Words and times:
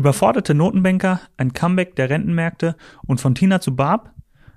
Überforderte 0.00 0.54
Notenbanker, 0.54 1.20
ein 1.36 1.52
Comeback 1.52 1.94
der 1.94 2.08
Rentenmärkte 2.08 2.74
und 3.06 3.20
von 3.20 3.34
Tina 3.34 3.60
zu 3.60 3.76
Barb? 3.76 4.14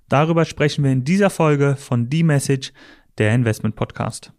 Darüber 0.08 0.46
sprechen 0.46 0.85
wir 0.85 0.92
in 0.93 1.04
dieser 1.04 1.29
Folge 1.29 1.75
von 1.75 2.08
The 2.09 2.23
Message, 2.23 2.71
der 3.17 3.35
Investment 3.35 3.75
Podcast. 3.75 4.31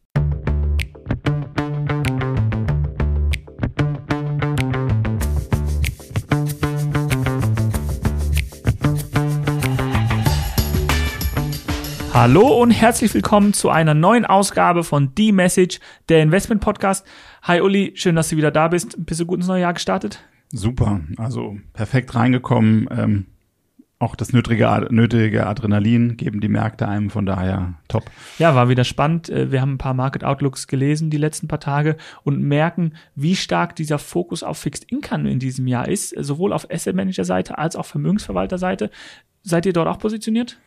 Hallo 12.14 12.62
und 12.62 12.70
herzlich 12.70 13.12
willkommen 13.12 13.52
zu 13.52 13.68
einer 13.68 13.92
neuen 13.92 14.24
Ausgabe 14.24 14.84
von 14.84 15.12
The 15.14 15.32
Message, 15.32 15.80
der 16.08 16.22
Investment 16.22 16.62
Podcast. 16.62 17.06
Hi 17.42 17.60
Uli, 17.60 17.92
schön, 17.94 18.16
dass 18.16 18.30
du 18.30 18.38
wieder 18.38 18.50
da 18.50 18.68
bist. 18.68 18.94
Bist 19.04 19.20
du 19.20 19.26
gut 19.26 19.40
ins 19.40 19.48
neue 19.48 19.60
Jahr 19.60 19.74
gestartet? 19.74 20.24
Super, 20.56 21.00
also 21.16 21.58
perfekt 21.72 22.14
reingekommen. 22.14 22.88
Ähm, 22.96 23.26
auch 23.98 24.14
das 24.14 24.32
nötige, 24.32 24.86
nötige 24.90 25.48
Adrenalin 25.48 26.16
geben 26.16 26.40
die 26.40 26.48
Märkte 26.48 26.86
einem, 26.86 27.10
von 27.10 27.26
daher 27.26 27.74
top. 27.88 28.04
Ja, 28.38 28.54
war 28.54 28.68
wieder 28.68 28.84
spannend. 28.84 29.28
Äh, 29.30 29.50
wir 29.50 29.60
haben 29.60 29.74
ein 29.74 29.78
paar 29.78 29.94
Market 29.94 30.22
Outlooks 30.22 30.68
gelesen 30.68 31.10
die 31.10 31.16
letzten 31.16 31.48
paar 31.48 31.58
Tage 31.58 31.96
und 32.22 32.40
merken, 32.40 32.92
wie 33.16 33.34
stark 33.34 33.74
dieser 33.74 33.98
Fokus 33.98 34.44
auf 34.44 34.58
Fixed 34.58 34.92
Income 34.92 35.28
in 35.28 35.40
diesem 35.40 35.66
Jahr 35.66 35.88
ist, 35.88 36.14
sowohl 36.16 36.52
auf 36.52 36.70
Asset 36.70 36.94
Manager 36.94 37.24
Seite 37.24 37.58
als 37.58 37.74
auch 37.74 37.86
Vermögensverwalter 37.86 38.58
Seite. 38.58 38.90
Seid 39.42 39.66
ihr 39.66 39.72
dort 39.72 39.88
auch 39.88 39.98
positioniert? 39.98 40.58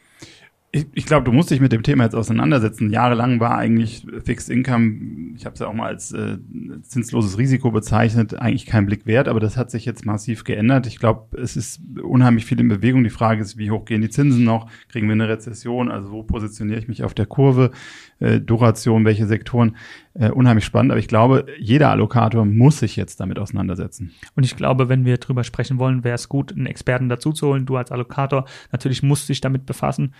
Ich, 0.77 0.87
ich 0.93 1.05
glaube, 1.05 1.23
du 1.23 1.31
musst 1.31 1.49
dich 1.49 1.59
mit 1.59 1.71
dem 1.71 1.83
Thema 1.83 2.03
jetzt 2.03 2.15
auseinandersetzen. 2.15 2.91
Jahrelang 2.91 3.39
war 3.39 3.57
eigentlich 3.57 4.05
Fixed 4.23 4.49
Income, 4.49 5.33
ich 5.35 5.45
habe 5.45 5.53
es 5.53 5.59
ja 5.59 5.67
auch 5.67 5.73
mal 5.73 5.87
als 5.87 6.11
äh, 6.11 6.37
zinsloses 6.81 7.37
Risiko 7.37 7.71
bezeichnet, 7.71 8.35
eigentlich 8.35 8.65
kein 8.65 8.85
Blick 8.85 9.05
wert, 9.05 9.27
aber 9.27 9.39
das 9.39 9.57
hat 9.57 9.71
sich 9.71 9.85
jetzt 9.85 10.05
massiv 10.05 10.43
geändert. 10.43 10.85
Ich 10.85 10.99
glaube, 10.99 11.37
es 11.37 11.57
ist 11.57 11.81
unheimlich 12.01 12.45
viel 12.45 12.59
in 12.59 12.67
Bewegung. 12.67 13.03
Die 13.03 13.09
Frage 13.09 13.41
ist, 13.41 13.57
wie 13.57 13.71
hoch 13.71 13.85
gehen 13.85 14.01
die 14.01 14.09
Zinsen 14.09 14.43
noch? 14.43 14.69
Kriegen 14.89 15.07
wir 15.07 15.13
eine 15.13 15.27
Rezession? 15.27 15.89
Also 15.89 16.11
wo 16.11 16.23
positioniere 16.23 16.79
ich 16.79 16.87
mich 16.87 17.03
auf 17.03 17.13
der 17.13 17.25
Kurve? 17.25 17.71
Äh, 18.19 18.39
Duration, 18.39 19.05
welche 19.05 19.25
Sektoren? 19.25 19.75
Äh, 20.13 20.31
unheimlich 20.31 20.65
spannend, 20.65 20.91
aber 20.91 20.99
ich 20.99 21.07
glaube, 21.07 21.45
jeder 21.59 21.89
Allokator 21.91 22.43
muss 22.43 22.79
sich 22.79 22.95
jetzt 22.95 23.19
damit 23.19 23.37
auseinandersetzen. 23.37 24.13
Und 24.35 24.45
ich 24.45 24.55
glaube, 24.55 24.89
wenn 24.89 25.05
wir 25.05 25.17
drüber 25.17 25.43
sprechen 25.43 25.77
wollen, 25.77 26.03
wäre 26.03 26.15
es 26.15 26.27
gut, 26.27 26.51
einen 26.51 26.65
Experten 26.65 27.07
dazu 27.07 27.33
zu 27.33 27.47
holen. 27.47 27.67
Du 27.67 27.77
als 27.77 27.91
Allokator 27.91 28.45
natürlich 28.71 29.03
musst 29.03 29.29
dich 29.29 29.41
damit 29.41 29.67
befassen 29.67 30.13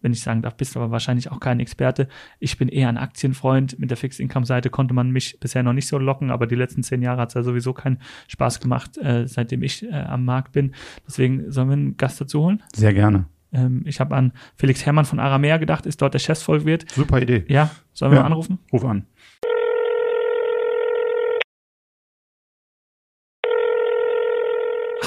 wenn 0.00 0.12
ich 0.12 0.22
sagen 0.22 0.42
darf, 0.42 0.56
bist 0.56 0.74
du 0.74 0.80
aber 0.80 0.90
wahrscheinlich 0.90 1.30
auch 1.30 1.40
kein 1.40 1.60
Experte. 1.60 2.08
Ich 2.38 2.58
bin 2.58 2.68
eher 2.68 2.88
ein 2.88 2.96
Aktienfreund. 2.96 3.78
Mit 3.78 3.90
der 3.90 3.96
Fixed 3.96 4.20
Income 4.20 4.46
Seite 4.46 4.70
konnte 4.70 4.94
man 4.94 5.10
mich 5.10 5.38
bisher 5.40 5.62
noch 5.62 5.72
nicht 5.72 5.88
so 5.88 5.98
locken, 5.98 6.30
aber 6.30 6.46
die 6.46 6.54
letzten 6.54 6.82
zehn 6.82 7.02
Jahre 7.02 7.22
hat 7.22 7.28
es 7.28 7.34
ja 7.34 7.42
sowieso 7.42 7.72
keinen 7.72 7.98
Spaß 8.28 8.60
gemacht, 8.60 8.96
äh, 8.98 9.26
seitdem 9.26 9.62
ich 9.62 9.84
äh, 9.84 9.92
am 9.92 10.24
Markt 10.24 10.52
bin. 10.52 10.74
Deswegen 11.06 11.50
sollen 11.50 11.68
wir 11.68 11.74
einen 11.74 11.96
Gast 11.96 12.20
dazu 12.20 12.42
holen? 12.42 12.62
Sehr 12.74 12.94
gerne. 12.94 13.26
Ähm, 13.52 13.82
ich 13.86 14.00
habe 14.00 14.14
an 14.14 14.32
Felix 14.56 14.84
Hermann 14.84 15.04
von 15.04 15.18
Aramea 15.18 15.56
gedacht, 15.56 15.86
ist 15.86 16.02
dort 16.02 16.14
der 16.14 16.18
Chefsvolk 16.18 16.62
Super 16.92 17.20
Idee. 17.20 17.44
Ja, 17.48 17.70
sollen 17.92 18.12
wir 18.12 18.18
ja, 18.18 18.24
anrufen? 18.24 18.58
Ruf 18.72 18.84
an. 18.84 19.06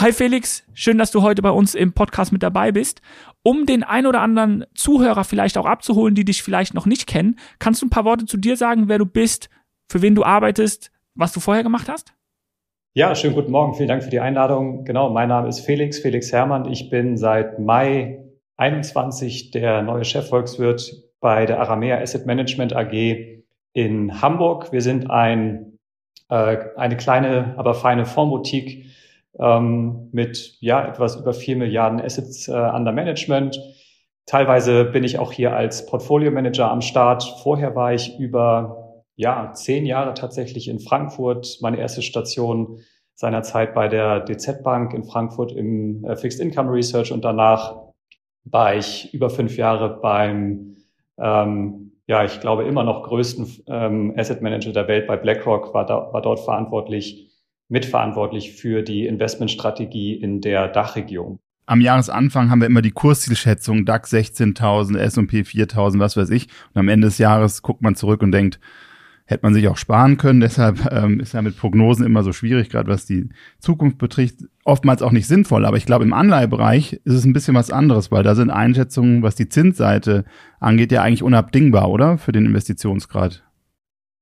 Hi 0.02 0.12
Felix, 0.14 0.64
schön, 0.74 0.98
dass 0.98 1.12
du 1.12 1.22
heute 1.22 1.44
bei 1.44 1.52
uns 1.52 1.76
im 1.76 1.94
Podcast 1.94 2.32
mit 2.32 2.42
dabei 2.42 2.72
bist. 2.72 3.04
Um 3.44 3.68
den 3.68 3.84
ein 3.84 4.08
oder 4.08 4.22
anderen 4.22 4.66
Zuhörer 4.74 5.24
vielleicht 5.24 5.60
auch 5.60 5.68
abzuholen, 5.68 6.16
die 6.16 6.26
dich 6.26 6.42
vielleicht 6.42 6.74
noch 6.74 6.88
nicht 6.88 7.06
kennen, 7.06 7.38
kannst 7.60 7.84
du 7.84 7.86
ein 7.86 7.92
paar 7.92 8.04
Worte 8.04 8.26
zu 8.26 8.38
dir 8.38 8.58
sagen, 8.58 8.90
wer 8.90 8.98
du 8.98 9.06
bist, 9.06 9.52
für 9.88 10.02
wen 10.02 10.16
du 10.16 10.24
arbeitest, 10.24 10.92
was 11.14 11.34
du 11.34 11.40
vorher 11.40 11.62
gemacht 11.62 11.88
hast? 11.88 12.16
Ja, 12.96 13.14
schönen 13.14 13.36
guten 13.36 13.52
Morgen. 13.52 13.76
Vielen 13.76 13.90
Dank 13.90 14.02
für 14.02 14.10
die 14.10 14.20
Einladung. 14.20 14.86
Genau, 14.86 15.12
mein 15.12 15.30
Name 15.30 15.48
ist 15.48 15.60
Felix, 15.60 16.00
Felix 16.00 16.32
Herrmann. 16.32 16.66
Ich 16.72 16.90
bin 16.90 17.16
seit 17.16 17.60
Mai 17.60 18.24
21 18.58 19.52
der 19.52 19.84
neue 19.84 20.04
Chefvolkswirt 20.04 20.94
bei 21.20 21.46
der 21.46 21.60
Aramea 21.60 22.02
Asset 22.02 22.26
Management 22.26 22.76
AG 22.76 23.44
in 23.74 24.20
Hamburg. 24.20 24.72
Wir 24.72 24.82
sind 24.82 25.12
ein, 25.12 25.78
äh, 26.30 26.58
eine 26.76 26.98
kleine, 26.98 27.54
aber 27.56 27.76
feine 27.76 28.08
Fondsboutique 28.08 28.90
ähm, 29.40 30.10
mit 30.12 30.58
ja 30.60 30.88
etwas 30.88 31.16
über 31.16 31.34
vier 31.34 31.56
Milliarden 31.56 32.02
Assets 32.02 32.48
äh, 32.48 32.52
under 32.52 32.92
Management. 32.92 33.60
Teilweise 34.26 34.86
bin 34.86 35.04
ich 35.04 35.20
auch 35.20 35.32
hier 35.32 35.56
als 35.56 35.86
Portfolio 35.86 36.32
Manager 36.32 36.70
am 36.72 36.82
Start. 36.82 37.24
Vorher 37.44 37.76
war 37.76 37.94
ich 37.94 38.20
über 38.20 39.04
ja 39.16 39.52
zehn 39.54 39.86
Jahre 39.86 40.14
tatsächlich 40.14 40.68
in 40.68 40.80
Frankfurt. 40.80 41.60
Meine 41.62 41.78
erste 41.78 42.02
Station 42.02 42.80
seinerzeit 43.16 43.74
bei 43.74 43.88
der 43.88 44.22
DZ 44.22 44.64
Bank 44.64 44.94
in 44.94 45.04
Frankfurt 45.04 45.52
im 45.52 46.04
äh, 46.06 46.16
Fixed 46.16 46.40
Income 46.40 46.72
Research 46.72 47.12
und 47.12 47.24
danach 47.24 47.76
war 48.44 48.76
ich 48.76 49.14
über 49.14 49.30
fünf 49.30 49.58
Jahre 49.58 50.00
beim 50.02 50.78
ähm, 51.20 51.92
ja, 52.08 52.26
ich 52.26 52.42
glaube 52.42 52.64
immer 52.64 52.84
noch 52.84 53.04
größten 53.04 53.64
ähm, 53.68 54.14
Asset 54.18 54.42
Manager 54.42 54.74
der 54.74 54.88
Welt 54.90 55.08
bei 55.08 55.16
BlackRock, 55.16 55.74
war, 55.74 55.86
da, 55.86 56.12
war 56.12 56.22
dort 56.22 56.42
verantwortlich 56.42 57.31
mitverantwortlich 57.72 58.52
für 58.52 58.84
die 58.84 59.08
Investmentstrategie 59.08 60.14
in 60.14 60.42
der 60.42 60.68
Dachregion. 60.68 61.40
Am 61.66 61.80
Jahresanfang 61.80 62.50
haben 62.50 62.60
wir 62.60 62.68
immer 62.68 62.82
die 62.82 62.92
Kurszielschätzung 62.92 63.86
DAX 63.86 64.12
16.000, 64.12 64.98
S&P 64.98 65.42
4.000, 65.42 66.00
was 66.00 66.18
weiß 66.18 66.30
ich. 66.32 66.48
Und 66.74 66.80
am 66.80 66.90
Ende 66.90 67.08
des 67.08 67.18
Jahres 67.18 67.62
guckt 67.62 67.82
man 67.82 67.96
zurück 67.96 68.22
und 68.22 68.32
denkt, 68.34 68.60
hätte 69.26 69.44
man 69.44 69.54
sich 69.54 69.68
auch 69.70 69.78
sparen 69.78 70.18
können. 70.18 70.40
Deshalb 70.42 70.92
ähm, 70.92 71.22
ist 71.22 71.34
ja 71.34 71.42
mit 71.42 71.58
Prognosen 71.58 72.06
immer 72.06 72.24
so 72.24 72.34
schwierig, 72.34 72.70
gerade 72.70 72.90
was 72.90 73.06
die 73.06 73.30
Zukunft 73.60 73.98
betrifft. 73.98 74.40
Oftmals 74.66 75.02
auch 75.02 75.14
nicht 75.14 75.28
sinnvoll. 75.28 75.66
Aber 75.66 75.78
ich 75.78 75.86
glaube, 75.86 76.04
im 76.04 76.14
Anleihebereich 76.14 77.00
ist 77.06 77.14
es 77.14 77.26
ein 77.26 77.34
bisschen 77.34 77.56
was 77.56 77.72
anderes, 77.72 78.12
weil 78.12 78.24
da 78.24 78.36
sind 78.36 78.52
Einschätzungen, 78.52 79.24
was 79.24 79.36
die 79.36 79.48
Zinsseite 79.48 80.26
angeht, 80.60 80.92
ja 80.92 81.02
eigentlich 81.04 81.24
unabdingbar, 81.24 81.90
oder? 81.90 82.18
Für 82.18 82.34
den 82.34 82.46
Investitionsgrad. 82.46 83.44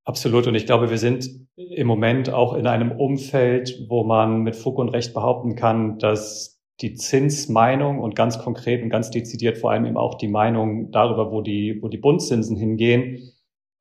Absolut. 0.09 0.47
Und 0.47 0.55
ich 0.55 0.65
glaube, 0.65 0.89
wir 0.89 0.97
sind 0.97 1.29
im 1.55 1.85
Moment 1.85 2.33
auch 2.33 2.55
in 2.55 2.65
einem 2.65 2.91
Umfeld, 2.91 3.85
wo 3.89 4.03
man 4.03 4.41
mit 4.41 4.55
Fug 4.55 4.79
und 4.79 4.89
Recht 4.89 5.13
behaupten 5.13 5.55
kann, 5.55 5.99
dass 5.99 6.59
die 6.81 6.95
Zinsmeinung 6.95 7.99
und 7.99 8.15
ganz 8.15 8.39
konkret 8.39 8.81
und 8.81 8.89
ganz 8.89 9.11
dezidiert 9.11 9.59
vor 9.59 9.69
allem 9.69 9.85
eben 9.85 9.97
auch 9.97 10.15
die 10.15 10.27
Meinung 10.27 10.89
darüber, 10.89 11.31
wo 11.31 11.41
die, 11.41 11.77
wo 11.83 11.89
die 11.89 11.99
Bundzinsen 11.99 12.57
hingehen, 12.57 13.33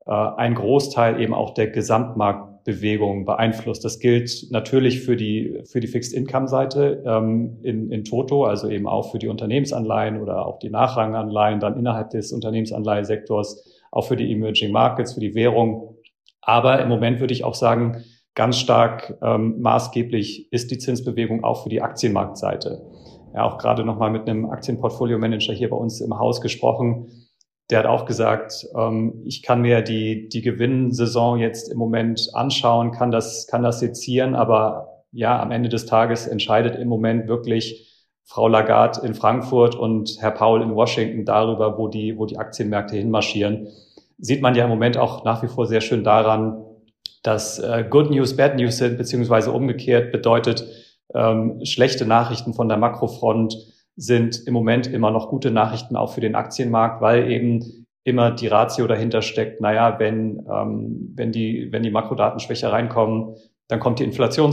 äh, 0.05 0.13
ein 0.13 0.55
Großteil 0.55 1.19
eben 1.19 1.33
auch 1.33 1.55
der 1.55 1.69
Gesamtmarktbewegung 1.69 3.25
beeinflusst. 3.25 3.83
Das 3.87 3.99
gilt 3.99 4.49
natürlich 4.51 5.01
für 5.01 5.17
die, 5.17 5.63
für 5.65 5.81
die 5.81 5.87
Fixed-Income-Seite 5.87 7.05
ähm, 7.07 7.57
in, 7.63 7.91
in 7.91 8.05
Toto, 8.05 8.45
also 8.45 8.69
eben 8.69 8.87
auch 8.87 9.13
für 9.13 9.19
die 9.19 9.29
Unternehmensanleihen 9.29 10.21
oder 10.21 10.45
auch 10.45 10.59
die 10.59 10.69
Nachranganleihen 10.69 11.59
dann 11.59 11.79
innerhalb 11.79 12.11
des 12.11 12.33
Unternehmensanleihesektors, 12.33 13.65
auch 13.91 14.05
für 14.05 14.17
die 14.17 14.31
Emerging 14.31 14.73
Markets, 14.73 15.15
für 15.15 15.21
die 15.21 15.35
Währung 15.35 15.95
aber 16.49 16.81
im 16.81 16.89
Moment 16.89 17.21
würde 17.21 17.35
ich 17.35 17.45
auch 17.45 17.55
sagen, 17.55 18.05
ganz 18.35 18.57
stark 18.57 19.19
ähm, 19.21 19.61
maßgeblich 19.61 20.51
ist 20.51 20.71
die 20.71 20.79
Zinsbewegung 20.79 21.45
auch 21.45 21.63
für 21.63 21.69
die 21.69 21.83
Aktienmarktseite. 21.83 22.81
Ja, 23.35 23.45
auch 23.45 23.59
gerade 23.59 23.85
nochmal 23.85 24.11
mit 24.11 24.27
einem 24.27 24.49
Aktienportfolio-Manager 24.49 25.53
hier 25.53 25.69
bei 25.69 25.77
uns 25.77 26.01
im 26.01 26.19
Haus 26.19 26.41
gesprochen. 26.41 27.09
Der 27.71 27.81
hat 27.81 27.87
auch 27.87 28.07
gesagt, 28.07 28.67
ähm, 28.75 29.23
ich 29.27 29.43
kann 29.43 29.61
mir 29.61 29.83
die, 29.83 30.31
die 30.31 30.41
Gewinnsaison 30.41 31.39
jetzt 31.39 31.71
im 31.71 31.77
Moment 31.77 32.31
anschauen, 32.33 32.93
kann 32.93 33.11
das, 33.11 33.47
kann 33.47 33.63
das 33.63 33.81
sezieren, 33.81 34.35
aber 34.35 35.05
ja, 35.13 35.43
am 35.43 35.51
Ende 35.51 35.69
des 35.69 35.85
Tages 35.85 36.27
entscheidet 36.27 36.77
im 36.77 36.89
Moment 36.89 37.29
wirklich 37.29 38.09
Frau 38.25 38.49
Lagarde 38.49 39.07
in 39.07 39.13
Frankfurt 39.13 39.75
und 39.75 40.17
Herr 40.21 40.31
Paul 40.31 40.63
in 40.63 40.75
Washington 40.75 41.27
darüber, 41.27 41.77
wo 41.77 41.89
die, 41.89 42.17
wo 42.17 42.25
die 42.25 42.39
Aktienmärkte 42.39 42.97
hinmarschieren 42.97 43.69
sieht 44.19 44.43
man 44.43 44.55
ja 44.55 44.65
im 44.65 44.71
Moment 44.71 44.97
auch 44.97 45.25
nach 45.25 45.43
wie 45.43 45.49
vor 45.49 45.67
sehr 45.67 45.81
schön 45.81 46.05
daran, 46.05 46.65
dass 47.23 47.59
äh, 47.59 47.85
Good 47.89 48.11
News 48.11 48.37
Bad 48.37 48.57
News 48.57 48.79
sind, 48.79 48.99
beziehungsweise 48.99 49.53
umgekehrt 49.53 50.13
bedeutet, 50.13 50.67
ähm, 51.15 51.61
schlechte 51.65 52.07
Nachrichten 52.07 52.55
von 52.55 52.69
der 52.69 52.79
Makrofront 52.79 53.57
sind 53.97 54.47
im 54.47 54.55
Moment 54.55 54.87
immer 54.87 55.11
noch 55.11 55.29
gute 55.29 55.51
Nachrichten 55.51 55.97
auch 55.97 56.13
für 56.13 56.21
den 56.21 56.35
Aktienmarkt, 56.35 57.01
weil 57.01 57.31
eben 57.31 57.87
immer 58.05 58.31
die 58.31 58.47
Ratio 58.47 58.87
dahinter 58.87 59.23
steckt, 59.23 59.61
naja, 59.61 59.99
wenn, 59.99 60.47
ähm, 60.51 61.13
wenn, 61.15 61.33
die, 61.33 61.69
wenn 61.73 61.83
die 61.83 61.91
Makrodaten 61.91 62.41
schwächer 62.41 62.73
reinkommen, 62.73 63.35
dann 63.69 63.81
kommt 63.81 63.99
die 63.99 64.05
Inflation 64.05 64.53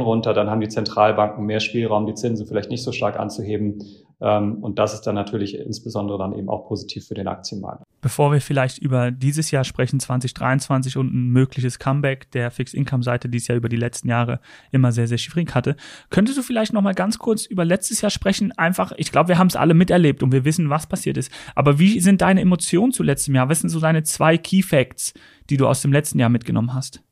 runter, 0.00 0.32
dann 0.32 0.48
haben 0.48 0.60
die 0.60 0.68
Zentralbanken 0.68 1.44
mehr 1.44 1.58
Spielraum, 1.58 2.06
die 2.06 2.14
Zinsen 2.14 2.46
vielleicht 2.46 2.70
nicht 2.70 2.84
so 2.84 2.92
stark 2.92 3.18
anzuheben. 3.18 3.82
Ähm, 4.20 4.62
und 4.62 4.78
das 4.78 4.94
ist 4.94 5.02
dann 5.02 5.16
natürlich 5.16 5.58
insbesondere 5.58 6.18
dann 6.18 6.32
eben 6.32 6.48
auch 6.48 6.68
positiv 6.68 7.08
für 7.08 7.14
den 7.14 7.26
Aktienmarkt. 7.26 7.82
Bevor 8.00 8.32
wir 8.32 8.40
vielleicht 8.40 8.78
über 8.78 9.10
dieses 9.10 9.50
Jahr 9.50 9.64
sprechen, 9.64 9.98
2023 9.98 10.96
und 10.96 11.12
ein 11.12 11.30
mögliches 11.30 11.80
Comeback 11.80 12.30
der 12.30 12.52
Fixed-Income-Seite, 12.52 13.28
die 13.28 13.38
es 13.38 13.48
ja 13.48 13.56
über 13.56 13.68
die 13.68 13.76
letzten 13.76 14.08
Jahre 14.08 14.38
immer 14.70 14.92
sehr, 14.92 15.08
sehr 15.08 15.18
schwierig 15.18 15.52
hatte, 15.56 15.74
könntest 16.10 16.38
du 16.38 16.42
vielleicht 16.42 16.72
noch 16.72 16.82
mal 16.82 16.94
ganz 16.94 17.18
kurz 17.18 17.46
über 17.46 17.64
letztes 17.64 18.00
Jahr 18.02 18.10
sprechen? 18.10 18.52
Einfach, 18.52 18.92
ich 18.96 19.10
glaube, 19.10 19.30
wir 19.30 19.38
haben 19.38 19.48
es 19.48 19.56
alle 19.56 19.74
miterlebt 19.74 20.22
und 20.22 20.30
wir 20.30 20.44
wissen, 20.44 20.70
was 20.70 20.86
passiert 20.86 21.16
ist. 21.16 21.32
Aber 21.56 21.80
wie 21.80 21.98
sind 21.98 22.22
deine 22.22 22.40
Emotionen 22.40 22.92
zu 22.92 23.02
letztem 23.02 23.34
Jahr? 23.34 23.48
Was 23.48 23.60
sind 23.60 23.70
so 23.70 23.80
deine 23.80 24.04
zwei 24.04 24.38
Key 24.38 24.62
Facts, 24.62 25.12
die 25.50 25.56
du 25.56 25.66
aus 25.66 25.82
dem 25.82 25.92
letzten 25.92 26.20
Jahr 26.20 26.28
mitgenommen 26.28 26.72
hast? 26.74 27.02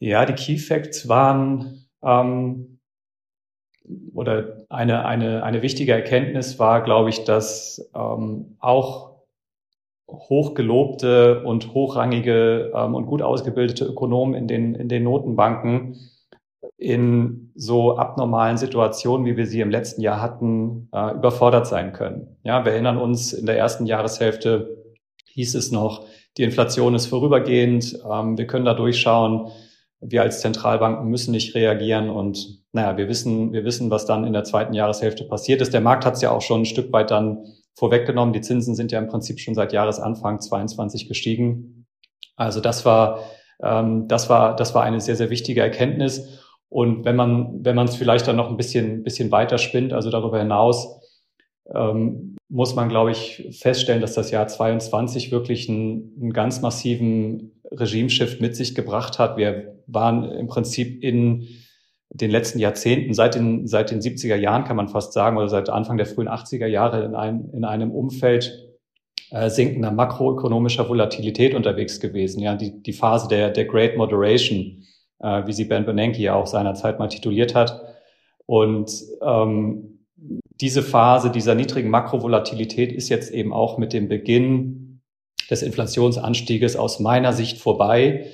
Ja, 0.00 0.24
die 0.24 0.34
Key 0.34 0.58
Facts 0.58 1.08
waren 1.08 1.88
ähm, 2.02 2.78
oder 4.14 4.64
eine, 4.68 5.04
eine, 5.04 5.42
eine 5.42 5.62
wichtige 5.62 5.92
Erkenntnis 5.92 6.58
war, 6.58 6.82
glaube 6.82 7.10
ich, 7.10 7.24
dass 7.24 7.90
ähm, 7.94 8.56
auch 8.60 9.08
hochgelobte 10.08 11.42
und 11.44 11.74
hochrangige 11.74 12.72
ähm, 12.74 12.94
und 12.94 13.06
gut 13.06 13.22
ausgebildete 13.22 13.84
Ökonomen 13.84 14.34
in 14.34 14.46
den, 14.46 14.74
in 14.74 14.88
den 14.88 15.04
Notenbanken 15.04 15.96
in 16.76 17.50
so 17.54 17.96
abnormalen 17.96 18.56
Situationen, 18.56 19.26
wie 19.26 19.36
wir 19.36 19.46
sie 19.46 19.60
im 19.60 19.70
letzten 19.70 20.00
Jahr 20.00 20.22
hatten, 20.22 20.88
äh, 20.92 21.14
überfordert 21.14 21.66
sein 21.66 21.92
können. 21.92 22.36
Ja, 22.44 22.64
wir 22.64 22.72
erinnern 22.72 22.98
uns, 22.98 23.32
in 23.32 23.46
der 23.46 23.58
ersten 23.58 23.86
Jahreshälfte 23.86 24.76
hieß 25.26 25.56
es 25.56 25.72
noch, 25.72 26.06
die 26.36 26.44
Inflation 26.44 26.94
ist 26.94 27.06
vorübergehend, 27.06 27.98
ähm, 28.08 28.38
wir 28.38 28.46
können 28.46 28.64
da 28.64 28.74
durchschauen, 28.74 29.50
wir 30.00 30.22
als 30.22 30.40
Zentralbanken 30.40 31.08
müssen 31.08 31.32
nicht 31.32 31.54
reagieren 31.54 32.08
und 32.10 32.62
naja, 32.72 32.96
wir 32.96 33.08
wissen, 33.08 33.52
wir 33.52 33.64
wissen, 33.64 33.90
was 33.90 34.06
dann 34.06 34.24
in 34.24 34.32
der 34.32 34.44
zweiten 34.44 34.74
Jahreshälfte 34.74 35.24
passiert 35.24 35.60
ist. 35.60 35.72
Der 35.72 35.80
Markt 35.80 36.04
hat 36.04 36.14
es 36.14 36.22
ja 36.22 36.30
auch 36.30 36.42
schon 36.42 36.62
ein 36.62 36.66
Stück 36.66 36.92
weit 36.92 37.10
dann 37.10 37.44
vorweggenommen. 37.74 38.32
Die 38.32 38.40
Zinsen 38.40 38.74
sind 38.74 38.92
ja 38.92 38.98
im 38.98 39.08
Prinzip 39.08 39.40
schon 39.40 39.54
seit 39.54 39.72
Jahresanfang 39.72 40.40
22 40.40 41.08
gestiegen. 41.08 41.86
Also 42.36 42.60
das 42.60 42.84
war, 42.84 43.20
ähm, 43.62 44.06
das 44.06 44.28
war, 44.28 44.54
das 44.54 44.74
war 44.74 44.82
eine 44.82 45.00
sehr, 45.00 45.16
sehr 45.16 45.30
wichtige 45.30 45.60
Erkenntnis. 45.60 46.44
Und 46.68 47.04
wenn 47.04 47.16
man, 47.16 47.64
wenn 47.64 47.74
man 47.74 47.88
es 47.88 47.96
vielleicht 47.96 48.28
dann 48.28 48.36
noch 48.36 48.50
ein 48.50 48.56
bisschen, 48.56 49.02
bisschen 49.02 49.30
weiter 49.30 49.58
spinnt, 49.58 49.92
also 49.92 50.10
darüber 50.10 50.38
hinaus, 50.38 51.00
ähm, 51.74 52.36
muss 52.48 52.74
man, 52.74 52.88
glaube 52.88 53.10
ich, 53.10 53.58
feststellen, 53.58 54.00
dass 54.00 54.14
das 54.14 54.30
Jahr 54.30 54.46
22 54.46 55.32
wirklich 55.32 55.68
einen, 55.68 56.14
einen 56.20 56.32
ganz 56.32 56.60
massiven 56.60 57.60
Regimeshift 57.70 58.40
mit 58.40 58.56
sich 58.56 58.74
gebracht 58.74 59.18
hat. 59.18 59.36
Wir 59.36 59.77
waren 59.88 60.24
im 60.30 60.46
Prinzip 60.46 61.02
in 61.02 61.48
den 62.10 62.30
letzten 62.30 62.58
Jahrzehnten, 62.58 63.12
seit 63.12 63.34
den, 63.34 63.66
seit 63.66 63.90
den 63.90 64.00
70er 64.00 64.36
Jahren 64.36 64.64
kann 64.64 64.76
man 64.76 64.88
fast 64.88 65.12
sagen, 65.12 65.36
oder 65.36 65.48
seit 65.48 65.68
Anfang 65.68 65.96
der 65.96 66.06
frühen 66.06 66.28
80er 66.28 66.66
Jahre 66.66 67.04
in 67.04 67.14
einem, 67.14 67.50
in 67.52 67.64
einem 67.64 67.90
Umfeld 67.90 68.68
äh, 69.30 69.50
sinkender 69.50 69.90
makroökonomischer 69.90 70.88
Volatilität 70.88 71.54
unterwegs 71.54 72.00
gewesen. 72.00 72.40
Ja, 72.40 72.54
die, 72.54 72.82
die 72.82 72.92
Phase 72.92 73.28
der, 73.28 73.50
der 73.50 73.66
Great 73.66 73.96
Moderation, 73.96 74.84
äh, 75.20 75.46
wie 75.46 75.52
sie 75.52 75.64
Ben 75.64 75.84
Bernanke 75.84 76.22
ja 76.22 76.34
auch 76.34 76.46
seinerzeit 76.46 76.98
mal 76.98 77.08
tituliert 77.08 77.54
hat. 77.54 77.82
Und 78.46 78.90
ähm, 79.20 79.98
diese 80.60 80.82
Phase 80.82 81.30
dieser 81.30 81.54
niedrigen 81.54 81.90
Makrovolatilität 81.90 82.92
ist 82.92 83.10
jetzt 83.10 83.30
eben 83.30 83.52
auch 83.52 83.76
mit 83.76 83.92
dem 83.92 84.08
Beginn 84.08 85.02
des 85.50 85.62
Inflationsanstieges 85.62 86.76
aus 86.76 86.98
meiner 86.98 87.32
Sicht 87.32 87.58
vorbei 87.58 88.26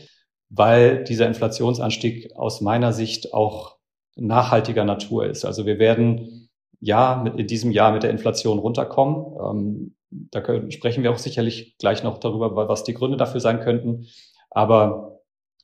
weil 0.57 1.05
dieser 1.05 1.27
Inflationsanstieg 1.27 2.37
aus 2.37 2.61
meiner 2.61 2.93
Sicht 2.93 3.35
auch 3.35 3.77
nachhaltiger 4.17 4.85
Natur 4.85 5.27
ist. 5.27 5.45
Also 5.45 5.67
wir 5.67 5.79
werden 5.79 6.49
ja 6.81 7.21
mit, 7.23 7.39
in 7.39 7.47
diesem 7.47 7.73
Jahr 7.73 7.93
mit 7.93 8.03
der 8.03 8.11
Inflation 8.11 8.59
runterkommen. 8.59 9.27
Ähm, 9.41 9.95
da 10.11 10.41
können, 10.41 10.71
sprechen 10.71 11.03
wir 11.03 11.11
auch 11.11 11.19
sicherlich 11.19 11.77
gleich 11.79 12.05
noch 12.05 12.19
darüber, 12.19 12.69
was 12.69 12.85
die 12.85 12.95
Gründe 12.95 13.17
dafür 13.17 13.41
sein 13.41 13.61
könnten. 13.61 14.07
Aber 14.51 15.21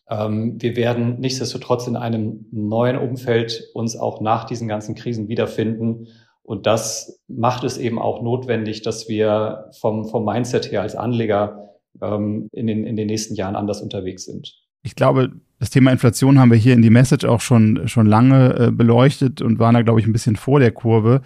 ähm, 0.09 0.61
wir 0.61 0.75
werden 0.75 1.21
nichtsdestotrotz 1.21 1.87
in 1.87 1.97
einem 1.97 2.47
neuen 2.51 2.99
Umfeld 2.99 3.71
uns 3.75 3.97
auch 3.97 4.21
nach 4.21 4.45
diesen 4.45 4.67
ganzen 4.67 4.97
Krisen 4.97 5.29
wiederfinden. 5.29 6.09
Und 6.43 6.67
das 6.67 7.21
macht 7.29 7.63
es 7.63 7.79
eben 7.79 8.01
auch 8.01 8.23
notwendig, 8.23 8.83
dass 8.83 9.09
wir 9.09 9.71
vom, 9.79 10.09
vom 10.09 10.25
Mindset 10.25 10.73
her 10.73 10.83
als 10.83 10.97
Anleger 10.97 11.77
ähm, 12.03 12.49
in, 12.51 12.67
den, 12.67 12.85
in 12.85 12.97
den 12.97 13.07
nächsten 13.07 13.37
Jahren 13.37 13.55
anders 13.55 13.81
unterwegs 13.83 14.25
sind 14.25 14.60
ich 14.83 14.95
glaube, 14.95 15.33
das 15.59 15.71
Thema 15.71 15.93
Inflation 15.93 16.39
haben 16.39 16.51
wir 16.51 16.59
hier 16.59 16.75
in 16.75 16.83
die 16.83 16.91
Message 16.91 17.27
auch 17.27 17.41
schon, 17.41 17.87
schon 17.87 18.07
lange 18.07 18.59
äh, 18.59 18.71
beleuchtet 18.71 19.43
und 19.43 19.59
waren 19.59 19.75
da, 19.75 19.83
glaube 19.83 20.01
ich, 20.01 20.07
ein 20.07 20.13
bisschen 20.13 20.37
vor 20.37 20.59
der 20.59 20.73
Kurve. 20.73 21.21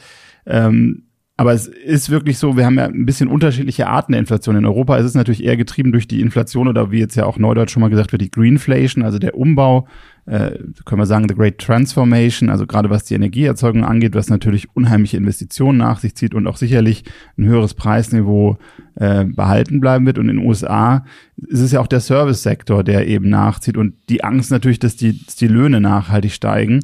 Ähm, 0.44 1.04
aber 1.36 1.52
es 1.52 1.66
ist 1.66 2.10
wirklich 2.10 2.38
so, 2.38 2.56
wir 2.56 2.64
haben 2.64 2.78
ja 2.78 2.84
ein 2.84 3.06
bisschen 3.06 3.28
unterschiedliche 3.28 3.88
Arten 3.88 4.12
der 4.12 4.20
Inflation. 4.20 4.54
In 4.54 4.66
Europa 4.66 4.96
ist 4.98 5.06
es 5.06 5.14
natürlich 5.14 5.42
eher 5.42 5.56
getrieben 5.56 5.90
durch 5.90 6.06
die 6.06 6.20
Inflation 6.20 6.68
oder 6.68 6.92
wie 6.92 7.00
jetzt 7.00 7.16
ja 7.16 7.26
auch 7.26 7.38
neudeutsch 7.38 7.72
schon 7.72 7.80
mal 7.80 7.90
gesagt 7.90 8.12
wird, 8.12 8.22
die 8.22 8.30
Greenflation, 8.30 9.02
also 9.02 9.18
der 9.18 9.36
Umbau, 9.36 9.88
äh, 10.26 10.52
können 10.84 11.00
wir 11.00 11.06
sagen, 11.06 11.28
the 11.28 11.34
Great 11.34 11.58
Transformation, 11.58 12.50
also 12.50 12.68
gerade 12.68 12.88
was 12.88 13.02
die 13.04 13.14
Energieerzeugung 13.14 13.82
angeht, 13.82 14.14
was 14.14 14.30
natürlich 14.30 14.68
unheimliche 14.76 15.16
Investitionen 15.16 15.78
nach 15.78 15.98
sich 15.98 16.14
zieht 16.14 16.34
und 16.34 16.46
auch 16.46 16.56
sicherlich 16.56 17.02
ein 17.36 17.46
höheres 17.46 17.74
Preisniveau 17.74 18.56
äh, 18.94 19.24
behalten 19.24 19.80
bleiben 19.80 20.06
wird. 20.06 20.18
Und 20.18 20.28
in 20.28 20.36
den 20.36 20.46
USA 20.46 21.04
ist 21.36 21.60
es 21.60 21.72
ja 21.72 21.80
auch 21.80 21.88
der 21.88 22.00
Service-Sektor, 22.00 22.84
der 22.84 23.08
eben 23.08 23.28
nachzieht 23.28 23.76
und 23.76 23.94
die 24.08 24.22
Angst 24.22 24.52
natürlich, 24.52 24.78
dass 24.78 24.94
die, 24.94 25.24
dass 25.24 25.34
die 25.34 25.48
Löhne 25.48 25.80
nachhaltig 25.80 26.30
steigen. 26.30 26.78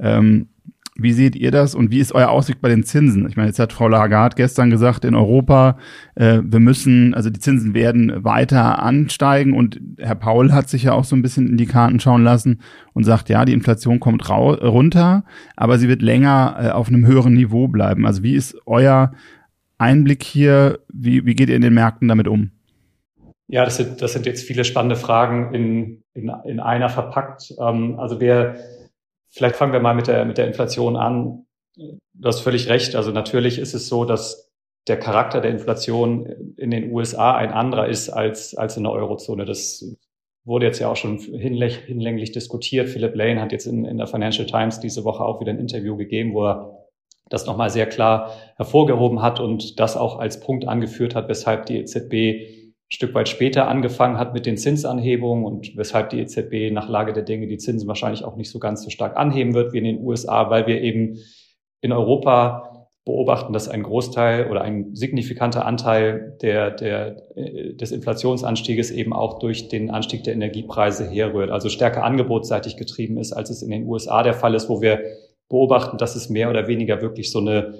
Ähm, 0.00 0.48
wie 0.94 1.12
seht 1.12 1.36
ihr 1.36 1.50
das 1.50 1.74
und 1.74 1.90
wie 1.90 2.00
ist 2.00 2.14
euer 2.14 2.28
Ausblick 2.28 2.60
bei 2.60 2.68
den 2.68 2.84
Zinsen? 2.84 3.26
Ich 3.26 3.36
meine, 3.36 3.48
jetzt 3.48 3.58
hat 3.58 3.72
Frau 3.72 3.88
Lagarde 3.88 4.36
gestern 4.36 4.68
gesagt, 4.68 5.04
in 5.04 5.14
Europa, 5.14 5.78
äh, 6.16 6.40
wir 6.44 6.60
müssen, 6.60 7.14
also 7.14 7.30
die 7.30 7.40
Zinsen 7.40 7.72
werden 7.72 8.24
weiter 8.24 8.82
ansteigen 8.82 9.54
und 9.54 9.80
Herr 9.98 10.16
Paul 10.16 10.52
hat 10.52 10.68
sich 10.68 10.84
ja 10.84 10.92
auch 10.92 11.04
so 11.04 11.16
ein 11.16 11.22
bisschen 11.22 11.48
in 11.48 11.56
die 11.56 11.66
Karten 11.66 11.98
schauen 11.98 12.24
lassen 12.24 12.60
und 12.92 13.04
sagt, 13.04 13.30
ja, 13.30 13.44
die 13.46 13.54
Inflation 13.54 14.00
kommt 14.00 14.28
runter, 14.28 15.24
aber 15.56 15.78
sie 15.78 15.88
wird 15.88 16.02
länger 16.02 16.56
äh, 16.58 16.68
auf 16.70 16.88
einem 16.88 17.06
höheren 17.06 17.34
Niveau 17.34 17.68
bleiben. 17.68 18.06
Also 18.06 18.22
wie 18.22 18.34
ist 18.34 18.56
euer 18.66 19.12
Einblick 19.78 20.22
hier? 20.22 20.80
Wie, 20.92 21.24
wie 21.24 21.34
geht 21.34 21.48
ihr 21.48 21.56
in 21.56 21.62
den 21.62 21.74
Märkten 21.74 22.08
damit 22.08 22.28
um? 22.28 22.50
Ja, 23.48 23.64
das 23.64 23.76
sind, 23.78 24.00
das 24.02 24.12
sind 24.12 24.26
jetzt 24.26 24.44
viele 24.44 24.64
spannende 24.64 24.96
Fragen 24.96 25.54
in, 25.54 26.02
in, 26.14 26.30
in 26.44 26.60
einer 26.60 26.90
verpackt. 26.90 27.54
Ähm, 27.58 27.98
also 27.98 28.20
wir 28.20 28.56
Vielleicht 29.32 29.56
fangen 29.56 29.72
wir 29.72 29.80
mal 29.80 29.94
mit 29.94 30.06
der, 30.06 30.24
mit 30.24 30.38
der 30.38 30.46
Inflation 30.46 30.96
an. 30.96 31.46
Du 31.76 32.28
hast 32.28 32.40
völlig 32.40 32.68
recht. 32.68 32.94
Also 32.94 33.10
natürlich 33.12 33.58
ist 33.58 33.74
es 33.74 33.88
so, 33.88 34.04
dass 34.04 34.52
der 34.88 34.98
Charakter 34.98 35.40
der 35.40 35.50
Inflation 35.50 36.26
in 36.56 36.70
den 36.70 36.92
USA 36.92 37.34
ein 37.34 37.50
anderer 37.50 37.88
ist 37.88 38.10
als, 38.10 38.54
als 38.54 38.76
in 38.76 38.82
der 38.82 38.92
Eurozone. 38.92 39.44
Das 39.44 39.96
wurde 40.44 40.66
jetzt 40.66 40.80
ja 40.80 40.88
auch 40.88 40.96
schon 40.96 41.18
hinlänglich 41.18 42.32
diskutiert. 42.32 42.88
Philip 42.88 43.14
Lane 43.14 43.40
hat 43.40 43.52
jetzt 43.52 43.66
in, 43.66 43.84
in 43.84 43.96
der 43.96 44.06
Financial 44.06 44.46
Times 44.46 44.80
diese 44.80 45.04
Woche 45.04 45.24
auch 45.24 45.40
wieder 45.40 45.52
ein 45.52 45.58
Interview 45.58 45.96
gegeben, 45.96 46.34
wo 46.34 46.46
er 46.46 46.78
das 47.30 47.46
nochmal 47.46 47.70
sehr 47.70 47.86
klar 47.86 48.32
hervorgehoben 48.56 49.22
hat 49.22 49.40
und 49.40 49.80
das 49.80 49.96
auch 49.96 50.18
als 50.18 50.40
Punkt 50.40 50.68
angeführt 50.68 51.14
hat, 51.14 51.28
weshalb 51.28 51.66
die 51.66 51.78
EZB 51.78 52.61
Stück 52.94 53.14
weit 53.14 53.30
später 53.30 53.68
angefangen 53.68 54.18
hat 54.18 54.34
mit 54.34 54.44
den 54.44 54.58
Zinsanhebungen 54.58 55.46
und 55.46 55.78
weshalb 55.78 56.10
die 56.10 56.20
EZB 56.20 56.70
nach 56.70 56.90
Lage 56.90 57.14
der 57.14 57.22
Dinge 57.22 57.46
die 57.46 57.56
Zinsen 57.56 57.88
wahrscheinlich 57.88 58.22
auch 58.22 58.36
nicht 58.36 58.50
so 58.50 58.58
ganz 58.58 58.82
so 58.82 58.90
stark 58.90 59.16
anheben 59.16 59.54
wird 59.54 59.72
wie 59.72 59.78
in 59.78 59.84
den 59.84 60.04
USA, 60.04 60.50
weil 60.50 60.66
wir 60.66 60.82
eben 60.82 61.16
in 61.80 61.90
Europa 61.90 62.88
beobachten, 63.06 63.54
dass 63.54 63.66
ein 63.66 63.82
Großteil 63.82 64.50
oder 64.50 64.60
ein 64.60 64.94
signifikanter 64.94 65.64
Anteil 65.64 66.36
der, 66.42 66.70
der, 66.70 67.16
äh, 67.34 67.72
des 67.72 67.92
Inflationsanstieges 67.92 68.90
eben 68.90 69.14
auch 69.14 69.38
durch 69.38 69.68
den 69.68 69.90
Anstieg 69.90 70.22
der 70.24 70.34
Energiepreise 70.34 71.08
herrührt, 71.08 71.50
also 71.50 71.70
stärker 71.70 72.04
angebotsseitig 72.04 72.76
getrieben 72.76 73.16
ist, 73.16 73.32
als 73.32 73.48
es 73.48 73.62
in 73.62 73.70
den 73.70 73.86
USA 73.86 74.22
der 74.22 74.34
Fall 74.34 74.54
ist, 74.54 74.68
wo 74.68 74.82
wir 74.82 75.00
beobachten, 75.48 75.96
dass 75.96 76.14
es 76.14 76.28
mehr 76.28 76.50
oder 76.50 76.68
weniger 76.68 77.00
wirklich 77.00 77.32
so 77.32 77.38
eine 77.38 77.72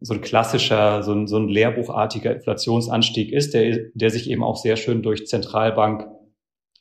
so 0.00 0.14
ein 0.14 0.20
klassischer, 0.20 1.02
so 1.02 1.12
ein, 1.12 1.26
so 1.26 1.38
ein 1.38 1.48
lehrbuchartiger 1.48 2.34
Inflationsanstieg 2.34 3.32
ist, 3.32 3.54
der, 3.54 3.90
der 3.94 4.10
sich 4.10 4.30
eben 4.30 4.42
auch 4.42 4.56
sehr 4.56 4.76
schön 4.76 5.02
durch 5.02 5.26
Zentralbank 5.26 6.06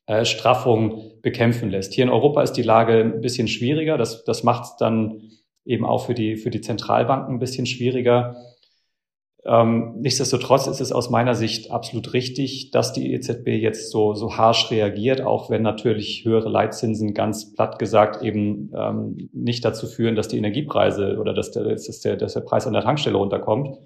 äh, 0.08 0.26
Straffung 0.26 1.14
bekämpfen 1.22 1.70
lässt. 1.70 1.94
Hier 1.94 2.04
in 2.04 2.10
Europa 2.10 2.44
ist 2.44 2.54
die 2.54 2.62
Lage 2.62 3.00
ein 3.00 3.22
bisschen 3.22 3.48
schwieriger. 3.48 3.98
Das, 3.98 4.24
das 4.26 4.44
macht 4.44 4.66
es 4.66 4.76
dann 4.78 5.32
eben 5.66 5.86
auch 5.86 6.06
für 6.06 6.14
die, 6.14 6.36
für 6.36 6.52
die 6.52 6.62
Zentralbanken 6.62 7.36
ein 7.36 7.40
bisschen 7.40 7.66
schwieriger. 7.66 8.36
Ähm, 9.48 9.94
nichtsdestotrotz 10.00 10.66
ist 10.66 10.82
es 10.82 10.92
aus 10.92 11.12
meiner 11.12 11.36
Sicht 11.36 11.70
absolut 11.70 12.14
richtig, 12.14 12.72
dass 12.72 12.94
die 12.94 13.14
EZB 13.14 13.50
jetzt 13.50 13.92
so, 13.92 14.16
so 14.16 14.38
harsch 14.38 14.72
reagiert, 14.72 15.22
auch 15.22 15.52
wenn 15.52 15.62
natürlich 15.62 16.26
höhere 16.26 16.50
Leitzinsen 16.50 17.14
ganz 17.14 17.54
platt 17.54 17.78
gesagt 17.78 18.24
eben 18.24 18.72
ähm, 18.76 19.30
nicht 19.34 19.64
dazu 19.64 19.86
führen, 19.86 20.16
dass 20.16 20.30
die 20.30 20.40
Energiepreise 20.40 21.18
oder 21.20 21.36
dass 21.36 21.52
der, 21.52 21.64
dass, 21.64 22.00
der, 22.00 22.18
dass 22.18 22.34
der 22.34 22.42
Preis 22.42 22.66
an 22.66 22.74
der 22.74 22.82
Tankstelle 22.82 23.18
runterkommt. 23.18 23.78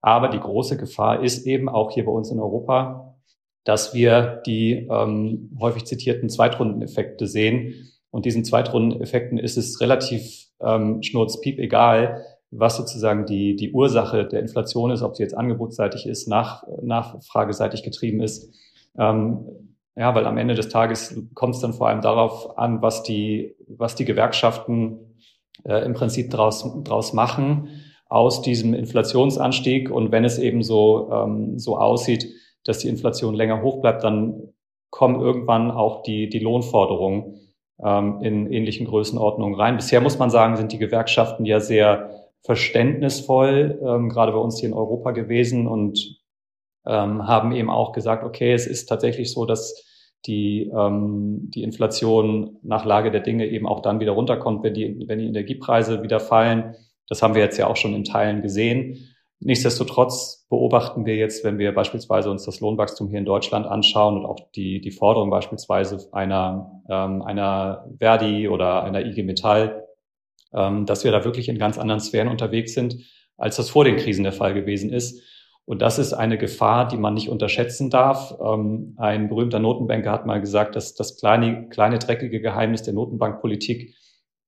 Aber 0.00 0.28
die 0.28 0.40
große 0.40 0.76
Gefahr 0.76 1.22
ist 1.22 1.46
eben 1.46 1.68
auch 1.68 1.92
hier 1.92 2.04
bei 2.04 2.12
uns 2.12 2.32
in 2.32 2.40
Europa, 2.40 3.16
dass 3.62 3.94
wir 3.94 4.42
die 4.46 4.88
ähm, 4.90 5.56
häufig 5.60 5.84
zitierten 5.84 6.28
Zweitrundeneffekte 6.28 7.28
sehen. 7.28 7.92
Und 8.10 8.24
diesen 8.24 8.44
Zweitrundeneffekten 8.44 9.38
ist 9.38 9.58
es 9.58 9.80
relativ 9.80 10.46
ähm, 10.60 11.02
schnurzpiep 11.04 11.60
egal, 11.60 12.24
was 12.50 12.76
sozusagen 12.76 13.26
die, 13.26 13.56
die 13.56 13.72
Ursache 13.72 14.26
der 14.26 14.40
Inflation 14.40 14.90
ist, 14.90 15.02
ob 15.02 15.16
sie 15.16 15.22
jetzt 15.22 15.36
angebotsseitig 15.36 16.06
ist, 16.06 16.28
nach, 16.28 16.64
nachfrageseitig 16.82 17.82
getrieben 17.82 18.20
ist. 18.20 18.54
Ähm, 18.98 19.44
ja, 19.96 20.14
weil 20.14 20.26
am 20.26 20.38
Ende 20.38 20.54
des 20.54 20.68
Tages 20.68 21.20
kommt 21.34 21.56
es 21.56 21.60
dann 21.60 21.72
vor 21.72 21.88
allem 21.88 22.00
darauf 22.00 22.56
an, 22.56 22.82
was 22.82 23.02
die, 23.02 23.56
was 23.66 23.96
die 23.96 24.04
Gewerkschaften 24.04 25.18
äh, 25.64 25.84
im 25.84 25.94
Prinzip 25.94 26.30
draus, 26.30 26.64
draus 26.84 27.12
machen 27.12 27.68
aus 28.08 28.40
diesem 28.40 28.74
Inflationsanstieg. 28.74 29.90
Und 29.90 30.12
wenn 30.12 30.24
es 30.24 30.38
eben 30.38 30.62
so, 30.62 31.10
ähm, 31.12 31.58
so 31.58 31.76
aussieht, 31.76 32.32
dass 32.64 32.78
die 32.78 32.88
Inflation 32.88 33.34
länger 33.34 33.62
hoch 33.62 33.80
bleibt, 33.80 34.04
dann 34.04 34.52
kommen 34.90 35.20
irgendwann 35.20 35.70
auch 35.70 36.02
die, 36.02 36.28
die 36.28 36.38
Lohnforderungen 36.38 37.40
ähm, 37.84 38.20
in 38.22 38.52
ähnlichen 38.52 38.86
Größenordnungen 38.86 39.58
rein. 39.58 39.76
Bisher 39.76 40.00
muss 40.00 40.18
man 40.18 40.30
sagen, 40.30 40.56
sind 40.56 40.72
die 40.72 40.78
Gewerkschaften 40.78 41.44
ja 41.44 41.60
sehr 41.60 42.17
verständnisvoll, 42.44 43.80
ähm, 43.82 44.08
gerade 44.08 44.32
bei 44.32 44.38
uns 44.38 44.58
hier 44.58 44.68
in 44.68 44.74
Europa 44.74 45.10
gewesen 45.10 45.66
und 45.66 46.18
ähm, 46.86 47.26
haben 47.26 47.52
eben 47.52 47.70
auch 47.70 47.92
gesagt, 47.92 48.24
okay, 48.24 48.52
es 48.52 48.66
ist 48.66 48.86
tatsächlich 48.86 49.32
so, 49.32 49.44
dass 49.44 49.84
die, 50.26 50.70
ähm, 50.74 51.50
die 51.50 51.62
Inflation 51.62 52.58
nach 52.62 52.84
Lage 52.84 53.10
der 53.10 53.20
Dinge 53.20 53.46
eben 53.46 53.66
auch 53.66 53.80
dann 53.82 54.00
wieder 54.00 54.12
runterkommt, 54.12 54.62
wenn 54.62 54.74
die, 54.74 55.04
wenn 55.06 55.18
die 55.18 55.26
Energiepreise 55.26 56.02
wieder 56.02 56.20
fallen. 56.20 56.74
Das 57.08 57.22
haben 57.22 57.34
wir 57.34 57.42
jetzt 57.42 57.58
ja 57.58 57.66
auch 57.66 57.76
schon 57.76 57.94
in 57.94 58.04
Teilen 58.04 58.42
gesehen. 58.42 59.14
Nichtsdestotrotz 59.40 60.46
beobachten 60.50 61.06
wir 61.06 61.14
jetzt, 61.14 61.44
wenn 61.44 61.58
wir 61.58 61.72
beispielsweise 61.72 62.30
uns 62.30 62.44
das 62.44 62.58
Lohnwachstum 62.60 63.08
hier 63.08 63.20
in 63.20 63.24
Deutschland 63.24 63.66
anschauen 63.66 64.16
und 64.16 64.26
auch 64.26 64.50
die, 64.56 64.80
die 64.80 64.90
Forderung 64.90 65.30
beispielsweise 65.30 66.08
einer, 66.12 66.82
ähm, 66.90 67.22
einer 67.22 67.86
Verdi 67.98 68.48
oder 68.48 68.82
einer 68.82 69.06
IG 69.06 69.22
Metall, 69.22 69.87
dass 70.50 71.04
wir 71.04 71.12
da 71.12 71.24
wirklich 71.24 71.48
in 71.48 71.58
ganz 71.58 71.78
anderen 71.78 72.00
Sphären 72.00 72.28
unterwegs 72.28 72.74
sind, 72.74 72.96
als 73.36 73.56
das 73.56 73.70
vor 73.70 73.84
den 73.84 73.96
Krisen 73.96 74.24
der 74.24 74.32
Fall 74.32 74.54
gewesen 74.54 74.92
ist. 74.92 75.22
Und 75.68 75.82
das 75.82 75.98
ist 75.98 76.14
eine 76.14 76.38
Gefahr, 76.38 76.88
die 76.88 76.96
man 76.96 77.12
nicht 77.12 77.28
unterschätzen 77.28 77.90
darf. 77.90 78.34
Ähm, 78.42 78.94
ein 78.96 79.28
berühmter 79.28 79.58
Notenbanker 79.58 80.10
hat 80.10 80.24
mal 80.24 80.40
gesagt, 80.40 80.76
dass 80.76 80.94
das 80.94 81.18
kleine, 81.18 81.68
kleine 81.68 81.98
dreckige 81.98 82.40
Geheimnis 82.40 82.84
der 82.84 82.94
Notenbankpolitik 82.94 83.94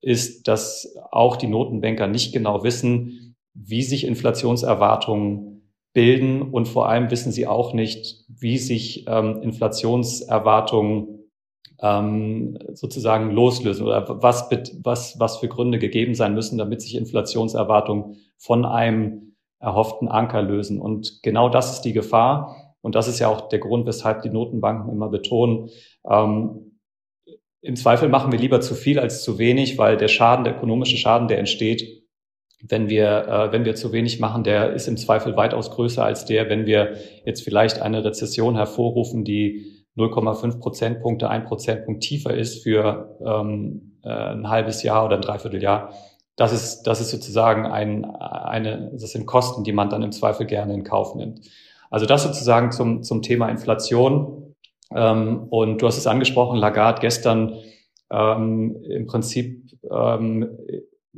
ist, 0.01 0.49
dass 0.49 0.97
auch 1.11 1.37
die 1.37 1.47
Notenbanker 1.47 2.07
nicht 2.07 2.33
genau 2.33 2.65
wissen, 2.65 3.37
wie 3.53 3.83
sich 3.83 4.07
Inflationserwartungen 4.07 5.51
bilden 5.93 6.41
und 6.41 6.69
vor 6.69 6.89
allem 6.89 7.11
wissen 7.11 7.33
sie 7.33 7.47
auch 7.47 7.75
nicht, 7.75 8.25
wie 8.29 8.57
sich 8.57 9.05
ähm, 9.07 9.43
Inflationserwartungen 9.43 11.20
ähm, 11.83 12.59
sozusagen 12.73 13.31
loslösen 13.31 13.87
oder 13.87 14.23
was, 14.23 14.51
was, 14.83 15.19
was 15.19 15.39
für 15.39 15.49
Gründe 15.49 15.79
gegeben 15.79 16.15
sein 16.15 16.35
müssen, 16.35 16.59
damit 16.59 16.83
sich 16.83 16.95
Inflationserwartungen 16.97 18.17
von 18.37 18.65
einem 18.65 19.37
erhofften 19.59 20.09
Anker 20.09 20.43
lösen. 20.43 20.81
Und 20.81 21.23
genau 21.23 21.49
das 21.49 21.73
ist 21.73 21.83
die 21.83 21.93
Gefahr. 21.93 22.77
Und 22.83 22.95
das 22.95 23.09
ist 23.09 23.19
ja 23.19 23.29
auch 23.29 23.49
der 23.49 23.59
Grund, 23.59 23.87
weshalb 23.87 24.23
die 24.23 24.31
Notenbanken 24.31 24.91
immer 24.91 25.09
betonen, 25.09 25.69
ähm, 26.09 26.67
im 27.63 27.77
Zweifel 27.77 28.09
machen 28.09 28.33
wir 28.33 28.39
lieber 28.39 28.61
zu 28.61 28.75
viel 28.75 28.99
als 28.99 29.23
zu 29.23 29.39
wenig, 29.39 29.77
weil 29.77 29.99
der 29.99 30.09
Schaden, 30.09 30.45
der 30.45 30.57
ökonomische 30.57 30.97
Schaden, 30.97 31.29
der 31.29 31.39
entsteht, 31.39 32.05
wenn 32.63 32.89
wir, 32.89 33.29
äh, 33.29 33.53
wenn 33.53 33.65
wir 33.65 33.75
zu 33.75 33.93
wenig 33.93 34.19
machen, 34.19 34.45
der 34.45 34.73
ist 34.73 34.89
im 34.89 34.97
Zweifel 34.97 35.37
weitaus 35.37 35.71
größer 35.71 36.05
als 36.05 36.25
der, 36.25 36.49
wenn 36.49 36.67
wir 36.67 36.97
jetzt 37.25 37.43
vielleicht 37.43 37.81
eine 37.81 38.05
Rezession 38.05 38.57
hervorrufen, 38.57 39.25
die 39.25 39.80
0,5 39.97 40.61
Prozentpunkte, 40.61 41.29
ein 41.29 41.45
Prozentpunkt 41.45 42.03
tiefer 42.03 42.35
ist 42.35 42.63
für 42.63 43.17
ähm, 43.25 43.99
äh, 44.03 44.09
ein 44.09 44.49
halbes 44.49 44.83
Jahr 44.83 45.05
oder 45.05 45.17
ein 45.17 45.23
Dreivierteljahr. 45.23 45.93
Das 46.37 46.53
ist, 46.53 46.83
das 46.85 47.01
ist 47.01 47.11
sozusagen 47.11 47.67
ein, 47.67 48.05
eine, 48.05 48.91
das 48.93 49.11
sind 49.11 49.27
Kosten, 49.27 49.65
die 49.65 49.73
man 49.73 49.91
dann 49.91 50.03
im 50.03 50.13
Zweifel 50.13 50.47
gerne 50.47 50.73
in 50.73 50.85
Kauf 50.85 51.15
nimmt. 51.15 51.41
Also 51.91 52.07
das 52.07 52.23
sozusagen 52.23 52.71
zum, 52.73 53.03
zum 53.03 53.21
Thema 53.21 53.49
Inflation. 53.49 54.55
Ähm, 54.95 55.47
und 55.51 55.83
du 55.83 55.87
hast 55.87 55.99
es 55.99 56.07
angesprochen, 56.07 56.57
Lagarde 56.57 57.01
gestern 57.01 57.59
ähm, 58.11 58.77
im 58.89 59.07
Prinzip 59.07 59.77
ähm, 59.91 60.49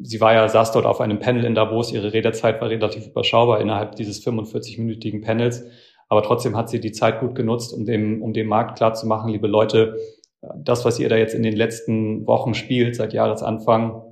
sie 0.01 0.21
war 0.21 0.33
ja, 0.33 0.49
saß 0.49 0.73
dort 0.73 0.87
auf 0.87 1.01
einem 1.01 1.19
Panel 1.19 1.45
in 1.45 1.55
Davos, 1.55 1.93
ihre 1.93 2.13
Redezeit 2.13 2.61
war 2.61 2.71
relativ 2.71 3.07
überschaubar 3.07 3.61
innerhalb 3.61 3.97
dieses 3.97 4.25
45-minütigen 4.27 5.23
Panels. 5.23 5.65
Aber 6.13 6.23
trotzdem 6.23 6.59
hat 6.59 6.69
sie 6.69 6.79
die 6.79 6.93
Zeit 6.93 7.21
gut 7.21 7.35
genutzt, 7.35 7.73
um 7.73 7.87
dem, 7.87 8.21
um 8.21 8.35
dem 8.35 8.47
Markt 8.47 8.77
klarzumachen, 8.77 9.33
liebe 9.33 9.47
Leute, 9.47 9.97
das, 10.55 10.85
was 10.85 11.01
ihr 11.01 11.09
da 11.09 11.17
jetzt 11.17 11.35
in 11.35 11.43
den 11.43 11.57
letzten 11.57 12.27
Wochen 12.27 12.53
spielt, 12.53 12.97
seit 12.97 13.15
Jahresanfang, 13.15 14.03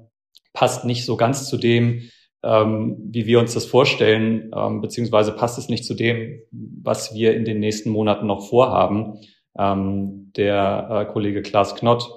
passt 0.54 0.86
nicht 0.86 1.04
so 1.04 1.18
ganz 1.18 1.46
zu 1.46 1.58
dem, 1.58 2.08
ähm, 2.42 2.96
wie 3.02 3.26
wir 3.26 3.38
uns 3.38 3.52
das 3.52 3.66
vorstellen, 3.66 4.50
ähm, 4.56 4.80
beziehungsweise 4.80 5.32
passt 5.32 5.58
es 5.58 5.68
nicht 5.68 5.84
zu 5.84 5.92
dem, 5.92 6.40
was 6.50 7.12
wir 7.12 7.36
in 7.36 7.44
den 7.44 7.60
nächsten 7.60 7.90
Monaten 7.90 8.26
noch 8.26 8.48
vorhaben. 8.48 9.18
Ähm, 9.58 10.32
der 10.36 10.88
äh, 10.90 11.12
Kollege 11.12 11.42
Klaas 11.42 11.74
Knott 11.74 12.10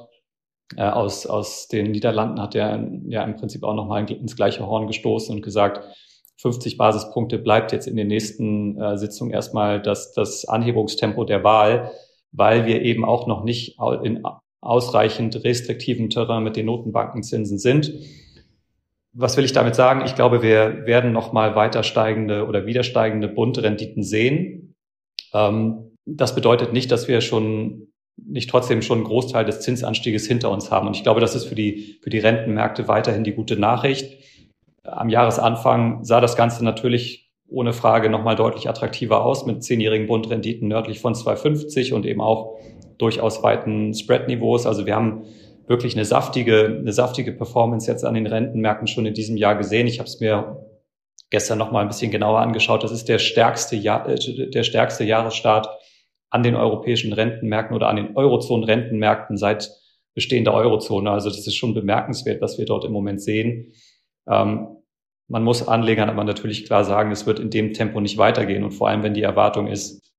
äh, 0.78 0.84
aus, 0.84 1.25
aus 1.25 1.68
den 1.68 1.92
Niederlanden 1.92 2.42
hat 2.42 2.56
er 2.56 2.90
ja 3.10 3.22
im 3.25 3.36
Prinzip 3.36 3.66
auch 3.66 3.75
nochmal 3.75 4.10
ins 4.10 4.38
gleiche 4.38 4.66
Horn 4.66 4.88
gestoßen 4.88 5.36
und 5.36 5.42
gesagt, 5.42 5.84
50 6.44 6.78
Basispunkte 6.78 7.40
bleibt 7.40 7.72
jetzt 7.72 7.88
in 7.88 7.96
den 7.96 8.08
nächsten 8.08 8.80
äh, 8.80 8.98
Sitzungen 8.98 9.34
erstmal 9.34 9.82
das, 9.82 10.12
das 10.12 10.46
Anhebungstempo 10.46 11.24
der 11.24 11.44
Wahl, 11.44 11.92
weil 12.34 12.66
wir 12.66 12.82
eben 12.82 13.06
auch 13.06 13.28
noch 13.28 13.46
nicht 13.46 13.78
in 14.04 14.24
ausreichend 14.60 15.42
restriktiven 15.44 16.10
Terrain 16.10 16.44
mit 16.44 16.58
den 16.58 16.66
Notenbankenzinsen 16.66 17.58
sind. 17.58 17.94
Was 19.14 19.38
will 19.38 19.46
ich 19.46 19.54
damit 19.54 19.76
sagen? 19.76 20.04
Ich 20.06 20.16
glaube, 20.16 20.42
wir 20.42 20.86
werden 20.86 21.14
noch 21.14 21.32
mal 21.32 21.56
weiter 21.56 21.82
steigende 21.82 22.46
oder 22.46 22.66
wieder 22.66 22.84
steigende 22.84 23.30
Bundrenditen 23.30 24.04
sehen. 24.04 24.76
Ähm, 25.34 25.96
das 26.06 26.36
bedeutet 26.36 26.74
nicht, 26.74 26.92
dass 26.92 27.08
wir 27.08 27.22
schon 27.22 27.88
nicht 28.18 28.50
trotzdem 28.50 28.82
schon 28.82 29.00
einen 29.00 29.08
Großteil 29.08 29.46
des 29.46 29.62
Zinsanstieges 29.62 30.28
hinter 30.28 30.52
uns 30.52 30.72
haben. 30.72 30.88
Und 30.88 30.98
ich 30.98 31.04
glaube, 31.04 31.22
das 31.22 31.36
ist 31.36 31.46
für 31.46 31.56
die, 31.56 32.00
für 32.02 32.10
die 32.10 32.20
Rentenmärkte 32.20 32.90
weiterhin 32.90 33.24
die 33.24 33.32
gute 33.32 33.56
Nachricht. 33.56 34.22
Am 34.84 35.10
Jahresanfang 35.10 36.04
sah 36.04 36.20
das 36.20 36.36
Ganze 36.36 36.63
natürlich 36.63 37.32
ohne 37.48 37.74
Frage 37.74 38.10
nochmal 38.10 38.36
deutlich 38.36 38.68
attraktiver 38.68 39.24
aus 39.24 39.46
mit 39.46 39.63
zehnjährigen 39.63 40.08
Bundrenditen 40.08 40.68
nördlich 40.68 41.00
von 41.00 41.13
2,50 41.13 41.94
und 41.94 42.06
eben 42.06 42.20
auch 42.20 42.58
durchaus 42.98 43.44
weiten 43.44 43.94
Spread-Niveaus. 43.94 44.66
Also 44.66 44.86
wir 44.86 44.96
haben 44.96 45.24
wirklich 45.68 45.96
eine 45.96 46.04
saftige, 46.04 46.66
eine 46.66 46.92
saftige 46.92 47.32
Performance 47.32 47.90
jetzt 47.90 48.04
an 48.04 48.16
den 48.16 48.28
Rentenmärkten 48.28 48.88
schon 48.88 49.06
in 49.06 49.13
diesem 49.13 49.38
Jahr 49.38 49.56
gesehen. 49.56 49.88
Ich 49.88 50.00
habe 50.00 50.08
es 50.08 50.20
mir 50.20 50.66
gestern 51.30 51.58
noch 51.58 51.72
mal 51.72 51.82
ein 51.82 51.88
bisschen 51.88 52.12
genauer 52.12 52.40
angeschaut. 52.40 52.84
Das 52.84 52.92
ist 52.92 53.08
der 53.08 53.20
stärkste, 53.20 53.75
Jahr, 53.75 54.08
äh, 54.10 54.50
der 54.50 54.63
stärkste 54.63 55.04
Jahresstart 55.04 55.68
an 56.30 56.44
den 56.44 56.56
europäischen 56.56 57.13
Rentenmärkten 57.13 57.75
oder 57.75 57.88
an 57.88 57.96
den 57.96 58.18
Eurozonen-Rentenmärkten 58.18 59.38
seit 59.38 59.72
Bestehen 60.16 60.44
der 60.44 60.54
Eurozone. 60.54 61.10
Also 61.10 61.30
das 61.30 61.48
ist 61.48 61.56
schon 61.56 61.74
bemerkenswert, 61.74 62.42
was 62.42 62.58
wir 62.58 62.66
dort 62.66 62.86
im 62.86 62.92
Moment 62.92 63.22
sehen. 63.22 63.74
Ähm, 64.27 64.68
man 65.27 65.44
muss 65.44 65.68
Anlegern 65.68 66.10
aber 66.10 66.24
natürlich 66.24 66.65
klar 66.65 66.84
sagen, 66.84 67.12
es 67.12 67.25
wird 67.25 67.39
in 67.39 67.50
dem 67.50 67.74
Tempo 67.74 68.00
nicht 68.00 68.18
weitergehen. 68.18 68.63
Und 68.63 68.72
vor 68.72 68.89
allem, 68.89 69.03
wenn 69.03 69.13
die 69.13 69.24
Erwartung 69.24 69.68
ist, 69.68 70.12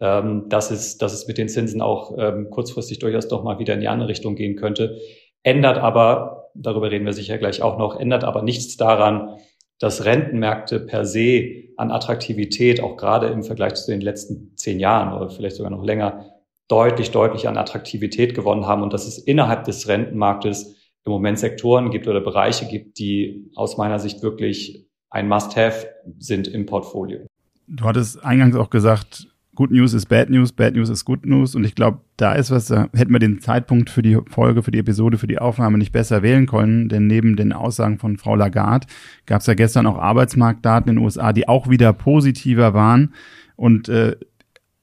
ähm, 0.00 0.48
dass, 0.48 0.70
es, 0.70 0.98
dass 0.98 1.12
es 1.12 1.26
mit 1.26 1.38
den 1.38 1.48
Zinsen 1.48 1.80
auch 1.80 2.16
ähm, 2.18 2.50
kurzfristig 2.50 2.98
durchaus 2.98 3.28
doch 3.28 3.42
mal 3.42 3.58
wieder 3.58 3.74
in 3.74 3.80
die 3.80 3.88
andere 3.88 4.08
Richtung 4.08 4.36
gehen 4.36 4.56
könnte, 4.56 4.98
ändert 5.42 5.78
aber, 5.78 6.50
darüber 6.54 6.90
reden 6.90 7.06
wir 7.06 7.12
sicher 7.12 7.38
gleich 7.38 7.62
auch 7.62 7.78
noch, 7.78 7.98
ändert 7.98 8.24
aber 8.24 8.42
nichts 8.42 8.76
daran, 8.76 9.38
dass 9.78 10.04
Rentenmärkte 10.04 10.80
per 10.80 11.04
se 11.04 11.68
an 11.76 11.92
Attraktivität, 11.92 12.80
auch 12.80 12.96
gerade 12.96 13.28
im 13.28 13.44
Vergleich 13.44 13.74
zu 13.74 13.90
den 13.90 14.00
letzten 14.00 14.56
zehn 14.56 14.80
Jahren 14.80 15.16
oder 15.16 15.30
vielleicht 15.30 15.56
sogar 15.56 15.70
noch 15.70 15.84
länger, 15.84 16.24
deutlich, 16.66 17.10
deutlich 17.12 17.48
an 17.48 17.56
Attraktivität 17.56 18.34
gewonnen 18.34 18.66
haben 18.66 18.82
und 18.82 18.92
dass 18.92 19.06
es 19.06 19.18
innerhalb 19.18 19.64
des 19.64 19.88
Rentenmarktes 19.88 20.76
im 21.08 21.12
Moment 21.12 21.38
Sektoren 21.38 21.90
gibt 21.90 22.06
oder 22.06 22.20
Bereiche 22.20 22.66
gibt, 22.66 22.98
die 22.98 23.50
aus 23.54 23.76
meiner 23.76 23.98
Sicht 23.98 24.22
wirklich 24.22 24.86
ein 25.10 25.28
Must-Have 25.28 25.88
sind 26.18 26.48
im 26.48 26.66
Portfolio. 26.66 27.20
Du 27.66 27.84
hattest 27.84 28.24
eingangs 28.24 28.56
auch 28.56 28.70
gesagt, 28.70 29.28
Good 29.54 29.72
News 29.72 29.92
ist 29.92 30.06
Bad 30.06 30.30
News, 30.30 30.52
Bad 30.52 30.74
News 30.74 30.88
ist 30.88 31.04
Good 31.04 31.26
News. 31.26 31.56
Und 31.56 31.64
ich 31.64 31.74
glaube, 31.74 31.98
da 32.16 32.34
ist 32.34 32.52
was, 32.52 32.66
da 32.66 32.88
hätten 32.94 33.12
wir 33.12 33.18
den 33.18 33.40
Zeitpunkt 33.40 33.90
für 33.90 34.02
die 34.02 34.16
Folge, 34.28 34.62
für 34.62 34.70
die 34.70 34.78
Episode, 34.78 35.18
für 35.18 35.26
die 35.26 35.40
Aufnahme 35.40 35.78
nicht 35.78 35.90
besser 35.90 36.22
wählen 36.22 36.46
können. 36.46 36.88
Denn 36.88 37.08
neben 37.08 37.34
den 37.34 37.52
Aussagen 37.52 37.98
von 37.98 38.18
Frau 38.18 38.36
Lagarde 38.36 38.86
gab 39.26 39.40
es 39.40 39.48
ja 39.48 39.54
gestern 39.54 39.86
auch 39.86 39.98
Arbeitsmarktdaten 39.98 40.90
in 40.90 40.96
den 40.96 41.04
USA, 41.04 41.32
die 41.32 41.48
auch 41.48 41.68
wieder 41.68 41.92
positiver 41.92 42.72
waren. 42.72 43.14
Und 43.56 43.88
äh, 43.88 44.14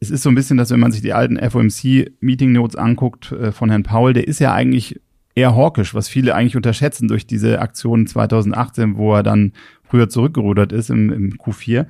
es 0.02 0.12
ist 0.12 0.24
so 0.24 0.30
ein 0.30 0.36
bisschen, 0.36 0.58
dass 0.58 0.72
wenn 0.72 0.82
man 0.82 0.92
sich 0.92 1.02
die 1.02 1.14
alten 1.14 1.38
FOMC-Meeting 1.38 2.52
Notes 2.52 2.76
anguckt 2.76 3.32
äh, 3.32 3.54
von 3.54 3.70
Herrn 3.70 3.84
Paul, 3.84 4.12
der 4.12 4.28
ist 4.28 4.40
ja 4.40 4.54
eigentlich 4.54 5.00
eher 5.36 5.56
hawkisch, 5.56 5.94
was 5.94 6.08
viele 6.08 6.34
eigentlich 6.34 6.56
unterschätzen 6.56 7.08
durch 7.08 7.28
diese 7.28 7.60
Aktion 7.60 8.08
2018, 8.08 8.98
wo 8.98 9.14
er 9.14 9.24
dann 9.24 9.52
früher 9.84 10.10
zurückgerudert 10.10 10.72
ist 10.72 10.90
im, 10.90 11.12
im 11.12 11.34
Q4. 11.34 11.86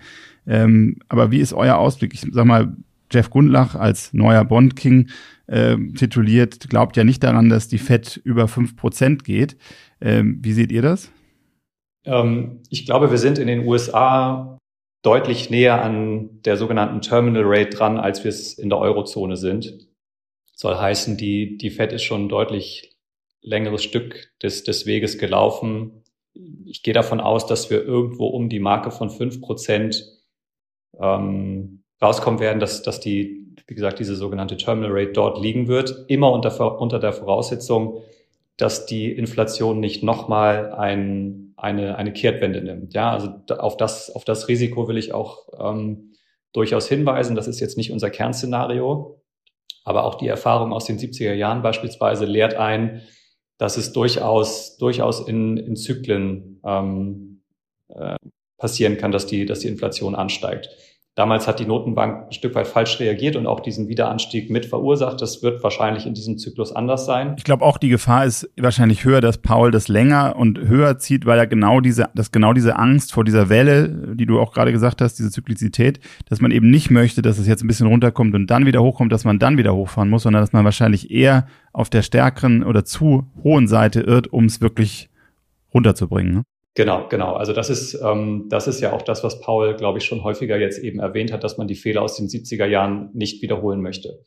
Ähm, 0.48 0.98
aber 1.08 1.32
wie 1.32 1.40
ist 1.40 1.54
euer 1.54 1.78
Ausblick? 1.78 2.14
Ich 2.14 2.26
sag 2.32 2.46
mal, 2.46 2.76
Jeff 3.12 3.30
Gundlach 3.30 3.76
als 3.76 4.14
neuer 4.14 4.44
Bond-King 4.44 5.10
äh, 5.48 5.78
tituliert, 5.96 6.70
glaubt 6.70 6.98
ja 6.98 7.04
nicht 7.04 7.24
daran, 7.24 7.50
dass 7.50 7.68
die 7.68 7.78
FED 7.78 8.20
über 8.24 8.48
fünf 8.48 8.76
Prozent 8.76 9.24
geht. 9.24 9.58
Ähm, 10.02 10.40
wie 10.42 10.54
seht 10.54 10.72
ihr 10.72 10.82
das? 10.82 11.12
Ähm, 12.04 12.62
ich 12.70 12.86
glaube, 12.86 13.12
wir 13.12 13.20
sind 13.20 13.38
in 13.38 13.48
den 13.48 13.66
USA 13.66 14.58
deutlich 15.04 15.52
näher 15.52 15.84
an 15.84 16.42
der 16.42 16.58
sogenannten 16.58 17.02
Terminal 17.02 17.44
Rate 17.46 17.70
dran, 17.70 17.98
als 17.98 18.24
wir 18.24 18.30
es 18.30 18.54
in 18.58 18.70
der 18.70 18.80
Eurozone 18.80 19.38
sind. 19.38 19.88
Soll 20.56 20.76
heißen, 20.76 21.16
die, 21.16 21.58
die 21.58 21.70
Fed 21.70 21.94
ist 21.94 22.04
schon 22.04 22.28
deutlich 22.28 22.95
längeres 23.46 23.84
Stück 23.84 24.32
des, 24.42 24.64
des 24.64 24.86
Weges 24.86 25.18
gelaufen. 25.18 26.04
Ich 26.66 26.84
gehe 26.84 26.94
davon 26.94 27.22
aus, 27.22 27.46
dass 27.46 27.70
wir 27.70 27.84
irgendwo 27.84 28.28
um 28.28 28.50
die 28.50 28.60
Marke 28.60 28.92
von 28.92 29.10
fünf 29.10 29.40
Prozent 29.40 30.04
ähm, 31.00 31.84
rauskommen 32.02 32.40
werden, 32.40 32.60
dass, 32.60 32.82
dass 32.82 33.00
die, 33.00 33.46
wie 33.68 33.76
gesagt, 33.76 34.00
diese 34.00 34.16
sogenannte 34.16 34.58
Terminal 34.58 34.92
Rate 34.92 35.14
dort 35.14 35.40
liegen 35.42 35.68
wird, 35.68 36.06
immer 36.08 36.32
unter, 36.32 36.80
unter 36.82 37.00
der 37.00 37.14
Voraussetzung, 37.14 38.02
dass 38.58 38.86
die 38.86 39.12
Inflation 39.12 39.80
nicht 39.80 40.04
nochmal 40.04 40.74
ein, 40.74 41.54
eine, 41.56 41.98
eine 41.98 42.14
Kehrtwende 42.14 42.62
nimmt. 42.62 42.94
Ja, 42.94 43.12
also 43.12 43.30
auf 43.58 43.78
das, 43.78 44.14
auf 44.14 44.26
das 44.26 44.48
Risiko 44.48 44.88
will 44.88 44.98
ich 44.98 45.14
auch 45.14 45.48
ähm, 45.60 46.14
durchaus 46.52 46.88
hinweisen. 46.88 47.36
Das 47.36 47.48
ist 47.48 47.60
jetzt 47.60 47.78
nicht 47.78 47.92
unser 47.92 48.10
Kernszenario, 48.10 49.22
aber 49.84 50.06
auch 50.06 50.16
die 50.16 50.28
Erfahrung 50.28 50.74
aus 50.74 50.86
den 50.86 50.98
70er 50.98 51.34
Jahren 51.34 51.62
beispielsweise 51.62 52.26
lehrt 52.26 52.56
ein, 52.56 53.02
dass 53.58 53.78
es 53.78 53.94
durchaus, 53.94 54.78
durchaus 54.78 55.28
in, 55.28 55.58
in 55.58 55.76
Zyklen 55.76 56.60
ähm, 56.66 57.42
äh, 57.90 58.16
passieren 58.58 58.98
kann, 58.98 59.12
dass 59.12 59.26
die, 59.28 59.46
dass 59.46 59.60
die 59.60 59.68
Inflation 59.68 60.16
ansteigt. 60.16 60.70
Damals 61.16 61.48
hat 61.48 61.62
die 61.62 61.66
Notenbank 61.66 62.28
ein 62.28 62.32
Stück 62.34 62.56
weit 62.56 62.68
falsch 62.68 63.00
reagiert 63.00 63.38
und 63.38 63.48
auch 63.48 63.62
diesen 63.62 63.88
Wiederanstieg 63.88 64.50
mit 64.50 64.66
verursacht. 64.66 65.22
Das 65.22 65.42
wird 65.42 65.64
wahrscheinlich 65.64 66.06
in 66.06 66.14
diesem 66.14 66.38
Zyklus 66.38 66.76
anders 66.76 67.06
sein. 67.06 67.36
Ich 67.38 67.46
glaube 67.46 67.64
auch, 67.64 67.78
die 67.78 67.88
Gefahr 67.88 68.26
ist 68.26 68.50
wahrscheinlich 68.58 69.06
höher, 69.06 69.22
dass 69.22 69.38
Paul 69.38 69.72
das 69.72 69.88
länger 69.88 70.36
und 70.36 70.60
höher 70.60 71.00
zieht, 71.00 71.26
weil 71.26 71.40
er 71.40 71.48
genau 71.48 71.80
diese, 71.80 72.10
dass 72.16 72.34
genau 72.34 72.52
diese 72.52 72.78
Angst 72.78 73.14
vor 73.14 73.24
dieser 73.24 73.48
Welle, 73.48 74.16
die 74.16 74.26
du 74.26 74.42
auch 74.42 74.52
gerade 74.52 74.74
gesagt 74.74 75.02
hast, 75.02 75.18
diese 75.18 75.32
Zyklizität, 75.32 76.02
dass 76.28 76.42
man 76.42 76.52
eben 76.52 76.70
nicht 76.70 76.92
möchte, 76.92 77.22
dass 77.22 77.38
es 77.38 77.48
jetzt 77.48 77.64
ein 77.64 77.68
bisschen 77.68 77.88
runterkommt 77.88 78.36
und 78.36 78.48
dann 78.48 78.66
wieder 78.66 78.84
hochkommt, 78.84 79.14
dass 79.14 79.24
man 79.24 79.40
dann 79.40 79.58
wieder 79.58 79.74
hochfahren 79.74 80.10
muss, 80.10 80.24
sondern 80.24 80.44
dass 80.44 80.52
man 80.52 80.66
wahrscheinlich 80.66 81.12
eher 81.12 81.48
auf 81.72 81.90
der 81.90 82.02
stärkeren 82.02 82.62
oder 82.62 82.84
zu 82.84 83.32
hohen 83.42 83.70
Seite 83.70 84.02
irrt, 84.02 84.28
um 84.34 84.44
es 84.44 84.60
wirklich 84.60 85.10
runterzubringen. 85.74 86.34
Ne? 86.34 86.44
Genau, 86.76 87.08
genau. 87.08 87.34
Also 87.34 87.54
das 87.54 87.70
ist, 87.70 87.94
ähm, 88.04 88.48
das 88.50 88.68
ist 88.68 88.82
ja 88.82 88.92
auch 88.92 89.02
das, 89.02 89.24
was 89.24 89.40
Paul, 89.40 89.76
glaube 89.76 90.00
ich, 90.00 90.06
schon 90.06 90.26
häufiger 90.26 90.60
jetzt 90.60 90.78
eben 90.78 91.00
erwähnt 91.00 91.32
hat, 91.32 91.44
dass 91.46 91.58
man 91.58 91.68
die 91.68 91.76
Fehler 91.76 92.02
aus 92.02 92.18
den 92.18 92.28
70er 92.28 92.66
Jahren 92.66 93.10
nicht 93.14 93.42
wiederholen 93.42 93.82
möchte. 93.82 94.22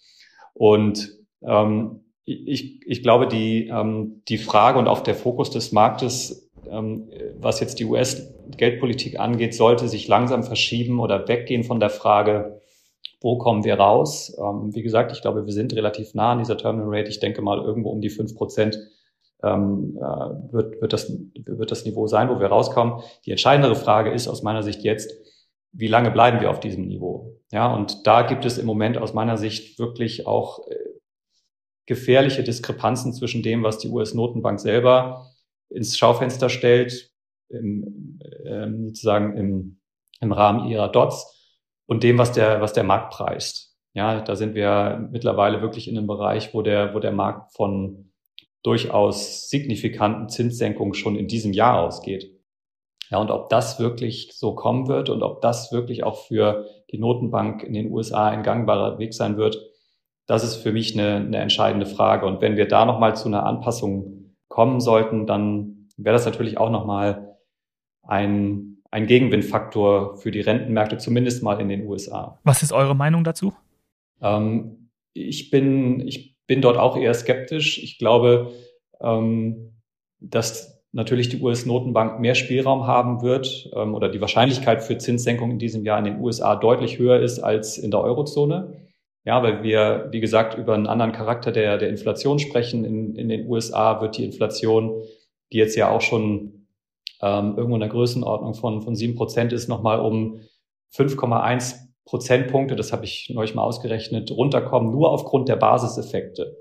Und 0.55 1.13
ähm, 1.43 2.01
ich, 2.25 2.81
ich 2.87 3.03
glaube, 3.03 3.29
die, 3.29 3.69
ähm, 3.69 4.23
die 4.29 4.39
Frage 4.39 4.79
und 4.79 4.89
auch 4.89 5.01
der 5.01 5.15
Fokus 5.15 5.51
des 5.51 5.73
Marktes, 5.73 6.51
ähm, 6.71 7.11
was 7.39 7.61
jetzt 7.61 7.81
die 7.81 7.85
US-Geldpolitik 7.85 9.21
angeht, 9.21 9.55
sollte 9.55 9.87
sich 9.87 10.09
langsam 10.09 10.43
verschieben 10.43 11.01
oder 11.01 11.29
weggehen 11.29 11.65
von 11.65 11.81
der 11.81 11.91
Frage, 11.91 12.63
wo 13.21 13.37
kommen 13.37 13.65
wir 13.65 13.75
raus? 13.75 14.35
Ähm, 14.39 14.75
wie 14.75 14.83
gesagt, 14.83 15.13
ich 15.13 15.21
glaube, 15.21 15.45
wir 15.45 15.53
sind 15.53 15.75
relativ 15.75 16.15
nah 16.15 16.33
an 16.33 16.39
dieser 16.39 16.57
Terminal 16.57 16.89
Rate. 16.89 17.11
Ich 17.11 17.21
denke 17.21 17.43
mal 17.43 17.59
irgendwo 17.59 17.91
um 17.91 18.01
die 18.01 18.11
fünf 18.11 18.35
Prozent 18.35 18.79
ähm, 19.43 19.97
äh, 19.97 20.53
wird, 20.53 20.81
wird, 20.81 20.93
das, 20.93 21.11
wird 21.11 21.71
das 21.71 21.85
Niveau 21.85 22.07
sein, 22.07 22.29
wo 22.29 22.41
wir 22.41 22.49
rauskommen. 22.49 23.03
Die 23.25 23.31
entscheidendere 23.31 23.77
Frage 23.77 24.11
ist 24.11 24.29
aus 24.29 24.43
meiner 24.43 24.63
Sicht 24.63 24.83
jetzt, 24.83 25.13
wie 25.73 25.89
lange 25.89 26.11
bleiben 26.11 26.41
wir 26.41 26.51
auf 26.51 26.61
diesem 26.61 26.87
Niveau? 26.87 27.37
Ja, 27.53 27.73
und 27.73 28.07
da 28.07 28.23
gibt 28.23 28.45
es 28.45 28.59
im 28.59 28.67
Moment 28.67 28.99
aus 28.99 29.15
meiner 29.15 29.37
Sicht 29.37 29.79
wirklich 29.79 30.27
auch 30.27 30.67
äh, 30.69 30.75
gefährliche 31.87 32.43
Diskrepanzen 32.43 33.13
zwischen 33.13 33.43
dem, 33.43 33.63
was 33.63 33.79
die 33.79 33.89
US-Notenbank 33.89 34.61
selber 34.61 35.27
ins 35.71 35.97
Schaufenster 35.97 36.49
stellt, 36.49 37.11
im, 37.49 38.19
ähm, 38.45 38.89
sozusagen 38.89 39.37
im, 39.37 39.81
im 40.21 40.33
Rahmen 40.33 40.69
ihrer 40.69 40.89
Dots 40.89 41.35
und 41.87 42.03
dem, 42.03 42.19
was 42.19 42.33
der, 42.33 42.61
was 42.61 42.73
der 42.73 42.85
Markt 42.85 43.13
preist. 43.13 43.77
Ja, 43.95 44.21
da 44.21 44.37
sind 44.37 44.55
wir 44.55 45.09
mittlerweile 45.11 45.63
wirklich 45.63 45.89
in 45.89 45.97
einem 45.97 46.07
Bereich, 46.07 46.53
wo 46.53 46.63
der, 46.63 46.95
wo 46.95 46.99
der 46.99 47.13
Markt 47.13 47.55
von 47.55 48.08
durchaus 48.63 49.49
signifikanten 49.49 50.29
Zinssenkungen 50.29 50.95
schon 50.95 51.17
in 51.17 51.29
diesem 51.29 51.53
Jahr 51.53 51.83
ausgeht. 51.83 52.31
Ja, 53.11 53.19
und 53.19 53.31
ob 53.31 53.49
das 53.49 53.81
wirklich 53.81 54.33
so 54.35 54.55
kommen 54.55 54.89
wird 54.89 55.09
und 55.09 55.23
ob 55.23 55.41
das 55.41 55.73
wirklich 55.73 56.05
auch 56.05 56.27
für 56.27 56.67
die 56.91 56.99
Notenbank 56.99 57.63
in 57.63 57.73
den 57.73 57.91
USA 57.91 58.29
ein 58.29 58.43
gangbarer 58.43 58.99
Weg 58.99 59.15
sein 59.15 59.37
wird, 59.37 59.59
das 60.27 60.45
ist 60.45 60.57
für 60.57 60.73
mich 60.73 60.93
eine, 60.93 61.17
eine 61.17 61.39
entscheidende 61.39 61.87
Frage. 61.87 62.27
Und 62.27 62.43
wenn 62.43 62.57
wir 62.57 62.69
da 62.69 62.85
nochmal 62.85 63.17
zu 63.17 63.29
einer 63.29 63.47
Anpassung 63.47 64.35
kommen 64.49 64.81
sollten, 64.81 65.27
dann 65.27 65.89
wäre 65.97 66.15
das 66.15 66.27
natürlich 66.27 66.59
auch 66.59 66.71
nochmal 66.71 67.37
ein, 68.03 68.83
ein 68.91 69.07
Gegenwindfaktor 69.07 70.19
für 70.19 70.31
die 70.31 70.41
Rentenmärkte, 70.41 70.99
zumindest 70.99 71.43
mal 71.43 71.61
in 71.61 71.69
den 71.69 71.87
USA. 71.87 72.39
Was 72.45 72.63
ist 72.63 72.73
eure 72.73 72.95
Meinung 72.95 73.25
dazu? 73.25 73.55
Ähm, 74.21 74.91
ich 75.15 75.51
bin, 75.51 76.07
ich 76.07 76.38
bin 76.49 76.61
dort 76.61 76.77
auch 76.77 76.97
eher 76.97 77.15
skeptisch. 77.15 77.81
Ich 77.81 77.99
glaube, 77.99 78.51
ähm, 79.01 79.75
dass 80.19 80.83
natürlich 80.91 81.29
die 81.29 81.41
US-Notenbank 81.41 82.19
mehr 82.19 82.35
Spielraum 82.35 82.89
haben 82.89 83.23
wird 83.23 83.71
ähm, 83.77 83.95
oder 83.95 84.09
die 84.09 84.21
Wahrscheinlichkeit 84.21 84.83
für 84.83 84.99
Zinssenkungen 84.99 85.53
in 85.53 85.59
diesem 85.61 85.85
Jahr 85.85 86.01
in 86.01 86.07
den 86.07 86.21
USA 86.21 86.57
deutlich 86.57 86.99
höher 86.99 87.21
ist 87.21 87.39
als 87.39 87.79
in 87.79 87.93
der 87.93 88.01
Eurozone. 88.01 88.73
Ja, 89.25 89.43
weil 89.43 89.63
wir, 89.63 90.09
wie 90.11 90.21
gesagt, 90.21 90.57
über 90.57 90.75
einen 90.75 90.87
anderen 90.87 91.13
Charakter 91.13 91.53
der, 91.53 91.77
der 91.77 91.91
Inflation 91.91 92.39
sprechen. 92.39 92.85
In, 92.85 93.15
in 93.15 93.29
den 93.29 93.47
USA 93.47 94.01
wird 94.01 94.17
die 94.17 94.25
Inflation, 94.25 95.03
die 95.53 95.59
jetzt 95.59 95.77
ja 95.77 95.91
auch 95.91 96.01
schon 96.01 96.67
ähm, 97.21 97.55
irgendwo 97.57 97.75
in 97.75 97.81
der 97.81 97.91
Größenordnung 97.91 98.55
von, 98.55 98.81
von 98.81 98.97
sieben 98.97 99.17
Prozent 99.17 99.53
ist, 99.53 99.69
nochmal 99.69 100.01
um 100.01 100.41
5,1 100.95 101.88
Prozentpunkte, 102.09 102.75
das 102.75 102.91
habe 102.91 103.05
ich 103.05 103.31
neulich 103.35 103.55
mal 103.55 103.65
ausgerechnet, 103.65 104.31
runterkommen, 104.31 104.91
nur 104.91 105.11
aufgrund 105.11 105.47
der 105.51 105.57
Basiseffekte. 105.57 106.57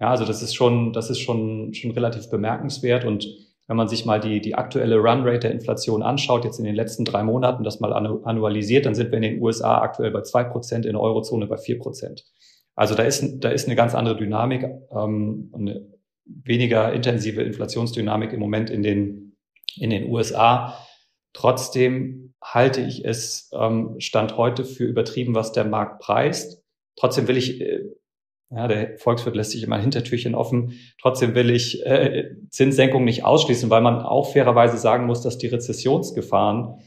Ja, 0.00 0.10
also 0.10 0.24
das 0.24 0.42
ist 0.42 0.54
schon, 0.54 0.92
das 0.92 1.08
ist 1.08 1.20
schon, 1.20 1.72
schon 1.72 1.92
relativ 1.92 2.28
bemerkenswert. 2.30 3.04
Und 3.04 3.28
wenn 3.68 3.76
man 3.76 3.86
sich 3.86 4.04
mal 4.04 4.18
die, 4.18 4.40
die 4.40 4.56
aktuelle 4.56 4.96
Runrate 4.96 5.38
der 5.38 5.52
Inflation 5.52 6.02
anschaut, 6.02 6.44
jetzt 6.44 6.58
in 6.58 6.64
den 6.64 6.74
letzten 6.74 7.04
drei 7.04 7.22
Monaten, 7.22 7.62
das 7.62 7.78
mal 7.78 7.92
annualisiert, 7.92 8.86
dann 8.86 8.96
sind 8.96 9.12
wir 9.12 9.18
in 9.18 9.22
den 9.22 9.40
USA 9.40 9.82
aktuell 9.82 10.10
bei 10.10 10.22
zwei 10.22 10.42
Prozent, 10.42 10.84
in 10.84 10.92
der 10.92 11.00
Eurozone 11.00 11.46
bei 11.46 11.58
vier 11.58 11.78
Prozent. 11.78 12.24
Also 12.74 12.96
da 12.96 13.04
ist, 13.04 13.38
da 13.38 13.50
ist 13.50 13.66
eine 13.66 13.76
ganz 13.76 13.94
andere 13.94 14.16
Dynamik, 14.16 14.64
ähm, 14.90 15.52
eine 15.54 15.86
weniger 16.24 16.92
intensive 16.92 17.42
Inflationsdynamik 17.42 18.32
im 18.32 18.40
Moment 18.40 18.68
in 18.68 18.82
den, 18.82 19.36
in 19.76 19.90
den 19.90 20.10
USA. 20.10 20.76
Trotzdem 21.34 22.27
halte 22.42 22.80
ich 22.80 23.04
es 23.04 23.50
ähm, 23.52 23.96
Stand 23.98 24.36
heute 24.36 24.64
für 24.64 24.84
übertrieben, 24.84 25.34
was 25.34 25.52
der 25.52 25.64
Markt 25.64 26.00
preist. 26.00 26.62
Trotzdem 26.96 27.28
will 27.28 27.36
ich, 27.36 27.60
äh, 27.60 27.84
ja, 28.50 28.68
der 28.68 28.98
Volkswirt 28.98 29.36
lässt 29.36 29.50
sich 29.50 29.62
immer 29.62 29.78
Hintertürchen 29.78 30.34
offen, 30.34 30.72
trotzdem 31.00 31.34
will 31.34 31.50
ich 31.50 31.84
äh, 31.84 32.30
Zinssenkung 32.50 33.04
nicht 33.04 33.24
ausschließen, 33.24 33.68
weil 33.70 33.82
man 33.82 34.00
auch 34.00 34.32
fairerweise 34.32 34.78
sagen 34.78 35.06
muss, 35.06 35.20
dass 35.20 35.38
die 35.38 35.48
Rezessionsgefahren 35.48 36.78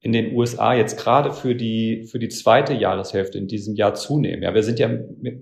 in 0.00 0.12
den 0.12 0.34
USA 0.34 0.74
jetzt 0.74 0.98
gerade 0.98 1.32
für 1.32 1.54
die, 1.54 2.06
für 2.06 2.18
die 2.18 2.28
zweite 2.28 2.72
Jahreshälfte 2.72 3.38
in 3.38 3.46
diesem 3.46 3.76
Jahr 3.76 3.94
zunehmen. 3.94 4.42
Ja, 4.42 4.52
wir 4.52 4.64
sind 4.64 4.80
ja 4.80 4.90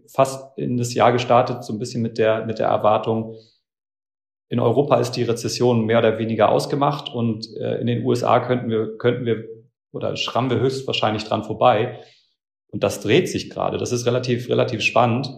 fast 0.07 0.59
in 0.59 0.77
das 0.77 0.93
Jahr 0.93 1.13
gestartet, 1.13 1.65
so 1.65 1.73
ein 1.73 1.79
bisschen 1.79 2.03
mit 2.03 2.19
der, 2.19 2.45
mit 2.45 2.59
der 2.59 2.69
Erwartung, 2.69 3.37
in 4.51 4.59
Europa 4.59 4.99
ist 4.99 5.13
die 5.13 5.23
Rezession 5.23 5.87
mehr 5.87 6.01
oder 6.01 6.19
weniger 6.19 6.51
ausgemacht 6.51 7.09
und 7.09 7.47
äh, 7.57 7.81
in 7.81 7.87
den 7.87 8.05
USA 8.05 8.41
könnten 8.41 8.69
wir, 8.69 8.99
könnten 8.99 9.25
wir 9.25 9.45
oder 9.93 10.17
schrammen 10.17 10.51
wir 10.51 10.59
höchstwahrscheinlich 10.59 11.25
dran 11.25 11.45
vorbei. 11.45 12.01
Und 12.69 12.83
das 12.83 13.01
dreht 13.01 13.29
sich 13.29 13.49
gerade. 13.49 13.79
Das 13.79 13.93
ist 13.93 14.07
relativ, 14.07 14.49
relativ 14.49 14.83
spannend. 14.83 15.31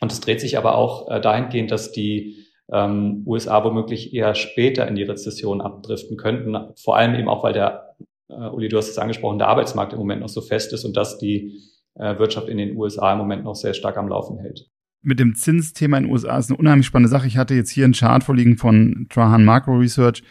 Und 0.00 0.12
es 0.12 0.20
dreht 0.20 0.40
sich 0.40 0.58
aber 0.58 0.76
auch 0.76 1.10
äh, 1.10 1.20
dahingehend, 1.20 1.70
dass 1.70 1.92
die 1.92 2.46
ähm, 2.70 3.22
USA 3.26 3.64
womöglich 3.64 4.14
eher 4.14 4.34
später 4.34 4.86
in 4.86 4.96
die 4.96 5.02
Rezession 5.02 5.62
abdriften 5.62 6.16
könnten. 6.16 6.56
Vor 6.76 6.96
allem 6.96 7.14
eben 7.14 7.28
auch, 7.28 7.44
weil 7.44 7.52
der, 7.54 7.96
äh, 8.28 8.34
Uli, 8.34 8.68
du 8.68 8.76
hast 8.76 8.88
es 8.88 8.98
angesprochen, 8.98 9.38
der 9.38 9.48
Arbeitsmarkt 9.48 9.94
im 9.94 9.98
Moment 9.98 10.20
noch 10.20 10.28
so 10.28 10.42
fest 10.42 10.72
ist 10.74 10.84
und 10.84 10.96
dass 10.96 11.18
die 11.18 11.58
äh, 11.94 12.18
Wirtschaft 12.18 12.48
in 12.48 12.58
den 12.58 12.76
USA 12.76 13.12
im 13.12 13.18
Moment 13.18 13.44
noch 13.44 13.54
sehr 13.54 13.74
stark 13.74 13.96
am 13.96 14.08
Laufen 14.08 14.38
hält 14.38 14.70
mit 15.02 15.18
dem 15.18 15.34
Zinsthema 15.34 15.98
in 15.98 16.04
den 16.04 16.12
USA 16.12 16.38
ist 16.38 16.50
eine 16.50 16.58
unheimlich 16.58 16.86
spannende 16.86 17.10
Sache. 17.10 17.26
Ich 17.26 17.36
hatte 17.36 17.54
jetzt 17.54 17.70
hier 17.70 17.84
einen 17.84 17.94
Chart 17.94 18.22
vorliegen 18.22 18.56
von 18.56 19.06
Trahan 19.10 19.44
Macro 19.44 19.76
Research. 19.76 20.22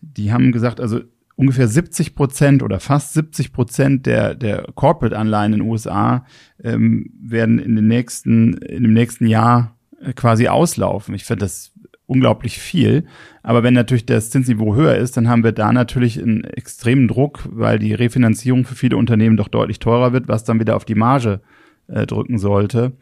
Die 0.00 0.32
haben 0.32 0.52
gesagt, 0.52 0.80
also 0.80 1.00
ungefähr 1.34 1.68
70 1.68 2.14
Prozent 2.14 2.62
oder 2.62 2.80
fast 2.80 3.14
70 3.14 3.52
Prozent 3.52 4.06
der, 4.06 4.34
der 4.34 4.66
Corporate-Anleihen 4.74 5.54
in 5.54 5.60
den 5.60 5.68
USA 5.68 6.26
ähm, 6.62 7.10
werden 7.20 7.58
in, 7.58 7.76
den 7.76 7.86
nächsten, 7.86 8.54
in 8.54 8.82
dem 8.82 8.92
nächsten 8.92 9.26
Jahr 9.26 9.76
äh, 10.00 10.12
quasi 10.12 10.48
auslaufen. 10.48 11.14
Ich 11.14 11.24
finde 11.24 11.44
das 11.44 11.72
unglaublich 12.06 12.58
viel. 12.58 13.04
Aber 13.42 13.62
wenn 13.62 13.74
natürlich 13.74 14.04
das 14.04 14.30
Zinsniveau 14.30 14.74
höher 14.74 14.96
ist, 14.96 15.16
dann 15.16 15.28
haben 15.28 15.44
wir 15.44 15.52
da 15.52 15.72
natürlich 15.72 16.20
einen 16.20 16.42
extremen 16.44 17.06
Druck, 17.06 17.48
weil 17.50 17.78
die 17.78 17.94
Refinanzierung 17.94 18.64
für 18.64 18.74
viele 18.74 18.96
Unternehmen 18.96 19.36
doch 19.36 19.48
deutlich 19.48 19.78
teurer 19.78 20.12
wird, 20.12 20.26
was 20.26 20.42
dann 20.44 20.58
wieder 20.58 20.74
auf 20.74 20.84
die 20.84 20.94
Marge 20.94 21.40
äh, 21.86 22.06
drücken 22.06 22.38
sollte. 22.38 22.92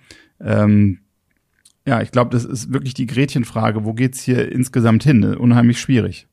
Ähm, 0.41 0.99
ja, 1.87 2.03
ich 2.03 2.11
glaube, 2.11 2.31
das 2.31 2.45
ist 2.45 2.73
wirklich 2.73 2.95
die 2.95 3.07
Gretchenfrage. 3.07 3.85
Wo 3.85 3.93
geht's 3.93 4.21
hier 4.21 4.51
insgesamt 4.51 5.05
hin? 5.05 5.37
Unheimlich 5.37 5.81
schwierig. 5.81 6.27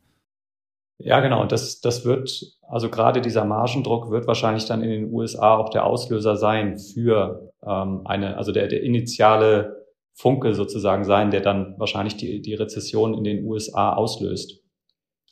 Ja, 0.97 1.19
genau. 1.19 1.45
Das, 1.45 1.79
das 1.79 2.05
wird, 2.05 2.57
also 2.67 2.89
gerade 2.89 3.21
dieser 3.21 3.45
Margendruck 3.45 4.09
wird 4.09 4.25
wahrscheinlich 4.25 4.65
dann 4.65 4.81
in 4.81 4.89
den 4.89 5.13
USA 5.13 5.57
auch 5.57 5.69
der 5.69 5.85
Auslöser 5.85 6.37
sein 6.37 6.79
für 6.79 7.51
ähm, 7.65 8.01
eine, 8.05 8.37
also 8.37 8.51
der, 8.51 8.67
der 8.67 8.81
initiale 8.83 9.85
Funke 10.13 10.53
sozusagen 10.55 11.03
sein, 11.03 11.29
der 11.29 11.41
dann 11.41 11.75
wahrscheinlich 11.77 12.17
die, 12.17 12.41
die 12.41 12.53
Rezession 12.55 13.13
in 13.13 13.23
den 13.23 13.45
USA 13.45 13.93
auslöst. 13.93 14.61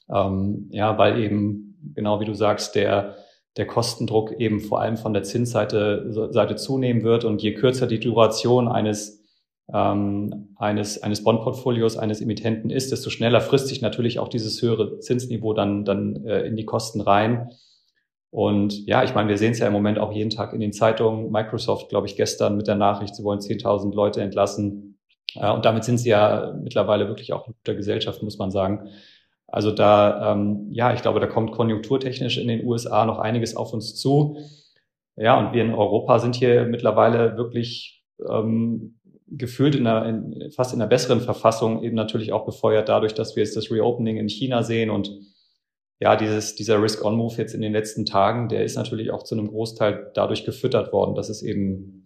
Ähm, 0.09 0.67
ja, 0.71 0.97
weil 0.97 1.19
eben, 1.19 1.93
genau 1.95 2.19
wie 2.19 2.25
du 2.25 2.33
sagst, 2.33 2.75
der, 2.75 3.15
der 3.57 3.65
Kostendruck 3.65 4.33
eben 4.39 4.59
vor 4.59 4.81
allem 4.81 4.97
von 4.97 5.13
der 5.13 5.23
Zinsseite 5.23 6.31
Seite 6.31 6.55
zunehmen 6.55 7.03
wird 7.03 7.25
und 7.25 7.41
je 7.41 7.53
kürzer 7.53 7.87
die 7.87 7.99
Duration 7.99 8.67
eines 8.67 9.20
ähm, 9.73 10.55
eines, 10.57 11.01
eines 11.01 11.23
Bondportfolios 11.23 11.97
eines 11.97 12.21
Emittenten 12.21 12.69
ist, 12.69 12.91
desto 12.91 13.09
schneller 13.09 13.41
frisst 13.41 13.67
sich 13.67 13.81
natürlich 13.81 14.19
auch 14.19 14.27
dieses 14.27 14.61
höhere 14.61 14.99
Zinsniveau 14.99 15.53
dann, 15.53 15.85
dann 15.85 16.25
äh, 16.25 16.41
in 16.41 16.55
die 16.55 16.65
Kosten 16.65 17.01
rein. 17.01 17.51
Und 18.31 18.85
ja, 18.87 19.03
ich 19.03 19.13
meine, 19.13 19.29
wir 19.29 19.37
sehen 19.37 19.51
es 19.51 19.59
ja 19.59 19.67
im 19.67 19.73
Moment 19.73 19.99
auch 19.99 20.13
jeden 20.13 20.29
Tag 20.29 20.53
in 20.53 20.61
den 20.61 20.71
Zeitungen. 20.71 21.31
Microsoft, 21.31 21.89
glaube 21.89 22.07
ich, 22.07 22.15
gestern 22.15 22.55
mit 22.55 22.67
der 22.67 22.75
Nachricht, 22.75 23.15
sie 23.15 23.23
wollen 23.23 23.39
10.000 23.39 23.93
Leute 23.93 24.21
entlassen. 24.21 24.97
Äh, 25.35 25.51
und 25.51 25.65
damit 25.65 25.83
sind 25.83 25.97
sie 25.97 26.09
ja 26.09 26.53
mittlerweile 26.61 27.07
wirklich 27.07 27.33
auch 27.33 27.47
in 27.47 27.53
guter 27.53 27.75
Gesellschaft, 27.75 28.23
muss 28.23 28.37
man 28.37 28.51
sagen. 28.51 28.89
Also 29.47 29.71
da, 29.71 30.31
ähm, 30.31 30.67
ja, 30.71 30.93
ich 30.93 31.01
glaube, 31.01 31.19
da 31.19 31.27
kommt 31.27 31.51
konjunkturtechnisch 31.51 32.37
in 32.37 32.47
den 32.47 32.65
USA 32.65 33.05
noch 33.05 33.19
einiges 33.19 33.55
auf 33.57 33.73
uns 33.73 33.95
zu. 33.95 34.37
Ja, 35.17 35.37
und 35.37 35.53
wir 35.53 35.63
in 35.63 35.73
Europa 35.73 36.19
sind 36.19 36.35
hier 36.35 36.65
mittlerweile 36.65 37.35
wirklich 37.35 38.01
ähm, 38.29 38.99
gefühlt 39.31 39.75
in 39.75 39.87
einer, 39.87 40.07
in, 40.07 40.51
fast 40.51 40.73
in 40.73 40.81
einer 40.81 40.89
besseren 40.89 41.21
Verfassung, 41.21 41.83
eben 41.83 41.95
natürlich 41.95 42.33
auch 42.33 42.45
befeuert 42.45 42.89
dadurch, 42.89 43.13
dass 43.13 43.35
wir 43.35 43.43
jetzt 43.43 43.55
das 43.55 43.71
Reopening 43.71 44.17
in 44.17 44.29
China 44.29 44.63
sehen 44.63 44.89
und 44.89 45.11
ja, 45.99 46.15
dieses, 46.15 46.55
dieser 46.55 46.81
Risk-on-Move 46.81 47.35
jetzt 47.37 47.53
in 47.53 47.61
den 47.61 47.73
letzten 47.73 48.05
Tagen, 48.05 48.49
der 48.49 48.63
ist 48.63 48.75
natürlich 48.75 49.11
auch 49.11 49.23
zu 49.23 49.35
einem 49.35 49.47
Großteil 49.47 50.11
dadurch 50.15 50.45
gefüttert 50.45 50.91
worden, 50.91 51.13
dass 51.13 51.29
es 51.29 51.43
eben 51.43 52.05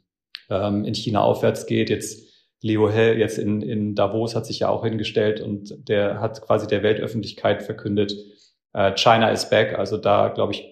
ähm, 0.50 0.84
in 0.84 0.94
China 0.94 1.22
aufwärts 1.22 1.66
geht. 1.66 1.90
Jetzt 1.90 2.26
Leo 2.62 2.90
Hell 2.90 3.18
jetzt 3.18 3.38
in, 3.38 3.62
in 3.62 3.96
Davos 3.96 4.36
hat 4.36 4.46
sich 4.46 4.60
ja 4.60 4.70
auch 4.70 4.84
hingestellt 4.84 5.40
und 5.40 5.88
der 5.88 6.20
hat 6.20 6.42
quasi 6.42 6.68
der 6.68 6.84
Weltöffentlichkeit 6.84 7.64
verkündet, 7.64 8.14
äh, 8.74 8.94
China 8.96 9.30
is 9.30 9.50
back. 9.50 9.80
Also 9.80 9.98
da, 9.98 10.28
glaube 10.28 10.54
ich, 10.54 10.68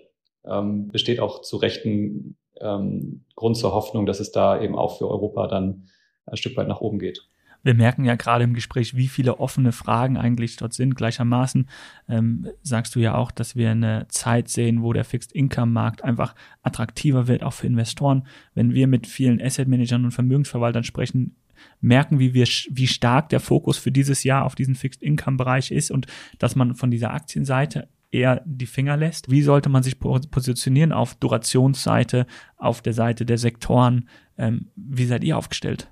ähm, 0.45 0.89
besteht 0.89 1.21
auch 1.21 1.41
zu 1.41 1.57
Rechten 1.57 2.35
ähm, 2.59 3.23
Grund 3.35 3.57
zur 3.57 3.73
Hoffnung, 3.73 4.05
dass 4.05 4.19
es 4.19 4.31
da 4.31 4.61
eben 4.61 4.75
auch 4.75 4.97
für 4.97 5.09
Europa 5.09 5.47
dann 5.47 5.87
ein 6.25 6.37
Stück 6.37 6.57
weit 6.57 6.67
nach 6.67 6.81
oben 6.81 6.99
geht. 6.99 7.27
Wir 7.63 7.73
merken 7.73 8.03
ja 8.03 8.15
gerade 8.15 8.43
im 8.43 8.53
Gespräch, 8.53 8.95
wie 8.95 9.07
viele 9.07 9.39
offene 9.39 9.71
Fragen 9.71 10.17
eigentlich 10.17 10.57
dort 10.57 10.73
sind. 10.73 10.95
Gleichermaßen 10.95 11.69
ähm, 12.09 12.47
sagst 12.61 12.93
du 12.95 12.99
ja 12.99 13.15
auch, 13.15 13.31
dass 13.31 13.55
wir 13.55 13.71
eine 13.71 14.05
Zeit 14.09 14.49
sehen, 14.49 14.83
wo 14.83 14.91
der 14.91 15.05
Fixed-Income-Markt 15.05 16.03
einfach 16.03 16.35
attraktiver 16.61 17.27
wird, 17.27 17.41
auch 17.41 17.53
für 17.53 17.67
Investoren. 17.67 18.27
Wenn 18.53 18.73
wir 18.73 18.87
mit 18.87 19.07
vielen 19.07 19.41
Asset-Managern 19.41 20.03
und 20.03 20.11
Vermögensverwaltern 20.11 20.83
sprechen, 20.83 21.35
merken, 21.79 22.19
wie 22.19 22.33
wir, 22.33 22.45
wie 22.69 22.87
stark 22.87 23.29
der 23.29 23.39
Fokus 23.39 23.77
für 23.77 23.93
dieses 23.93 24.25
Jahr 24.25 24.43
auf 24.43 24.55
diesen 24.55 24.75
Fixed-Income-Bereich 24.75 25.71
ist 25.71 25.89
und 25.89 26.07
dass 26.39 26.57
man 26.57 26.75
von 26.75 26.91
dieser 26.91 27.13
Aktienseite 27.13 27.87
eher 28.11 28.41
die 28.45 28.65
Finger 28.65 28.97
lässt. 28.97 29.31
Wie 29.31 29.41
sollte 29.41 29.69
man 29.69 29.83
sich 29.83 29.99
positionieren 29.99 30.91
auf 30.91 31.15
Durationsseite, 31.15 32.27
auf 32.57 32.81
der 32.81 32.93
Seite 32.93 33.25
der 33.25 33.37
Sektoren? 33.37 34.09
Ähm, 34.37 34.67
wie 34.75 35.05
seid 35.05 35.23
ihr 35.23 35.37
aufgestellt? 35.37 35.89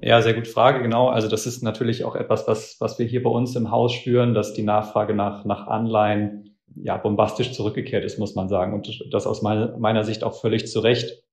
Ja, 0.00 0.22
sehr 0.22 0.34
gute 0.34 0.50
Frage, 0.50 0.82
genau. 0.82 1.08
Also 1.08 1.28
das 1.28 1.46
ist 1.46 1.62
natürlich 1.62 2.04
auch 2.04 2.14
etwas, 2.14 2.46
was, 2.46 2.76
was 2.78 2.98
wir 2.98 3.06
hier 3.06 3.22
bei 3.22 3.30
uns 3.30 3.56
im 3.56 3.70
Haus 3.70 3.92
spüren, 3.92 4.32
dass 4.32 4.54
die 4.54 4.62
Nachfrage 4.62 5.14
nach, 5.14 5.44
nach 5.44 5.66
Anleihen 5.66 6.56
ja 6.76 6.96
bombastisch 6.96 7.52
zurückgekehrt 7.52 8.04
ist, 8.04 8.18
muss 8.18 8.34
man 8.34 8.48
sagen. 8.48 8.74
Und 8.74 8.88
das 9.12 9.26
aus 9.26 9.42
meiner, 9.42 9.76
meiner 9.78 10.04
Sicht 10.04 10.22
auch 10.22 10.40
völlig 10.40 10.66
zu 10.68 10.80
Recht. 10.80 11.24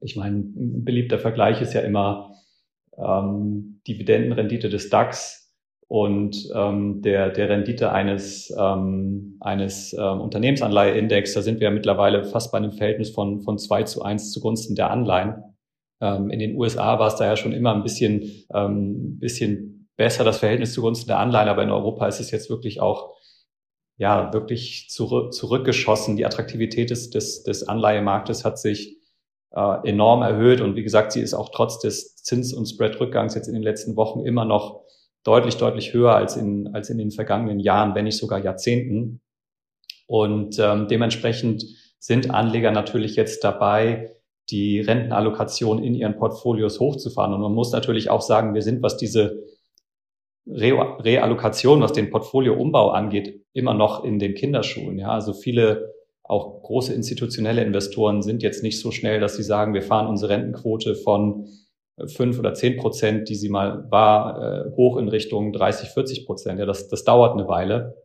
Ich 0.00 0.16
meine, 0.16 0.36
ein 0.36 0.84
beliebter 0.84 1.18
Vergleich 1.18 1.62
ist 1.62 1.72
ja 1.72 1.80
immer 1.80 2.34
ähm, 2.98 3.80
Dividendenrendite 3.88 4.68
des 4.68 4.90
DAX 4.90 5.52
und 5.88 6.50
ähm, 6.54 7.00
der, 7.00 7.30
der 7.30 7.48
Rendite 7.48 7.92
eines, 7.92 8.54
ähm, 8.58 9.38
eines 9.40 9.94
ähm, 9.94 10.20
Unternehmensanleiheindex. 10.20 11.32
Da 11.32 11.40
sind 11.40 11.60
wir 11.60 11.68
ja 11.68 11.70
mittlerweile 11.70 12.24
fast 12.24 12.52
bei 12.52 12.58
einem 12.58 12.72
Verhältnis 12.72 13.10
von, 13.10 13.40
von 13.40 13.56
zwei 13.58 13.84
zu 13.84 14.02
eins 14.02 14.30
zugunsten 14.30 14.74
der 14.74 14.90
Anleihen. 14.90 15.53
Ähm, 16.04 16.28
in 16.28 16.38
den 16.38 16.56
USA 16.56 16.98
war 16.98 17.08
es 17.08 17.16
daher 17.16 17.36
schon 17.36 17.52
immer 17.52 17.74
ein 17.74 17.82
bisschen, 17.82 18.44
ähm, 18.52 19.18
bisschen 19.18 19.88
besser, 19.96 20.22
das 20.22 20.38
Verhältnis 20.38 20.74
zugunsten 20.74 21.08
der 21.08 21.18
Anleihen, 21.18 21.48
aber 21.48 21.62
in 21.62 21.70
Europa 21.70 22.06
ist 22.06 22.20
es 22.20 22.30
jetzt 22.30 22.50
wirklich 22.50 22.80
auch 22.80 23.14
ja, 23.96 24.32
wirklich 24.32 24.88
zurück, 24.90 25.32
zurückgeschossen. 25.32 26.16
Die 26.16 26.26
Attraktivität 26.26 26.90
des, 26.90 27.10
des, 27.10 27.44
des 27.44 27.68
Anleihemarktes 27.68 28.44
hat 28.44 28.58
sich 28.58 28.98
äh, 29.52 29.88
enorm 29.88 30.22
erhöht 30.22 30.60
und 30.60 30.76
wie 30.76 30.82
gesagt, 30.82 31.12
sie 31.12 31.20
ist 31.20 31.32
auch 31.32 31.50
trotz 31.50 31.78
des 31.78 32.16
Zins- 32.16 32.52
und 32.52 32.66
Spread-Rückgangs 32.66 33.34
jetzt 33.34 33.46
in 33.46 33.54
den 33.54 33.62
letzten 33.62 33.96
Wochen 33.96 34.26
immer 34.26 34.44
noch 34.44 34.82
deutlich, 35.22 35.56
deutlich 35.56 35.94
höher 35.94 36.14
als 36.14 36.36
in, 36.36 36.74
als 36.74 36.90
in 36.90 36.98
den 36.98 37.12
vergangenen 37.12 37.60
Jahren, 37.60 37.94
wenn 37.94 38.04
nicht 38.04 38.18
sogar 38.18 38.44
Jahrzehnten. 38.44 39.22
Und 40.06 40.58
ähm, 40.58 40.86
dementsprechend 40.88 41.64
sind 41.98 42.30
Anleger 42.30 42.72
natürlich 42.72 43.16
jetzt 43.16 43.42
dabei, 43.44 44.14
die 44.50 44.80
Rentenallokation 44.80 45.82
in 45.82 45.94
ihren 45.94 46.16
Portfolios 46.16 46.80
hochzufahren. 46.80 47.32
Und 47.32 47.40
man 47.40 47.54
muss 47.54 47.72
natürlich 47.72 48.10
auch 48.10 48.20
sagen, 48.20 48.54
wir 48.54 48.62
sind, 48.62 48.82
was 48.82 48.96
diese 48.96 49.44
Re 50.46 50.98
Reallokation, 51.00 51.80
was 51.80 51.92
den 51.92 52.10
Portfolioumbau 52.10 52.90
angeht, 52.90 53.42
immer 53.54 53.72
noch 53.72 54.04
in 54.04 54.18
den 54.18 54.34
Kinderschuhen. 54.34 54.98
Ja, 54.98 55.08
also 55.08 55.32
viele 55.32 55.94
auch 56.22 56.62
große 56.62 56.92
institutionelle 56.92 57.62
Investoren 57.62 58.22
sind 58.22 58.42
jetzt 58.42 58.62
nicht 58.62 58.80
so 58.80 58.90
schnell, 58.90 59.20
dass 59.20 59.36
sie 59.36 59.42
sagen, 59.42 59.74
wir 59.74 59.82
fahren 59.82 60.06
unsere 60.06 60.32
Rentenquote 60.32 60.94
von 60.94 61.48
fünf 62.06 62.38
oder 62.38 62.54
zehn 62.54 62.76
Prozent, 62.76 63.28
die 63.28 63.34
sie 63.34 63.48
mal 63.48 63.90
war, 63.90 64.66
äh, 64.66 64.70
hoch 64.76 64.96
in 64.96 65.08
Richtung 65.08 65.52
30, 65.52 65.90
40 65.90 66.26
Prozent. 66.26 66.58
Ja, 66.58 66.66
das, 66.66 66.88
das 66.88 67.04
dauert 67.04 67.34
eine 67.34 67.46
Weile. 67.48 68.02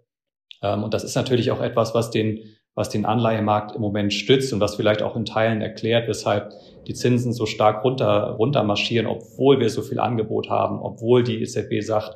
Ähm, 0.62 0.84
und 0.84 0.94
das 0.94 1.04
ist 1.04 1.16
natürlich 1.16 1.52
auch 1.52 1.62
etwas, 1.62 1.96
was 1.96 2.12
den 2.12 2.44
was 2.80 2.88
den 2.88 3.06
Anleihemarkt 3.06 3.76
im 3.76 3.82
Moment 3.82 4.14
stützt 4.14 4.54
und 4.54 4.62
was 4.62 4.76
vielleicht 4.76 5.02
auch 5.02 5.18
in 5.18 5.26
Teilen 5.26 5.62
erklärt, 5.62 6.08
weshalb 6.08 6.54
die 6.88 6.94
Zinsen 6.94 7.34
so 7.34 7.46
stark 7.46 7.84
runter, 7.84 8.38
runter 8.40 8.64
marschieren, 8.64 9.06
obwohl 9.06 9.60
wir 9.60 9.70
so 9.70 9.82
viel 9.82 10.00
Angebot 10.00 10.50
haben, 10.50 10.80
obwohl 10.80 11.26
die 11.26 11.42
EZB 11.42 11.82
sagt, 11.82 12.16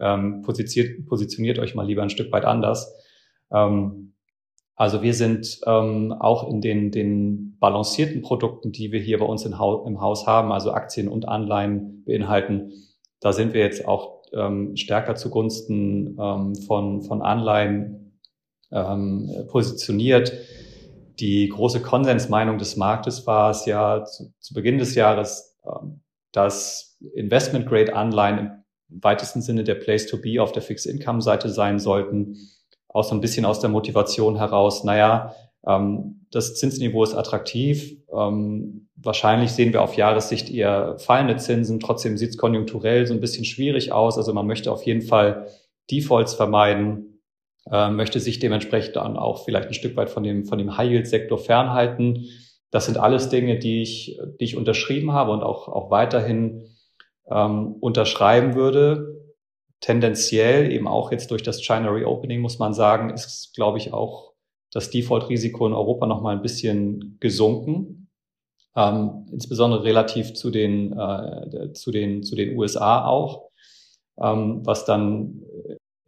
ähm, 0.00 0.42
positioniert, 0.42 1.06
positioniert 1.06 1.58
euch 1.58 1.74
mal 1.74 1.86
lieber 1.86 2.02
ein 2.02 2.10
Stück 2.10 2.30
weit 2.30 2.44
anders. 2.44 2.94
Ähm, 3.50 4.12
also 4.76 5.02
wir 5.02 5.14
sind 5.14 5.60
ähm, 5.66 6.12
auch 6.12 6.46
in 6.46 6.60
den, 6.60 6.90
den 6.90 7.56
balancierten 7.58 8.20
Produkten, 8.20 8.70
die 8.70 8.92
wir 8.92 9.00
hier 9.00 9.18
bei 9.18 9.24
uns 9.24 9.46
im 9.46 9.58
Haus 9.58 10.26
haben, 10.26 10.52
also 10.52 10.72
Aktien 10.72 11.08
und 11.08 11.26
Anleihen 11.26 12.04
beinhalten, 12.04 12.72
da 13.20 13.32
sind 13.32 13.54
wir 13.54 13.62
jetzt 13.62 13.88
auch 13.88 14.24
ähm, 14.34 14.76
stärker 14.76 15.14
zugunsten 15.14 16.18
ähm, 16.20 16.54
von, 16.54 17.00
von 17.00 17.22
Anleihen 17.22 18.01
ähm, 18.72 19.30
positioniert. 19.48 20.32
Die 21.20 21.48
große 21.48 21.80
Konsensmeinung 21.80 22.58
des 22.58 22.76
Marktes 22.76 23.26
war 23.26 23.50
es 23.50 23.66
ja 23.66 24.04
zu, 24.04 24.32
zu 24.40 24.54
Beginn 24.54 24.78
des 24.78 24.94
Jahres, 24.94 25.58
ähm, 25.64 26.00
dass 26.32 26.98
Investment-Grade-Anleihen 27.14 28.38
im 28.90 29.04
weitesten 29.04 29.42
Sinne 29.42 29.64
der 29.64 29.74
Place 29.74 30.06
to 30.06 30.16
be 30.16 30.42
auf 30.42 30.52
der 30.52 30.62
Fixed-Income-Seite 30.62 31.48
sein 31.50 31.78
sollten. 31.78 32.38
Auch 32.88 33.04
so 33.04 33.14
ein 33.14 33.20
bisschen 33.20 33.44
aus 33.44 33.60
der 33.60 33.70
Motivation 33.70 34.36
heraus, 34.36 34.84
naja, 34.84 35.34
ähm, 35.66 36.26
das 36.30 36.54
Zinsniveau 36.54 37.02
ist 37.02 37.14
attraktiv. 37.14 37.98
Ähm, 38.12 38.88
wahrscheinlich 38.96 39.52
sehen 39.52 39.72
wir 39.72 39.82
auf 39.82 39.96
Jahressicht 39.96 40.50
eher 40.50 40.98
fallende 40.98 41.36
Zinsen. 41.36 41.78
Trotzdem 41.78 42.16
sieht 42.16 42.30
es 42.30 42.38
konjunkturell 42.38 43.06
so 43.06 43.14
ein 43.14 43.20
bisschen 43.20 43.44
schwierig 43.44 43.92
aus. 43.92 44.16
Also 44.16 44.32
man 44.32 44.46
möchte 44.46 44.72
auf 44.72 44.82
jeden 44.84 45.02
Fall 45.02 45.46
Defaults 45.90 46.34
vermeiden 46.34 47.11
äh, 47.70 47.90
möchte 47.90 48.20
sich 48.20 48.38
dementsprechend 48.38 48.96
dann 48.96 49.16
auch 49.16 49.44
vielleicht 49.44 49.68
ein 49.68 49.74
Stück 49.74 49.96
weit 49.96 50.10
von 50.10 50.22
dem, 50.22 50.44
von 50.44 50.58
dem 50.58 50.76
High-Yield-Sektor 50.76 51.38
fernhalten. 51.38 52.26
Das 52.70 52.86
sind 52.86 52.98
alles 52.98 53.28
Dinge, 53.28 53.58
die 53.58 53.82
ich, 53.82 54.18
die 54.40 54.44
ich 54.44 54.56
unterschrieben 54.56 55.12
habe 55.12 55.32
und 55.32 55.42
auch, 55.42 55.68
auch 55.68 55.90
weiterhin 55.90 56.64
ähm, 57.30 57.74
unterschreiben 57.80 58.54
würde. 58.54 59.20
Tendenziell 59.80 60.70
eben 60.70 60.88
auch 60.88 61.12
jetzt 61.12 61.30
durch 61.30 61.42
das 61.42 61.62
China 61.62 61.90
Reopening 61.90 62.40
muss 62.40 62.58
man 62.58 62.72
sagen, 62.72 63.10
ist, 63.10 63.52
glaube 63.54 63.78
ich, 63.78 63.92
auch 63.92 64.32
das 64.70 64.90
Default-Risiko 64.90 65.66
in 65.66 65.74
Europa 65.74 66.06
noch 66.06 66.22
mal 66.22 66.34
ein 66.34 66.42
bisschen 66.42 67.18
gesunken. 67.20 68.08
Ähm, 68.74 69.26
insbesondere 69.30 69.84
relativ 69.84 70.32
zu 70.32 70.50
den, 70.50 70.98
äh, 70.98 71.72
zu 71.74 71.90
den, 71.90 72.22
zu 72.22 72.34
den 72.36 72.56
USA 72.56 73.04
auch, 73.04 73.50
ähm, 74.18 74.62
was 74.64 74.86
dann 74.86 75.42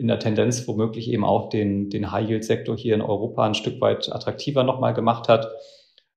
in 0.05 0.09
der 0.09 0.19
Tendenz 0.19 0.69
womöglich 0.69 1.11
eben 1.11 1.25
auch 1.25 1.49
den, 1.49 1.89
den 1.89 2.13
High-Yield-Sektor 2.13 2.77
hier 2.77 2.95
in 2.95 3.01
Europa 3.01 3.47
ein 3.47 3.55
Stück 3.55 3.81
weit 3.81 4.13
attraktiver 4.13 4.63
nochmal 4.63 4.93
gemacht 4.93 5.31
hat. 5.31 5.49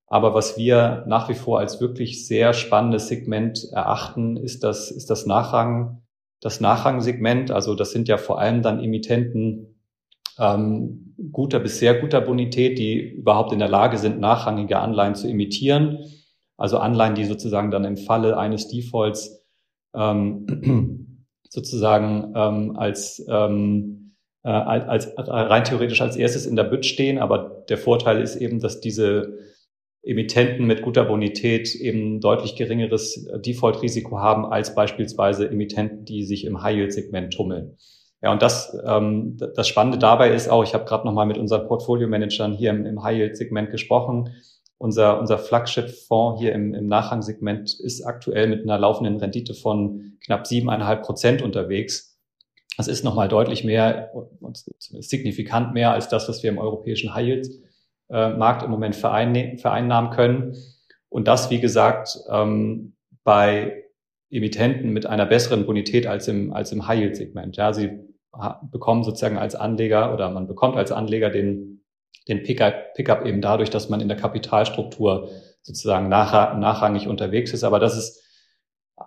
Aber 0.08 0.34
was 0.34 0.58
wir 0.58 1.06
nach 1.08 1.30
wie 1.30 1.36
vor 1.36 1.60
als 1.60 1.80
wirklich 1.80 2.28
sehr 2.28 2.52
spannendes 2.52 3.08
Segment 3.08 3.64
erachten, 3.72 4.36
ist 4.36 4.66
das, 4.66 4.92
ist 4.92 5.10
das 5.10 5.26
Nachrang, 5.26 6.02
das 6.42 6.60
Nachrangsegment. 6.60 7.50
Also 7.50 7.76
das 7.76 7.92
sind 7.92 8.10
ja 8.10 8.18
vor 8.18 8.42
allem 8.42 8.62
dann 8.62 8.84
Emittenten 8.84 9.80
ähm, 10.38 11.16
guter 11.32 11.60
bis 11.60 11.80
sehr 11.80 12.02
guter 12.02 12.20
Bonität, 12.20 12.78
die 12.80 13.00
überhaupt 13.00 13.54
in 13.54 13.60
der 13.60 13.70
Lage 13.70 13.98
sind, 13.98 14.20
nachrangige 14.20 14.80
Anleihen 14.80 15.16
zu 15.16 15.30
emittieren. 15.30 16.00
Also 16.58 16.78
Anleihen, 16.78 17.16
die 17.16 17.24
sozusagen 17.24 17.72
dann 17.72 17.86
im 17.86 17.96
Falle 17.96 18.38
eines 18.38 18.68
Defaults 18.68 19.46
ähm, 19.96 21.07
sozusagen 21.50 22.34
ähm, 22.36 22.78
als, 22.78 23.26
ähm, 23.30 24.16
äh, 24.44 24.50
als 24.50 25.12
rein 25.18 25.64
theoretisch 25.64 26.02
als 26.02 26.16
erstes 26.16 26.46
in 26.46 26.56
der 26.56 26.64
Bütt 26.64 26.86
stehen. 26.86 27.18
Aber 27.18 27.66
der 27.70 27.78
Vorteil 27.78 28.22
ist 28.22 28.36
eben, 28.36 28.60
dass 28.60 28.80
diese 28.80 29.38
Emittenten 30.04 30.66
mit 30.66 30.84
guter 30.84 31.04
Bonität 31.04 31.76
eben 31.76 32.22
deutlich 32.22 32.56
geringeres 32.56 33.28
Default-Risiko 33.46 34.20
haben 34.20 34.46
als 34.46 34.74
beispielsweise 34.74 35.50
Emittenten, 35.50 36.06
die 36.06 36.24
sich 36.24 36.46
im 36.46 36.62
High-Yield-Segment 36.62 37.34
tummeln. 37.34 37.78
Ja, 38.22 38.32
und 38.32 38.42
das, 38.42 38.76
ähm, 38.86 39.38
das 39.38 39.68
Spannende 39.68 40.00
dabei 40.00 40.34
ist 40.34 40.50
auch, 40.50 40.64
ich 40.64 40.74
habe 40.74 40.86
gerade 40.86 41.06
nochmal 41.06 41.26
mit 41.26 41.38
unseren 41.38 41.68
Portfolio-Managern 41.68 42.54
hier 42.54 42.72
im, 42.72 42.86
im 42.86 43.04
High-Yield-Segment 43.04 43.70
gesprochen. 43.70 44.34
Unser, 44.80 45.20
unser 45.20 45.40
Flagship-Fonds 45.40 46.40
hier 46.40 46.54
im, 46.54 46.74
im 46.74 46.88
Nachrangsegment 46.88 47.80
ist 47.80 48.04
aktuell 48.06 48.48
mit 48.48 48.64
einer 48.64 48.78
laufenden 48.78 49.18
Rendite 49.18 49.54
von 49.54 50.18
knapp 50.24 50.46
siebeneinhalb 50.46 51.04
Prozent 51.04 51.42
unterwegs. 51.42 52.20
Das 52.78 52.88
ist 52.88 53.04
nochmal 53.04 53.28
deutlich 53.28 53.64
mehr 53.64 54.12
und 54.40 54.64
signifikant 55.00 55.74
mehr 55.74 55.94
als 55.94 56.10
das, 56.10 56.30
was 56.30 56.44
wir 56.44 56.52
im 56.52 56.60
europäischen 56.60 57.16
High-Yield-Markt 57.16 58.64
im 58.64 58.70
Moment 58.70 58.96
vereinnahmen 58.96 60.12
können. 60.12 60.56
Und 61.10 61.28
das, 61.28 61.50
wie 61.50 61.60
gesagt, 61.60 62.20
ähm, 62.30 62.94
bei 63.24 63.84
Emittenten 64.30 64.92
mit 64.92 65.06
einer 65.06 65.26
besseren 65.26 65.66
Bonität 65.66 66.06
als 66.06 66.28
im, 66.28 66.54
als 66.54 66.72
im 66.72 66.88
High-Yield-Segment. 66.88 67.58
Ja, 67.58 67.74
sie 67.74 68.00
bekommen 68.72 69.04
sozusagen 69.04 69.38
als 69.38 69.56
Anleger 69.56 70.14
oder 70.14 70.30
man 70.30 70.48
bekommt 70.48 70.78
als 70.78 70.92
Anleger 70.92 71.30
den, 71.30 71.77
den 72.28 72.44
Pickup, 72.44 72.94
Pickup 72.96 73.26
eben 73.26 73.42
dadurch, 73.42 73.70
dass 73.70 73.90
man 73.90 74.02
in 74.02 74.08
der 74.08 74.18
Kapitalstruktur 74.18 75.30
sozusagen 75.62 76.10
nach, 76.10 76.58
nachrangig 76.58 77.08
unterwegs 77.08 77.54
ist. 77.54 77.64
Aber 77.64 77.80
das 77.80 77.98
ist 77.98 78.24
äh, 78.98 79.04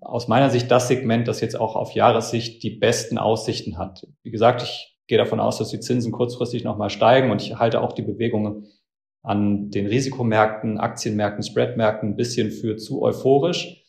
aus 0.00 0.28
meiner 0.28 0.50
Sicht 0.50 0.70
das 0.70 0.88
Segment, 0.88 1.28
das 1.28 1.40
jetzt 1.40 1.58
auch 1.58 1.76
auf 1.76 1.92
Jahressicht 1.92 2.62
die 2.62 2.70
besten 2.70 3.18
Aussichten 3.18 3.78
hat. 3.78 4.06
Wie 4.22 4.30
gesagt, 4.30 4.62
ich 4.62 4.98
gehe 5.06 5.18
davon 5.18 5.40
aus, 5.40 5.58
dass 5.58 5.70
die 5.70 5.80
Zinsen 5.80 6.12
kurzfristig 6.12 6.64
nochmal 6.64 6.90
steigen 6.90 7.30
und 7.30 7.42
ich 7.42 7.56
halte 7.56 7.80
auch 7.80 7.92
die 7.92 8.02
Bewegungen 8.02 8.68
an 9.22 9.70
den 9.70 9.86
Risikomärkten, 9.86 10.78
Aktienmärkten, 10.78 11.42
Spreadmärkten 11.42 12.10
ein 12.10 12.16
bisschen 12.16 12.50
für 12.50 12.76
zu 12.76 13.02
euphorisch. 13.02 13.84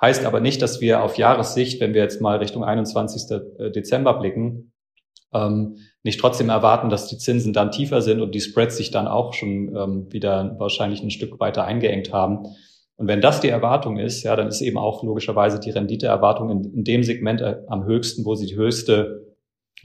Heißt 0.00 0.24
aber 0.24 0.40
nicht, 0.40 0.62
dass 0.62 0.80
wir 0.80 1.02
auf 1.02 1.18
Jahressicht, 1.18 1.80
wenn 1.80 1.92
wir 1.92 2.02
jetzt 2.02 2.22
mal 2.22 2.38
Richtung 2.38 2.64
21. 2.64 3.30
Äh, 3.30 3.70
Dezember 3.70 4.18
blicken, 4.18 4.72
ähm, 5.34 5.76
nicht 6.02 6.20
trotzdem 6.20 6.48
erwarten, 6.48 6.88
dass 6.88 7.08
die 7.08 7.18
Zinsen 7.18 7.52
dann 7.52 7.70
tiefer 7.70 8.00
sind 8.00 8.20
und 8.20 8.34
die 8.34 8.40
Spreads 8.40 8.76
sich 8.76 8.90
dann 8.90 9.06
auch 9.06 9.34
schon 9.34 9.74
ähm, 9.76 10.12
wieder 10.12 10.56
wahrscheinlich 10.58 11.02
ein 11.02 11.10
Stück 11.10 11.38
weiter 11.40 11.64
eingeengt 11.64 12.12
haben. 12.12 12.46
Und 12.96 13.06
wenn 13.06 13.20
das 13.20 13.40
die 13.40 13.48
Erwartung 13.48 13.98
ist, 13.98 14.22
ja, 14.22 14.36
dann 14.36 14.48
ist 14.48 14.60
eben 14.60 14.78
auch 14.78 15.02
logischerweise 15.02 15.60
die 15.60 15.70
Renditeerwartung 15.70 16.50
in, 16.50 16.64
in 16.74 16.84
dem 16.84 17.02
Segment 17.02 17.40
äh, 17.40 17.56
am 17.68 17.84
höchsten, 17.84 18.24
wo 18.24 18.34
sie 18.34 18.46
die 18.46 18.56
höchste, 18.56 19.34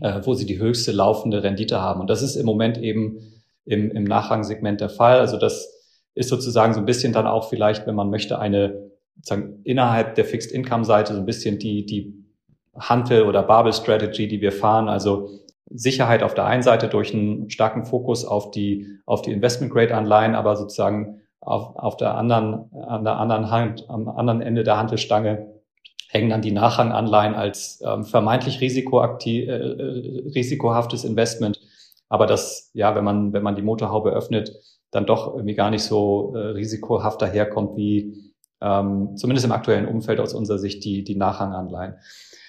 äh, 0.01 0.21
wo 0.23 0.33
sie 0.33 0.45
die 0.45 0.59
höchste 0.59 0.91
laufende 0.91 1.43
Rendite 1.43 1.81
haben. 1.81 2.01
Und 2.01 2.09
das 2.09 2.21
ist 2.21 2.35
im 2.35 2.45
Moment 2.45 2.77
eben 2.77 3.17
im, 3.65 3.91
im 3.91 4.03
Nachrangsegment 4.03 4.79
der 4.81 4.89
Fall. 4.89 5.19
Also 5.19 5.37
das 5.37 5.69
ist 6.13 6.29
sozusagen 6.29 6.73
so 6.73 6.79
ein 6.79 6.85
bisschen 6.85 7.11
dann 7.11 7.27
auch 7.27 7.49
vielleicht, 7.49 7.87
wenn 7.87 7.95
man 7.95 8.09
möchte, 8.09 8.39
eine 8.39 8.91
sozusagen 9.17 9.61
innerhalb 9.63 10.15
der 10.15 10.25
Fixed 10.25 10.51
Income 10.51 10.85
Seite 10.85 11.13
so 11.13 11.19
ein 11.19 11.25
bisschen 11.25 11.59
die, 11.59 11.85
die 11.85 12.13
Handel 12.77 13.23
oder 13.23 13.43
Barbell 13.43 13.73
Strategy, 13.73 14.27
die 14.27 14.41
wir 14.41 14.51
fahren. 14.51 14.89
Also 14.89 15.29
Sicherheit 15.69 16.23
auf 16.23 16.33
der 16.33 16.45
einen 16.45 16.63
Seite 16.63 16.87
durch 16.87 17.13
einen 17.13 17.49
starken 17.49 17.85
Fokus 17.85 18.25
auf 18.25 18.51
die, 18.51 18.99
auf 19.05 19.21
die 19.21 19.31
Investment 19.31 19.73
Grade 19.73 19.95
Anleihen, 19.95 20.35
aber 20.35 20.55
sozusagen 20.55 21.21
auf, 21.41 21.75
auf 21.75 21.97
der 21.97 22.15
anderen, 22.15 22.71
an 22.73 23.03
der 23.03 23.17
anderen 23.17 23.51
Hand, 23.51 23.85
am 23.89 24.07
anderen 24.07 24.41
Ende 24.41 24.63
der 24.63 24.77
Handelstange 24.77 25.55
hängen 26.09 26.29
dann 26.29 26.41
die 26.41 26.51
Nachranganleihen 26.51 27.35
als 27.35 27.81
ähm, 27.85 28.03
vermeintlich 28.03 28.61
risikoaktiv, 28.61 29.47
äh, 29.47 29.51
äh, 29.51 30.29
risikohaftes 30.33 31.03
Investment. 31.03 31.59
Aber 32.09 32.25
das, 32.25 32.71
ja, 32.73 32.95
wenn 32.95 33.03
man, 33.03 33.33
wenn 33.33 33.43
man 33.43 33.55
die 33.55 33.61
Motorhaube 33.61 34.11
öffnet, 34.11 34.51
dann 34.91 35.05
doch 35.05 35.33
irgendwie 35.33 35.55
gar 35.55 35.71
nicht 35.71 35.83
so 35.83 36.33
äh, 36.35 36.39
risikohaft 36.39 37.21
daherkommt 37.21 37.75
wie, 37.75 38.33
ähm, 38.61 39.17
zumindest 39.17 39.45
im 39.45 39.51
aktuellen 39.51 39.87
Umfeld 39.87 40.19
aus 40.19 40.33
unserer 40.33 40.59
Sicht 40.59 40.85
die, 40.85 41.03
die 41.03 41.15
Nachranganleihen. 41.15 41.95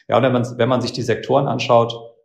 Ja, 0.09 0.19
und 0.19 0.23
wenn 0.23 0.33
man, 0.33 0.59
wenn 0.59 0.69
man 0.69 0.81
sich 0.81 0.93
die 0.93 1.03
Sektoren 1.03 1.49
anschaut, 1.49 2.16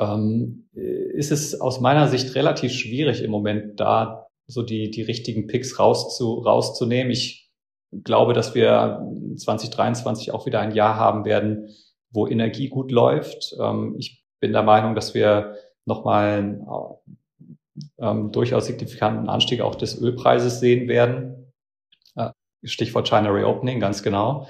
ähm, 0.00 0.68
ist 0.72 1.32
es 1.32 1.60
aus 1.60 1.80
meiner 1.80 2.08
Sicht 2.08 2.34
relativ 2.34 2.72
schwierig 2.72 3.22
im 3.22 3.30
Moment 3.30 3.80
da 3.80 4.26
so 4.46 4.62
die, 4.62 4.90
die 4.90 5.02
richtigen 5.02 5.46
Picks 5.46 5.78
rauszu, 5.78 6.34
rauszunehmen. 6.34 7.10
Ich 7.10 7.50
glaube, 8.04 8.32
dass 8.32 8.54
wir 8.54 9.06
2023 9.36 10.32
auch 10.32 10.46
wieder 10.46 10.60
ein 10.60 10.74
Jahr 10.74 10.96
haben 10.96 11.24
werden, 11.24 11.68
wo 12.10 12.26
Energie 12.26 12.68
gut 12.68 12.90
läuft. 12.90 13.54
Ähm, 13.60 13.94
ich 13.98 14.24
bin 14.40 14.52
der 14.52 14.62
Meinung, 14.62 14.94
dass 14.94 15.14
wir 15.14 15.56
nochmal 15.84 16.60
ähm, 17.98 18.32
durchaus 18.32 18.66
signifikanten 18.66 19.28
Anstieg 19.28 19.60
auch 19.60 19.74
des 19.74 20.00
Ölpreises 20.00 20.60
sehen 20.60 20.88
werden. 20.88 21.42
Stichwort 22.64 23.08
China 23.08 23.30
Reopening, 23.30 23.80
ganz 23.80 24.02
genau. 24.02 24.48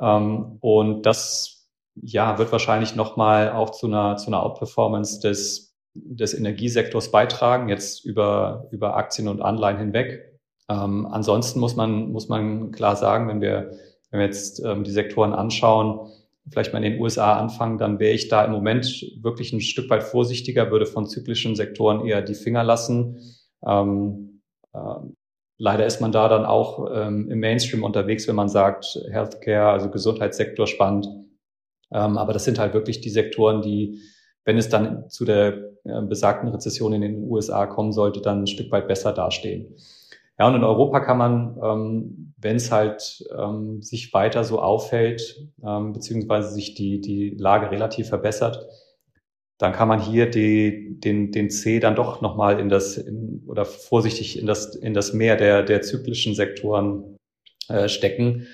Ähm, 0.00 0.58
und 0.60 1.02
das 1.02 1.59
ja, 2.02 2.38
wird 2.38 2.52
wahrscheinlich 2.52 2.96
nochmal 2.96 3.50
auch 3.52 3.70
zu 3.70 3.86
einer, 3.86 4.16
zu 4.16 4.28
einer 4.28 4.42
Outperformance 4.42 5.20
des, 5.20 5.76
des 5.94 6.34
Energiesektors 6.34 7.10
beitragen, 7.10 7.68
jetzt 7.68 8.04
über, 8.04 8.68
über 8.70 8.96
Aktien 8.96 9.28
und 9.28 9.42
Anleihen 9.42 9.78
hinweg. 9.78 10.38
Ähm, 10.68 11.06
ansonsten 11.06 11.60
muss 11.60 11.76
man, 11.76 12.12
muss 12.12 12.28
man 12.28 12.70
klar 12.70 12.96
sagen, 12.96 13.28
wenn 13.28 13.40
wir, 13.40 13.72
wenn 14.10 14.20
wir 14.20 14.26
jetzt 14.26 14.64
ähm, 14.64 14.84
die 14.84 14.92
Sektoren 14.92 15.32
anschauen, 15.32 16.10
vielleicht 16.50 16.72
mal 16.72 16.82
in 16.82 16.92
den 16.92 17.00
USA 17.00 17.38
anfangen, 17.38 17.78
dann 17.78 17.98
wäre 17.98 18.14
ich 18.14 18.28
da 18.28 18.44
im 18.44 18.52
Moment 18.52 19.04
wirklich 19.20 19.52
ein 19.52 19.60
Stück 19.60 19.90
weit 19.90 20.02
vorsichtiger, 20.02 20.70
würde 20.70 20.86
von 20.86 21.06
zyklischen 21.06 21.54
Sektoren 21.54 22.06
eher 22.06 22.22
die 22.22 22.34
Finger 22.34 22.64
lassen. 22.64 23.20
Ähm, 23.66 24.40
ähm 24.74 25.16
Leider 25.62 25.84
ist 25.84 26.00
man 26.00 26.10
da 26.10 26.26
dann 26.26 26.46
auch 26.46 26.90
ähm, 26.90 27.30
im 27.30 27.38
Mainstream 27.38 27.84
unterwegs, 27.84 28.26
wenn 28.26 28.34
man 28.34 28.48
sagt, 28.48 28.98
Healthcare, 29.10 29.70
also 29.70 29.90
Gesundheitssektor 29.90 30.66
spannend. 30.66 31.06
Ähm, 31.92 32.18
aber 32.18 32.32
das 32.32 32.44
sind 32.44 32.58
halt 32.58 32.74
wirklich 32.74 33.00
die 33.00 33.10
Sektoren, 33.10 33.62
die, 33.62 34.00
wenn 34.44 34.58
es 34.58 34.68
dann 34.68 35.08
zu 35.08 35.24
der 35.24 35.70
äh, 35.84 36.02
besagten 36.02 36.48
Rezession 36.48 36.92
in 36.92 37.02
den 37.02 37.24
USA 37.24 37.66
kommen 37.66 37.92
sollte, 37.92 38.20
dann 38.20 38.42
ein 38.42 38.46
Stück 38.46 38.70
weit 38.70 38.88
besser 38.88 39.12
dastehen. 39.12 39.74
Ja, 40.38 40.48
und 40.48 40.54
in 40.54 40.64
Europa 40.64 41.00
kann 41.00 41.18
man, 41.18 41.58
ähm, 41.62 42.32
wenn 42.38 42.56
es 42.56 42.72
halt 42.72 43.22
ähm, 43.36 43.82
sich 43.82 44.14
weiter 44.14 44.42
so 44.42 44.60
aufhält, 44.60 45.36
ähm, 45.62 45.92
beziehungsweise 45.92 46.50
sich 46.54 46.74
die, 46.74 47.00
die 47.00 47.30
Lage 47.30 47.70
relativ 47.70 48.08
verbessert, 48.08 48.66
dann 49.58 49.72
kann 49.74 49.88
man 49.88 50.00
hier 50.00 50.30
die, 50.30 50.98
den, 50.98 51.32
den 51.32 51.50
C 51.50 51.80
dann 51.80 51.94
doch 51.94 52.22
nochmal 52.22 52.58
in 52.58 52.70
das, 52.70 52.96
in, 52.96 53.42
oder 53.46 53.66
vorsichtig 53.66 54.38
in 54.38 54.46
das, 54.46 54.74
in 54.74 54.94
das 54.94 55.12
Meer 55.12 55.36
der, 55.36 55.62
der 55.62 55.82
zyklischen 55.82 56.34
Sektoren 56.34 57.18
äh, 57.68 57.86
stecken. 57.90 58.46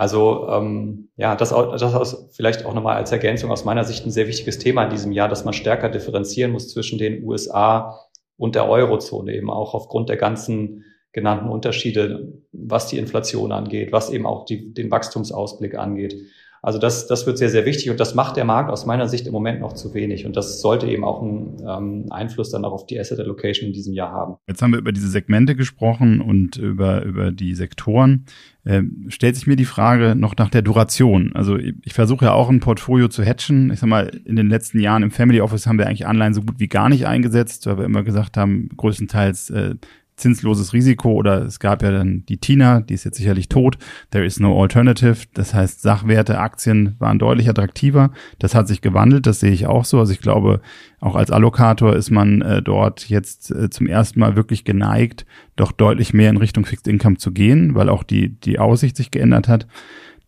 Also 0.00 0.48
ähm, 0.48 1.10
ja, 1.16 1.36
das, 1.36 1.50
das 1.50 2.12
ist 2.12 2.34
vielleicht 2.34 2.64
auch 2.64 2.72
nochmal 2.72 2.96
als 2.96 3.12
Ergänzung 3.12 3.50
aus 3.50 3.66
meiner 3.66 3.84
Sicht 3.84 4.06
ein 4.06 4.10
sehr 4.10 4.28
wichtiges 4.28 4.58
Thema 4.58 4.84
in 4.84 4.90
diesem 4.90 5.12
Jahr, 5.12 5.28
dass 5.28 5.44
man 5.44 5.52
stärker 5.52 5.90
differenzieren 5.90 6.52
muss 6.52 6.70
zwischen 6.70 6.98
den 6.98 7.22
USA 7.22 8.00
und 8.38 8.54
der 8.54 8.66
Eurozone, 8.66 9.34
eben 9.34 9.50
auch 9.50 9.74
aufgrund 9.74 10.08
der 10.08 10.16
ganzen 10.16 10.86
genannten 11.12 11.50
Unterschiede, 11.50 12.32
was 12.50 12.86
die 12.86 12.96
Inflation 12.96 13.52
angeht, 13.52 13.92
was 13.92 14.08
eben 14.08 14.24
auch 14.24 14.46
die, 14.46 14.72
den 14.72 14.90
Wachstumsausblick 14.90 15.74
angeht. 15.74 16.16
Also 16.62 16.78
das, 16.78 17.06
das 17.06 17.26
wird 17.26 17.38
sehr, 17.38 17.48
sehr 17.48 17.64
wichtig 17.64 17.90
und 17.90 17.98
das 18.00 18.14
macht 18.14 18.36
der 18.36 18.44
Markt 18.44 18.70
aus 18.70 18.84
meiner 18.84 19.08
Sicht 19.08 19.26
im 19.26 19.32
Moment 19.32 19.60
noch 19.60 19.72
zu 19.72 19.94
wenig. 19.94 20.26
Und 20.26 20.36
das 20.36 20.60
sollte 20.60 20.86
eben 20.86 21.04
auch 21.04 21.22
einen 21.22 21.56
ähm, 21.66 22.06
Einfluss 22.10 22.50
dann 22.50 22.64
auch 22.64 22.72
auf 22.72 22.86
die 22.86 23.00
Asset 23.00 23.18
Allocation 23.18 23.68
in 23.68 23.72
diesem 23.72 23.94
Jahr 23.94 24.12
haben. 24.12 24.36
Jetzt 24.46 24.60
haben 24.60 24.72
wir 24.72 24.78
über 24.78 24.92
diese 24.92 25.08
Segmente 25.08 25.56
gesprochen 25.56 26.20
und 26.20 26.56
über, 26.56 27.02
über 27.04 27.30
die 27.30 27.54
Sektoren. 27.54 28.26
Ähm, 28.66 29.06
stellt 29.08 29.36
sich 29.36 29.46
mir 29.46 29.56
die 29.56 29.64
Frage 29.64 30.14
noch 30.14 30.36
nach 30.36 30.50
der 30.50 30.60
Duration. 30.60 31.32
Also 31.34 31.56
ich, 31.56 31.74
ich 31.82 31.94
versuche 31.94 32.26
ja 32.26 32.32
auch 32.32 32.50
ein 32.50 32.60
Portfolio 32.60 33.08
zu 33.08 33.24
hatchen. 33.24 33.70
Ich 33.72 33.80
sag 33.80 33.88
mal, 33.88 34.08
in 34.26 34.36
den 34.36 34.50
letzten 34.50 34.80
Jahren 34.80 35.02
im 35.02 35.10
Family 35.10 35.40
Office 35.40 35.66
haben 35.66 35.78
wir 35.78 35.86
eigentlich 35.86 36.06
Anleihen 36.06 36.34
so 36.34 36.42
gut 36.42 36.56
wie 36.58 36.68
gar 36.68 36.90
nicht 36.90 37.06
eingesetzt, 37.06 37.66
weil 37.66 37.78
wir 37.78 37.84
immer 37.86 38.02
gesagt 38.02 38.36
haben, 38.36 38.68
größtenteils 38.76 39.48
äh, 39.48 39.76
zinsloses 40.20 40.72
Risiko 40.72 41.12
oder 41.12 41.42
es 41.42 41.58
gab 41.58 41.82
ja 41.82 41.90
dann 41.90 42.24
die 42.28 42.38
Tina, 42.38 42.80
die 42.80 42.94
ist 42.94 43.04
jetzt 43.04 43.16
sicherlich 43.16 43.48
tot. 43.48 43.78
There 44.10 44.24
is 44.24 44.38
no 44.38 44.60
alternative. 44.60 45.26
Das 45.34 45.54
heißt, 45.54 45.82
Sachwerte, 45.82 46.38
Aktien 46.38 46.94
waren 46.98 47.18
deutlich 47.18 47.48
attraktiver. 47.48 48.12
Das 48.38 48.54
hat 48.54 48.68
sich 48.68 48.80
gewandelt, 48.80 49.26
das 49.26 49.40
sehe 49.40 49.52
ich 49.52 49.66
auch 49.66 49.84
so. 49.84 49.98
Also 49.98 50.12
ich 50.12 50.20
glaube, 50.20 50.60
auch 51.00 51.16
als 51.16 51.30
Allokator 51.30 51.96
ist 51.96 52.10
man 52.10 52.42
äh, 52.42 52.62
dort 52.62 53.08
jetzt 53.08 53.50
äh, 53.50 53.70
zum 53.70 53.86
ersten 53.86 54.20
Mal 54.20 54.36
wirklich 54.36 54.64
geneigt, 54.64 55.26
doch 55.56 55.72
deutlich 55.72 56.14
mehr 56.14 56.30
in 56.30 56.36
Richtung 56.36 56.64
Fixed 56.64 56.86
Income 56.86 57.16
zu 57.16 57.32
gehen, 57.32 57.74
weil 57.74 57.88
auch 57.88 58.02
die, 58.02 58.28
die 58.28 58.58
Aussicht 58.58 58.96
sich 58.96 59.10
geändert 59.10 59.48
hat. 59.48 59.66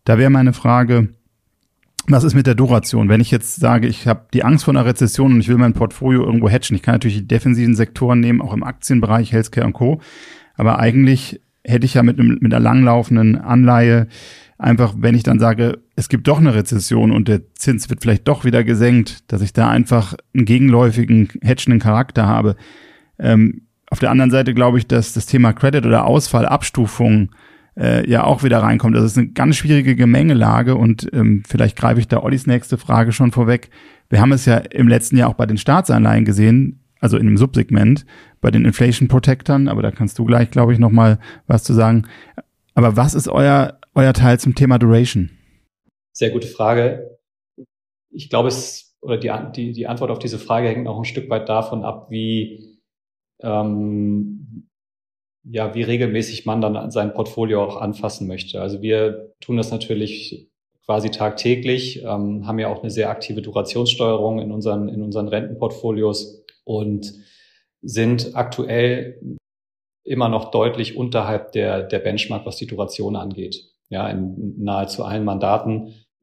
Da 0.05 0.19
wäre 0.19 0.31
meine 0.31 0.53
Frage, 0.53 1.11
was 2.09 2.25
ist 2.25 2.35
mit 2.35 2.47
der 2.47 2.55
Duration? 2.55 3.09
Wenn 3.09 3.21
ich 3.21 3.31
jetzt 3.31 3.57
sage, 3.57 3.87
ich 3.87 4.07
habe 4.07 4.27
die 4.35 4.45
Angst 4.45 4.65
vor 4.65 4.75
einer 4.75 4.85
Rezession 4.85 5.33
und 5.33 5.41
ich 5.41 5.49
will 5.49 5.59
mein 5.59 5.73
Portfolio 5.73 6.25
irgendwo 6.25 6.49
hatchen, 6.49 6.77
ich 6.77 6.83
kann 6.83 6.95
natürlich 6.95 7.19
die 7.19 7.29
defensiven 7.29 7.77
Sektoren 7.77 8.21
nehmen, 8.21 8.41
auch 8.41 8.53
im 8.53 8.65
Aktienbereich, 8.65 9.33
Healthcare 9.33 9.67
und 9.67 9.73
Co. 9.73 10.01
Aber 10.55 10.79
eigentlich 10.79 11.41
hätte 11.65 11.87
ich 11.87 11.95
ja 11.95 12.03
mit, 12.03 12.19
einem, 12.19 12.39
mit 12.41 12.53
einer 12.53 12.63
langlaufenden 12.63 13.37
Anleihe 13.37 14.09
einfach, 14.59 14.95
wenn 14.97 15.15
ich 15.15 15.23
dann 15.23 15.39
sage, 15.39 15.81
es 15.97 16.09
gibt 16.09 16.29
doch 16.29 16.39
eine 16.39 16.55
Rezession 16.55 17.13
und 17.13 17.29
der 17.29 17.43
Zins 17.55 17.91
wird 17.91 18.03
vielleicht 18.03 18.29
doch 18.29 18.45
wieder 18.45 18.65
gesenkt, 18.65 19.33
dass 19.33 19.43
ich 19.43 19.53
da 19.53 19.69
einfach 19.69 20.15
einen 20.35 20.45
gegenläufigen, 20.45 21.29
hatchenden 21.45 21.81
Charakter 21.81 22.27
habe. 22.27 22.57
Ähm, 23.19 23.63
auf 23.91 23.99
der 23.99 24.11
anderen 24.11 24.31
Seite 24.31 24.55
glaube 24.55 24.79
ich, 24.79 24.87
dass 24.87 25.13
das 25.13 25.27
Thema 25.27 25.53
Credit 25.53 25.85
oder 25.85 26.07
Ausfall, 26.07 26.47
Abstufung 26.47 27.31
äh, 27.77 28.09
ja 28.09 28.25
auch 28.25 28.43
wieder 28.43 28.59
reinkommt. 28.59 28.97
Das 28.97 29.05
ist 29.05 29.19
eine 29.19 29.29
ganz 29.29 29.57
schwierige 29.57 29.97
Gemengelage 29.97 30.77
und 30.77 31.09
ähm, 31.13 31.43
vielleicht 31.47 31.77
greife 31.77 32.01
ich 32.01 32.09
da 32.09 32.23
Ollis 32.23 32.47
nächste 32.47 32.79
Frage 32.79 33.13
schon 33.13 33.33
vorweg. 33.33 33.71
Wir 34.11 34.21
haben 34.21 34.33
es 34.33 34.45
ja 34.45 34.59
im 34.59 34.89
letzten 34.89 35.17
Jahr 35.17 35.31
auch 35.31 35.35
bei 35.35 35.47
den 35.47 35.57
Staatsanleihen 35.57 36.25
gesehen, 36.25 36.85
also 37.01 37.17
in 37.17 37.27
dem 37.27 37.37
Subsegment, 37.37 38.05
bei 38.41 38.51
den 38.51 38.65
Inflation 38.65 39.09
Protectern, 39.09 39.69
aber 39.69 39.83
da 39.83 39.91
kannst 39.91 40.19
du 40.19 40.25
gleich, 40.25 40.51
glaube 40.51 40.73
ich, 40.73 40.79
nochmal 40.79 41.19
was 41.47 41.65
zu 41.65 41.73
sagen. 41.73 42.07
Aber 42.75 42.97
was 42.97 43.15
ist 43.15 43.29
euer, 43.29 43.79
euer 43.95 44.13
Teil 44.13 44.39
zum 44.39 44.55
Thema 44.55 44.79
Duration? 44.79 45.31
Sehr 46.13 46.31
gute 46.31 46.49
Frage. 46.49 47.19
Ich 48.11 48.29
glaube, 48.29 48.49
es, 48.49 48.97
oder 49.01 49.17
die, 49.17 49.33
die, 49.57 49.73
die 49.73 49.87
Antwort 49.87 50.11
auf 50.11 50.19
diese 50.19 50.39
Frage 50.39 50.69
hängt 50.69 50.87
auch 50.87 50.99
ein 50.99 51.05
Stück 51.05 51.31
weit 51.31 51.49
davon 51.49 51.85
ab, 51.85 52.09
wie, 52.11 52.79
ähm, 53.41 54.69
ja, 55.45 55.75
wie 55.75 55.83
regelmäßig 55.83 56.47
man 56.47 56.61
dann 56.61 56.91
sein 56.91 57.15
Portfolio 57.15 57.65
auch 57.65 57.77
anfassen 57.77 58.29
möchte. 58.29 58.61
Also 58.61 58.83
wir 58.83 59.33
tun 59.41 59.57
das 59.57 59.71
natürlich 59.71 60.49
quasi 60.85 61.11
tagtäglich, 61.11 62.03
ähm, 62.03 62.47
haben 62.47 62.59
ja 62.59 62.69
auch 62.69 62.83
eine 62.83 62.91
sehr 62.91 63.11
aktive 63.11 63.43
Durationssteuerung 63.43 64.41
in 64.41 64.53
unseren, 64.53 64.89
in 64.89 65.03
unseren 65.03 65.29
Rentenportfolios 65.29 66.45
und 66.65 67.15
sind 67.83 68.35
aktuell 68.35 69.21
immer 70.05 70.29
noch 70.29 70.51
deutlich 70.51 70.97
unterhalb 70.97 71.53
der, 71.53 71.83
der 71.83 71.99
Benchmark, 71.99 72.47
was 72.47 72.57
die 72.57 72.67
Duration 72.67 73.17
angeht. 73.17 73.71
Ja, 73.89 74.09
in 74.09 74.63
nahezu 74.63 75.05
allen 75.05 75.25
Mandaten, 75.25 75.95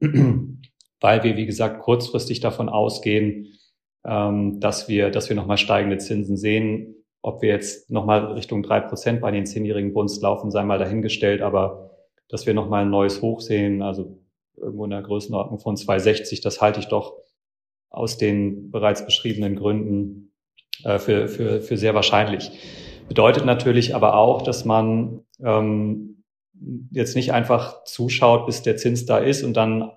weil 1.00 1.22
wir, 1.22 1.36
wie 1.36 1.46
gesagt, 1.46 1.80
kurzfristig 1.80 2.40
davon 2.40 2.68
ausgehen, 2.68 3.58
ähm, 4.04 4.60
dass 4.60 4.88
wir, 4.88 5.10
dass 5.10 5.28
wir 5.28 5.36
nochmal 5.36 5.58
steigende 5.58 5.98
Zinsen 5.98 6.36
sehen. 6.36 6.99
Ob 7.22 7.42
wir 7.42 7.50
jetzt 7.50 7.90
nochmal 7.90 8.32
Richtung 8.32 8.62
drei 8.62 8.80
Prozent 8.80 9.20
bei 9.20 9.30
den 9.30 9.46
zehnjährigen 9.46 9.92
Bunds 9.92 10.20
laufen, 10.20 10.50
sei 10.50 10.62
mal 10.64 10.78
dahingestellt, 10.78 11.42
aber 11.42 11.90
dass 12.28 12.46
wir 12.46 12.54
nochmal 12.54 12.82
ein 12.82 12.90
neues 12.90 13.20
Hoch 13.20 13.40
sehen, 13.40 13.82
also 13.82 14.18
irgendwo 14.56 14.84
in 14.84 14.90
der 14.90 15.02
Größenordnung 15.02 15.58
von 15.58 15.76
260, 15.76 16.40
das 16.40 16.60
halte 16.60 16.80
ich 16.80 16.86
doch 16.86 17.14
aus 17.90 18.18
den 18.18 18.70
bereits 18.70 19.04
beschriebenen 19.04 19.56
Gründen 19.56 20.32
äh, 20.84 20.98
für, 20.98 21.28
für, 21.28 21.60
für 21.60 21.76
sehr 21.76 21.94
wahrscheinlich. 21.94 22.50
Bedeutet 23.08 23.44
natürlich 23.44 23.94
aber 23.94 24.14
auch, 24.16 24.42
dass 24.42 24.64
man 24.64 25.24
ähm, 25.42 26.22
jetzt 26.92 27.16
nicht 27.16 27.32
einfach 27.32 27.84
zuschaut, 27.84 28.46
bis 28.46 28.62
der 28.62 28.76
Zins 28.76 29.06
da 29.06 29.18
ist 29.18 29.42
und 29.42 29.56
dann 29.56 29.90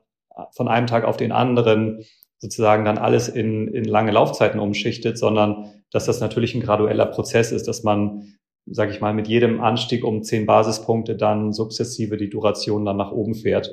von 0.52 0.68
einem 0.68 0.88
Tag 0.88 1.04
auf 1.04 1.18
den 1.18 1.32
anderen 1.32 2.04
sozusagen 2.40 2.86
dann 2.86 2.98
alles 2.98 3.30
in, 3.30 3.68
in 3.68 3.86
lange 3.86 4.12
Laufzeiten 4.12 4.60
umschichtet, 4.60 5.18
sondern 5.18 5.83
dass 5.94 6.06
das 6.06 6.20
natürlich 6.20 6.56
ein 6.56 6.62
gradueller 6.62 7.06
Prozess 7.06 7.52
ist, 7.52 7.68
dass 7.68 7.84
man, 7.84 8.36
sage 8.66 8.92
ich 8.92 9.00
mal, 9.00 9.14
mit 9.14 9.28
jedem 9.28 9.62
Anstieg 9.62 10.04
um 10.04 10.24
zehn 10.24 10.46
Basispunkte 10.46 11.16
dann 11.16 11.54
sukzessive 11.54 12.18
die 12.18 12.30
Duration 12.30 12.84
dann 12.84 12.98
nach 12.98 13.12
oben 13.12 13.36
fährt. 13.36 13.72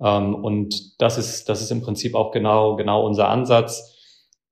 Ähm, 0.00 0.34
und 0.34 1.00
das 1.00 1.18
ist, 1.18 1.48
das 1.48 1.62
ist 1.62 1.70
im 1.70 1.80
Prinzip 1.80 2.14
auch 2.14 2.30
genau, 2.30 2.76
genau 2.76 3.06
unser 3.06 3.28
Ansatz. 3.28 3.98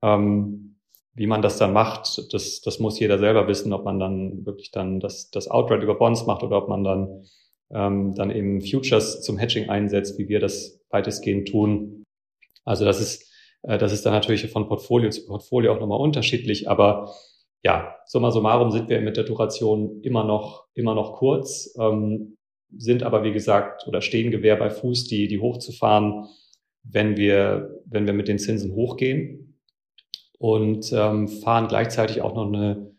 Ähm, 0.02 0.78
wie 1.14 1.26
man 1.26 1.42
das 1.42 1.58
dann 1.58 1.74
macht, 1.74 2.32
das, 2.32 2.62
das 2.62 2.78
muss 2.78 2.98
jeder 2.98 3.18
selber 3.18 3.46
wissen, 3.46 3.74
ob 3.74 3.84
man 3.84 3.98
dann 3.98 4.46
wirklich 4.46 4.70
dann 4.70 4.98
das, 4.98 5.30
das 5.30 5.50
Outright 5.50 5.82
über 5.82 5.96
Bonds 5.96 6.24
macht 6.24 6.42
oder 6.42 6.56
ob 6.56 6.70
man 6.70 6.84
dann, 6.84 7.24
ähm, 7.70 8.14
dann 8.14 8.30
eben 8.30 8.62
Futures 8.62 9.20
zum 9.20 9.36
Hedging 9.36 9.68
einsetzt, 9.68 10.18
wie 10.18 10.28
wir 10.28 10.40
das 10.40 10.80
weitestgehend 10.88 11.48
tun. 11.48 12.02
Also 12.64 12.86
das 12.86 12.98
ist, 12.98 13.30
das 13.62 13.92
ist 13.92 14.04
dann 14.04 14.12
natürlich 14.12 14.50
von 14.50 14.66
Portfolio 14.68 15.10
zu 15.10 15.26
Portfolio 15.26 15.72
auch 15.72 15.80
nochmal 15.80 16.00
unterschiedlich, 16.00 16.68
aber 16.68 17.14
ja, 17.64 17.94
summa 18.06 18.30
summarum 18.30 18.70
sind 18.70 18.88
wir 18.88 19.00
mit 19.00 19.16
der 19.16 19.24
Duration 19.24 20.00
immer 20.02 20.24
noch, 20.24 20.66
immer 20.74 20.94
noch 20.94 21.14
kurz, 21.14 21.74
ähm, 21.78 22.36
sind 22.76 23.02
aber 23.02 23.22
wie 23.22 23.32
gesagt 23.32 23.86
oder 23.86 24.00
stehen 24.00 24.30
Gewehr 24.30 24.56
bei 24.56 24.70
Fuß, 24.70 25.06
die, 25.06 25.28
die 25.28 25.38
hochzufahren, 25.38 26.26
wenn 26.82 27.16
wir, 27.16 27.80
wenn 27.86 28.06
wir 28.06 28.14
mit 28.14 28.28
den 28.28 28.38
Zinsen 28.38 28.74
hochgehen 28.74 29.58
und 30.38 30.92
ähm, 30.92 31.28
fahren 31.28 31.68
gleichzeitig 31.68 32.22
auch 32.22 32.34
noch 32.34 32.46
eine 32.46 32.92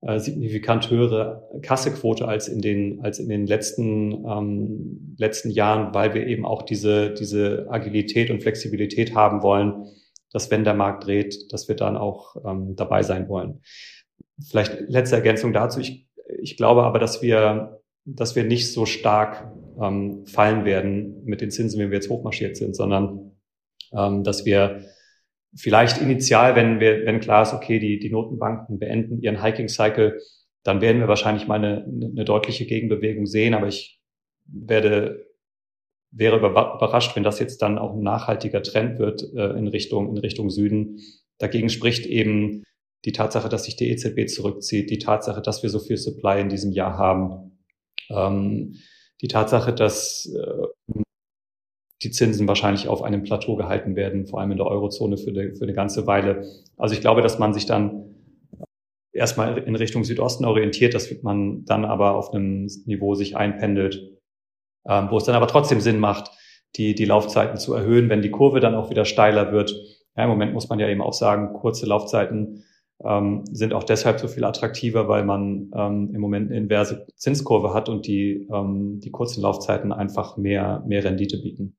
äh, 0.00 0.18
signifikant 0.18 0.90
höhere 0.90 1.46
Kassequote 1.60 2.26
als 2.26 2.48
in 2.48 2.60
den 2.60 3.00
als 3.02 3.18
in 3.18 3.28
den 3.28 3.46
letzten 3.46 4.24
ähm, 4.24 5.14
letzten 5.18 5.50
Jahren, 5.50 5.92
weil 5.92 6.14
wir 6.14 6.26
eben 6.26 6.46
auch 6.46 6.62
diese 6.62 7.12
diese 7.12 7.66
Agilität 7.68 8.30
und 8.30 8.42
Flexibilität 8.42 9.14
haben 9.14 9.42
wollen, 9.42 9.86
dass 10.32 10.50
wenn 10.50 10.64
der 10.64 10.74
Markt 10.74 11.06
dreht, 11.06 11.52
dass 11.52 11.68
wir 11.68 11.76
dann 11.76 11.96
auch 11.96 12.36
ähm, 12.44 12.76
dabei 12.76 13.02
sein 13.02 13.28
wollen. 13.28 13.62
Vielleicht 14.48 14.88
letzte 14.88 15.16
Ergänzung 15.16 15.52
dazu. 15.52 15.80
Ich, 15.80 16.06
ich 16.40 16.56
glaube 16.56 16.82
aber, 16.82 16.98
dass 16.98 17.22
wir 17.22 17.80
dass 18.06 18.36
wir 18.36 18.44
nicht 18.44 18.72
so 18.72 18.86
stark 18.86 19.52
ähm, 19.82 20.26
fallen 20.26 20.64
werden 20.64 21.24
mit 21.24 21.40
den 21.40 21.50
Zinsen, 21.50 21.80
wie 21.80 21.90
wir 21.90 21.96
jetzt 21.96 22.08
hochmarschiert 22.08 22.56
sind, 22.56 22.74
sondern 22.74 23.32
ähm, 23.92 24.22
dass 24.22 24.46
wir 24.46 24.84
vielleicht 25.54 26.00
initial, 26.00 26.54
wenn 26.54 26.80
wir, 26.80 27.04
wenn 27.04 27.20
klar 27.20 27.42
ist, 27.42 27.52
okay, 27.52 27.78
die, 27.78 27.98
die 27.98 28.10
Notenbanken 28.10 28.78
beenden 28.78 29.20
ihren 29.20 29.42
Hiking 29.42 29.68
Cycle, 29.68 30.20
dann 30.62 30.80
werden 30.80 31.00
wir 31.00 31.08
wahrscheinlich 31.08 31.48
mal 31.48 31.56
eine, 31.56 31.84
eine 31.84 32.24
deutliche 32.24 32.66
Gegenbewegung 32.66 33.26
sehen. 33.26 33.54
Aber 33.54 33.66
ich 33.66 34.00
werde, 34.46 35.25
wäre 36.10 36.38
überrascht, 36.38 37.16
wenn 37.16 37.22
das 37.22 37.38
jetzt 37.38 37.62
dann 37.62 37.78
auch 37.78 37.94
ein 37.94 38.02
nachhaltiger 38.02 38.62
Trend 38.62 38.98
wird 38.98 39.22
äh, 39.34 39.50
in 39.58 39.68
Richtung, 39.68 40.08
in 40.10 40.18
Richtung 40.18 40.50
Süden. 40.50 41.00
Dagegen 41.38 41.68
spricht 41.68 42.06
eben 42.06 42.64
die 43.04 43.12
Tatsache, 43.12 43.48
dass 43.48 43.64
sich 43.64 43.76
die 43.76 43.90
EZB 43.90 44.28
zurückzieht, 44.28 44.90
die 44.90 44.98
Tatsache, 44.98 45.42
dass 45.42 45.62
wir 45.62 45.70
so 45.70 45.78
viel 45.78 45.96
Supply 45.96 46.40
in 46.40 46.48
diesem 46.48 46.72
Jahr 46.72 46.96
haben, 46.96 47.58
ähm, 48.10 48.76
die 49.20 49.28
Tatsache, 49.28 49.72
dass 49.72 50.26
äh, 50.34 50.96
die 52.02 52.10
Zinsen 52.10 52.46
wahrscheinlich 52.46 52.88
auf 52.88 53.02
einem 53.02 53.22
Plateau 53.22 53.56
gehalten 53.56 53.96
werden, 53.96 54.26
vor 54.26 54.40
allem 54.40 54.50
in 54.50 54.58
der 54.58 54.66
Eurozone 54.66 55.16
für 55.16 55.30
eine, 55.30 55.54
für 55.54 55.64
eine 55.64 55.72
ganze 55.72 56.06
Weile. 56.06 56.46
Also 56.76 56.94
ich 56.94 57.00
glaube, 57.00 57.22
dass 57.22 57.38
man 57.38 57.54
sich 57.54 57.66
dann 57.66 58.14
erstmal 59.12 59.58
in 59.58 59.76
Richtung 59.76 60.04
Südosten 60.04 60.44
orientiert, 60.44 60.94
dass 60.94 61.10
man 61.22 61.64
dann 61.64 61.84
aber 61.84 62.14
auf 62.14 62.32
einem 62.32 62.66
Niveau 62.84 63.14
sich 63.14 63.36
einpendelt, 63.36 64.15
ähm, 64.88 65.08
wo 65.10 65.16
es 65.16 65.24
dann 65.24 65.34
aber 65.34 65.48
trotzdem 65.48 65.80
Sinn 65.80 65.98
macht, 65.98 66.30
die, 66.76 66.94
die 66.94 67.04
Laufzeiten 67.04 67.58
zu 67.58 67.74
erhöhen, 67.74 68.08
wenn 68.08 68.22
die 68.22 68.30
Kurve 68.30 68.60
dann 68.60 68.74
auch 68.74 68.90
wieder 68.90 69.04
steiler 69.04 69.52
wird. 69.52 69.74
Ja, 70.16 70.24
Im 70.24 70.30
Moment 70.30 70.52
muss 70.52 70.68
man 70.68 70.78
ja 70.78 70.88
eben 70.88 71.02
auch 71.02 71.12
sagen, 71.12 71.52
kurze 71.52 71.86
Laufzeiten 71.86 72.64
ähm, 73.04 73.44
sind 73.50 73.74
auch 73.74 73.84
deshalb 73.84 74.20
so 74.20 74.28
viel 74.28 74.44
attraktiver, 74.44 75.08
weil 75.08 75.24
man 75.24 75.70
ähm, 75.74 76.10
im 76.14 76.20
Moment 76.20 76.50
eine 76.50 76.58
inverse 76.58 77.06
Zinskurve 77.16 77.74
hat 77.74 77.88
und 77.88 78.06
die, 78.06 78.48
ähm, 78.52 79.00
die 79.00 79.10
kurzen 79.10 79.42
Laufzeiten 79.42 79.92
einfach 79.92 80.36
mehr, 80.36 80.82
mehr 80.86 81.04
Rendite 81.04 81.38
bieten. 81.38 81.76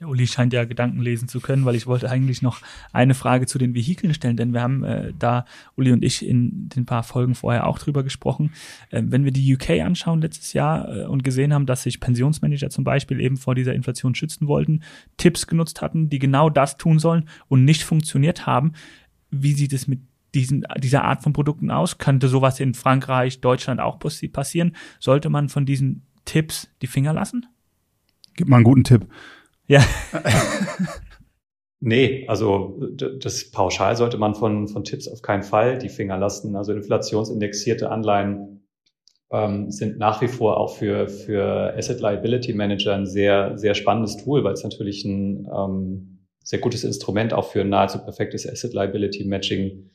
Der 0.00 0.08
Uli 0.08 0.28
scheint 0.28 0.52
ja 0.52 0.64
Gedanken 0.64 1.00
lesen 1.00 1.26
zu 1.26 1.40
können, 1.40 1.64
weil 1.64 1.74
ich 1.74 1.88
wollte 1.88 2.08
eigentlich 2.08 2.40
noch 2.40 2.60
eine 2.92 3.14
Frage 3.14 3.46
zu 3.46 3.58
den 3.58 3.74
Vehikeln 3.74 4.14
stellen, 4.14 4.36
denn 4.36 4.52
wir 4.52 4.62
haben 4.62 4.84
äh, 4.84 5.12
da, 5.18 5.44
Uli 5.74 5.90
und 5.90 6.04
ich, 6.04 6.24
in 6.24 6.68
den 6.68 6.86
paar 6.86 7.02
Folgen 7.02 7.34
vorher 7.34 7.66
auch 7.66 7.80
drüber 7.80 8.04
gesprochen. 8.04 8.52
Äh, 8.90 9.02
wenn 9.06 9.24
wir 9.24 9.32
die 9.32 9.54
UK 9.54 9.70
anschauen 9.80 10.20
letztes 10.20 10.52
Jahr 10.52 10.88
äh, 10.88 11.04
und 11.06 11.24
gesehen 11.24 11.52
haben, 11.52 11.66
dass 11.66 11.82
sich 11.82 11.98
Pensionsmanager 11.98 12.70
zum 12.70 12.84
Beispiel 12.84 13.20
eben 13.20 13.36
vor 13.36 13.56
dieser 13.56 13.74
Inflation 13.74 14.14
schützen 14.14 14.46
wollten, 14.46 14.82
Tipps 15.16 15.48
genutzt 15.48 15.82
hatten, 15.82 16.08
die 16.08 16.20
genau 16.20 16.48
das 16.48 16.76
tun 16.76 17.00
sollen 17.00 17.28
und 17.48 17.64
nicht 17.64 17.82
funktioniert 17.82 18.46
haben, 18.46 18.74
wie 19.32 19.52
sieht 19.52 19.72
es 19.72 19.88
mit 19.88 20.00
diesen, 20.32 20.64
dieser 20.78 21.02
Art 21.02 21.24
von 21.24 21.32
Produkten 21.32 21.72
aus? 21.72 21.98
Könnte 21.98 22.28
sowas 22.28 22.60
in 22.60 22.74
Frankreich, 22.74 23.40
Deutschland 23.40 23.80
auch 23.80 23.98
passieren? 23.98 24.76
Sollte 25.00 25.28
man 25.28 25.48
von 25.48 25.66
diesen 25.66 26.06
Tipps 26.24 26.68
die 26.82 26.86
Finger 26.86 27.12
lassen? 27.12 27.46
Gib 28.34 28.48
mal 28.48 28.56
einen 28.56 28.64
guten 28.64 28.84
Tipp. 28.84 29.08
Ja. 29.68 29.84
nee, 31.80 32.26
also 32.26 32.80
das 33.20 33.50
pauschal 33.50 33.96
sollte 33.96 34.18
man 34.18 34.34
von, 34.34 34.66
von 34.66 34.82
Tipps 34.82 35.06
auf 35.06 35.22
keinen 35.22 35.42
Fall 35.42 35.78
die 35.78 35.90
Finger 35.90 36.16
lassen. 36.16 36.56
Also 36.56 36.72
inflationsindexierte 36.72 37.90
Anleihen 37.90 38.66
ähm, 39.30 39.70
sind 39.70 39.98
nach 39.98 40.20
wie 40.22 40.28
vor 40.28 40.56
auch 40.56 40.74
für, 40.76 41.08
für 41.08 41.74
Asset 41.76 42.00
Liability 42.00 42.54
Manager 42.54 42.94
ein 42.94 43.06
sehr, 43.06 43.58
sehr 43.58 43.74
spannendes 43.74 44.16
Tool, 44.16 44.42
weil 44.42 44.54
es 44.54 44.64
natürlich 44.64 45.04
ein 45.04 45.46
ähm, 45.54 46.26
sehr 46.42 46.60
gutes 46.60 46.82
Instrument 46.82 47.34
auch 47.34 47.44
für 47.44 47.64
nahezu 47.64 47.98
perfektes 47.98 48.48
Asset 48.48 48.72
Liability 48.72 49.24
Matching 49.24 49.90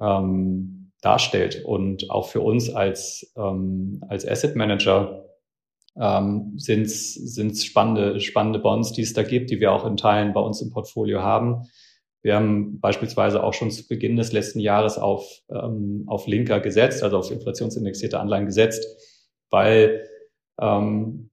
ähm, 0.00 0.92
darstellt. 1.02 1.62
Und 1.64 2.10
auch 2.10 2.28
für 2.28 2.40
uns 2.40 2.70
als, 2.70 3.32
ähm, 3.36 4.02
als 4.08 4.26
Asset 4.26 4.56
Manager 4.56 5.29
ähm, 6.00 6.54
sind 6.56 6.86
es 6.86 7.64
spannende, 7.64 8.20
spannende 8.20 8.58
Bonds, 8.58 8.92
die 8.92 9.02
es 9.02 9.12
da 9.12 9.22
gibt, 9.22 9.50
die 9.50 9.60
wir 9.60 9.72
auch 9.72 9.86
in 9.86 9.96
Teilen 9.96 10.32
bei 10.32 10.40
uns 10.40 10.62
im 10.62 10.70
Portfolio 10.70 11.20
haben. 11.20 11.68
Wir 12.22 12.36
haben 12.36 12.80
beispielsweise 12.80 13.42
auch 13.42 13.54
schon 13.54 13.70
zu 13.70 13.86
Beginn 13.86 14.16
des 14.16 14.32
letzten 14.32 14.60
Jahres 14.60 14.98
auf, 14.98 15.42
ähm, 15.50 16.04
auf 16.06 16.26
Linker 16.26 16.60
gesetzt, 16.60 17.02
also 17.02 17.18
auf 17.18 17.30
inflationsindexierte 17.30 18.18
Anleihen 18.18 18.46
gesetzt, 18.46 18.84
weil 19.50 20.08
ähm, 20.60 21.29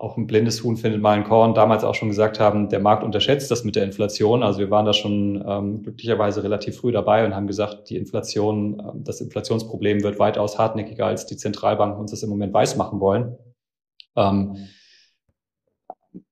auch 0.00 0.16
ein 0.16 0.26
blindes 0.26 0.64
Huhn 0.64 0.78
findet 0.78 1.02
mal 1.02 1.12
ein 1.12 1.24
Korn, 1.24 1.52
damals 1.52 1.84
auch 1.84 1.94
schon 1.94 2.08
gesagt 2.08 2.40
haben, 2.40 2.70
der 2.70 2.80
Markt 2.80 3.04
unterschätzt 3.04 3.50
das 3.50 3.64
mit 3.64 3.76
der 3.76 3.84
Inflation. 3.84 4.42
Also 4.42 4.58
wir 4.58 4.70
waren 4.70 4.86
da 4.86 4.94
schon 4.94 5.44
ähm, 5.46 5.82
glücklicherweise 5.82 6.42
relativ 6.42 6.78
früh 6.78 6.90
dabei 6.90 7.26
und 7.26 7.34
haben 7.34 7.46
gesagt, 7.46 7.90
die 7.90 7.98
Inflation, 7.98 8.80
äh, 8.80 8.92
das 8.94 9.20
Inflationsproblem 9.20 10.02
wird 10.02 10.18
weitaus 10.18 10.58
hartnäckiger, 10.58 11.04
als 11.04 11.26
die 11.26 11.36
Zentralbanken 11.36 12.00
uns 12.00 12.12
das 12.12 12.22
im 12.22 12.30
Moment 12.30 12.54
weiß 12.54 12.76
machen 12.76 12.98
wollen. 12.98 13.36
Ähm, 14.16 14.68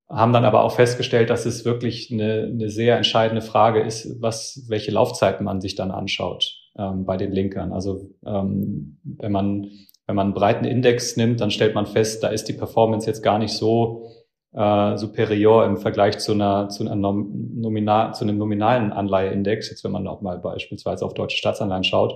haben 0.08 0.32
dann 0.32 0.46
aber 0.46 0.64
auch 0.64 0.72
festgestellt, 0.72 1.28
dass 1.28 1.44
es 1.44 1.66
wirklich 1.66 2.10
eine, 2.10 2.44
eine 2.44 2.70
sehr 2.70 2.96
entscheidende 2.96 3.42
Frage 3.42 3.82
ist, 3.82 4.16
was, 4.22 4.64
welche 4.68 4.92
Laufzeiten 4.92 5.44
man 5.44 5.60
sich 5.60 5.74
dann 5.74 5.90
anschaut 5.90 6.56
ähm, 6.78 7.04
bei 7.04 7.18
den 7.18 7.32
Linkern. 7.32 7.74
Also 7.74 8.08
ähm, 8.24 8.98
wenn 9.04 9.32
man 9.32 9.66
wenn 10.08 10.16
man 10.16 10.28
einen 10.28 10.34
breiten 10.34 10.64
Index 10.64 11.16
nimmt, 11.18 11.40
dann 11.40 11.50
stellt 11.50 11.74
man 11.74 11.86
fest, 11.86 12.22
da 12.22 12.28
ist 12.28 12.48
die 12.48 12.54
Performance 12.54 13.06
jetzt 13.06 13.22
gar 13.22 13.38
nicht 13.38 13.52
so 13.52 14.10
äh, 14.54 14.96
superior 14.96 15.66
im 15.66 15.76
Vergleich 15.76 16.18
zu 16.18 16.32
einer 16.32 16.70
zu, 16.70 16.82
einer 16.82 16.96
nominal, 16.96 18.14
zu 18.14 18.24
einem 18.24 18.38
nominalen 18.38 18.90
Anleiheindex. 18.90 19.68
Jetzt 19.68 19.84
wenn 19.84 19.92
man 19.92 20.08
auch 20.08 20.22
mal 20.22 20.38
beispielsweise 20.38 21.04
auf 21.04 21.12
deutsche 21.12 21.36
Staatsanleihen 21.36 21.84
schaut, 21.84 22.14